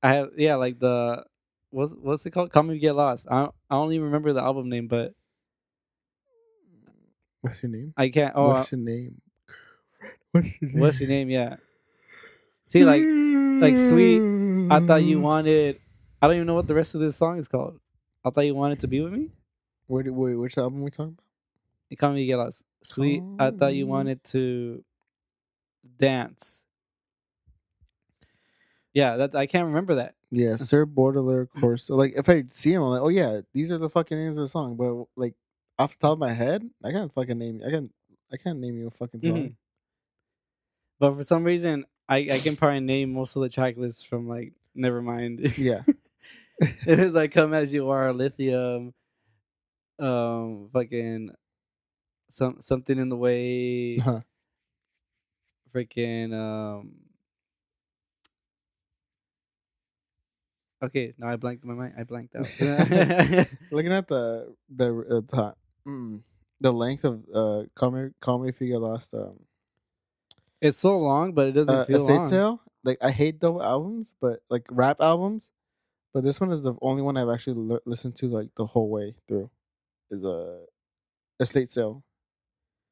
[0.02, 1.26] I have yeah, like the
[1.68, 2.50] what's what's it called?
[2.50, 3.26] Call Me Get Lost.
[3.30, 5.12] I don't, I don't even remember the album name, but
[7.42, 7.92] What's your name?
[7.94, 8.32] I can't.
[8.34, 9.20] Oh, What's your name?
[10.32, 10.80] What's your name?
[10.80, 11.28] what's your name?
[11.28, 11.56] Yeah.
[12.68, 13.04] See, like
[13.60, 14.22] like sweet.
[14.70, 15.80] I thought you wanted.
[16.20, 17.78] I don't even know what the rest of this song is called.
[18.24, 19.28] I thought you wanted to be with me.
[19.88, 21.24] Wait, wait, which album we talking about?
[21.90, 22.64] You call me get lost.
[22.82, 23.22] Sweet.
[23.38, 24.82] I thought you wanted to
[25.98, 26.64] dance.
[28.92, 30.14] Yeah, that I can't remember that.
[30.30, 31.88] Yeah, Sir Baudelaire, of course.
[31.88, 34.42] Like if I see him, I'm like, oh yeah, these are the fucking names of
[34.44, 34.76] the song.
[34.76, 35.34] But like
[35.78, 37.60] off the top of my head, I can't fucking name.
[37.66, 37.90] I can't.
[38.32, 39.32] I can't name you a fucking song.
[39.32, 39.54] Mhm.
[40.98, 44.28] But for some reason, I I can probably name most of the track lists from
[44.28, 45.56] like Nevermind.
[45.58, 45.82] Yeah.
[46.60, 48.94] it is like come as you are, lithium,
[49.98, 51.30] um, fucking
[52.30, 54.20] some something in the way, Huh.
[55.74, 56.92] freaking um.
[60.82, 61.94] Okay, now I blanked my mind.
[61.98, 62.48] I blanked out.
[63.70, 65.54] Looking at the the uh, the,
[65.88, 66.20] mm,
[66.60, 69.14] the length of uh, call me call me if you get lost.
[69.14, 69.40] Um,
[70.64, 72.28] it's so long, but it doesn't uh, feel estate long.
[72.30, 72.60] sale.
[72.84, 75.50] Like I hate double albums, but like rap albums.
[76.12, 78.88] But this one is the only one I've actually l- listened to like the whole
[78.88, 79.50] way through.
[80.10, 80.60] Is a
[81.40, 82.02] estate sale.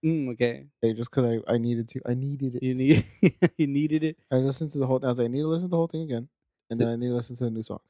[0.04, 2.00] Mm, okay, Hey, just because I, I needed to.
[2.04, 2.62] I needed it.
[2.62, 3.06] you need
[3.56, 4.16] you needed it.
[4.30, 5.06] I listened to the whole thing.
[5.06, 6.28] I was like, I need to listen to the whole thing again.
[6.70, 7.82] And then I need to listen to the new songs.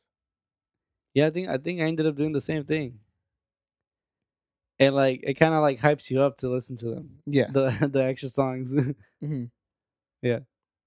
[1.15, 2.99] Yeah, I think I think I ended up doing the same thing.
[4.79, 7.19] And like it kind of like hypes you up to listen to them.
[7.27, 7.47] Yeah.
[7.51, 8.75] The the extra songs.
[10.23, 10.37] hmm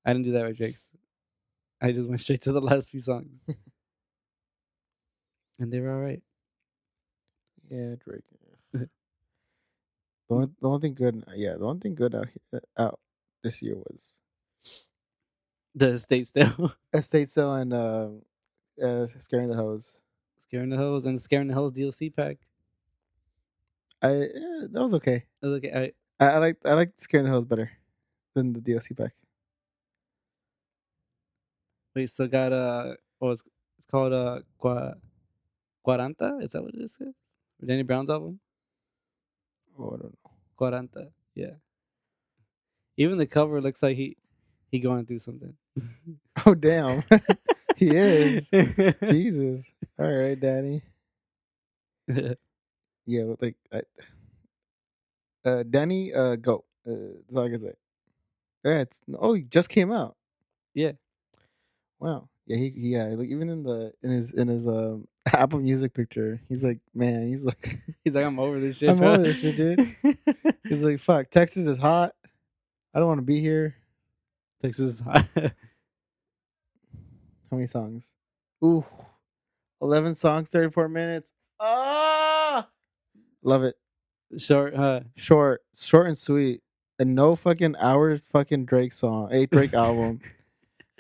[0.06, 0.92] I didn't do that with Drake's.
[1.82, 3.40] I just went straight to the last few songs.
[5.60, 6.22] and they were all right.
[7.70, 8.24] Yeah, Drake.
[8.74, 8.90] the,
[10.30, 13.00] only, the only thing good, yeah, the only thing good out here, out
[13.44, 14.16] this year was
[15.76, 18.08] The estate still Estate Sale and uh,
[18.84, 20.00] uh, Scaring the Hoes.
[20.40, 22.38] scaring the hoes and scaring the hoes DLC pack.
[24.02, 25.26] I eh, that was okay.
[25.44, 25.94] I was okay.
[26.20, 27.72] I, I like I like Scaring the Hoes better
[28.36, 29.14] than the DLC pack.
[31.96, 33.44] We still got uh oh it's
[33.78, 34.96] it's called uh Gua
[35.88, 36.44] Quaranta.
[36.44, 37.00] Is that what it is?
[37.66, 38.40] Danny Brown's album.
[39.80, 40.32] Oh, I don't know.
[40.60, 41.10] Quaranta.
[41.36, 41.56] Yeah.
[42.98, 44.18] Even the cover looks like he
[44.72, 45.56] he going through something.
[46.46, 47.04] Oh damn,
[47.78, 48.50] he is.
[49.10, 49.66] Jesus.
[50.00, 50.82] All right, Daddy.
[53.06, 53.82] Yeah, like, I,
[55.50, 56.66] uh, Danny, uh, go.
[56.88, 56.94] Uh,
[57.28, 57.74] that's all I can say.
[58.66, 60.16] Yeah, it's oh, he just came out.
[60.74, 60.94] Yeah.
[62.06, 62.30] Wow.
[62.46, 65.92] Yeah, he, he yeah, like even in the in his in his um Apple Music
[65.92, 68.92] picture, he's like, man, he's like, He's like, I'm over this shit.
[68.92, 69.80] I'm bro." over this shit, dude.
[70.70, 72.14] he's like, fuck, Texas is hot.
[72.94, 73.76] I don't want to be here.
[74.62, 75.26] Texas is hot.
[75.36, 75.52] How
[77.58, 78.14] many songs?
[78.64, 78.86] Ooh,
[79.82, 81.32] eleven songs, thirty four minutes.
[81.60, 82.68] Ah,
[83.42, 83.78] love it.
[84.38, 85.00] Short, huh?
[85.16, 86.62] Short, short and sweet,
[87.00, 88.24] and no fucking hours.
[88.32, 90.20] Fucking Drake song, a Drake album,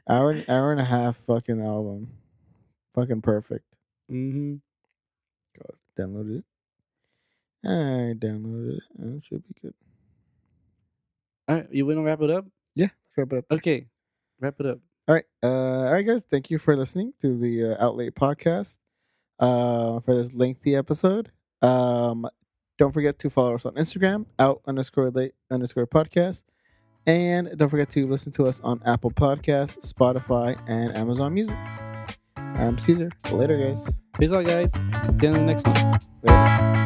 [0.09, 2.09] hour hour and a half fucking album,
[2.93, 3.65] fucking perfect.
[4.11, 4.55] Mm-hmm.
[5.57, 6.43] Go download it.
[7.63, 8.83] I downloaded it.
[8.99, 9.73] It should be good.
[11.47, 12.45] All right, you want to wrap it up?
[12.75, 13.45] Yeah, wrap it up.
[13.51, 13.87] Okay,
[14.39, 14.79] wrap it up.
[15.07, 16.25] All right, uh, all right, guys.
[16.29, 18.77] Thank you for listening to the uh, Out Late podcast.
[19.37, 21.29] Uh, for this lengthy episode.
[21.61, 22.25] Um,
[22.77, 26.43] don't forget to follow us on Instagram, out underscore late underscore podcast,
[27.05, 31.55] and don't forget to listen to us on Apple Podcasts, Spotify, and Amazon Music.
[32.37, 33.09] I'm Caesar.
[33.31, 33.89] Later, guys.
[34.17, 34.71] Peace out, guys.
[34.73, 35.99] See you in the next one.
[36.23, 36.85] Later.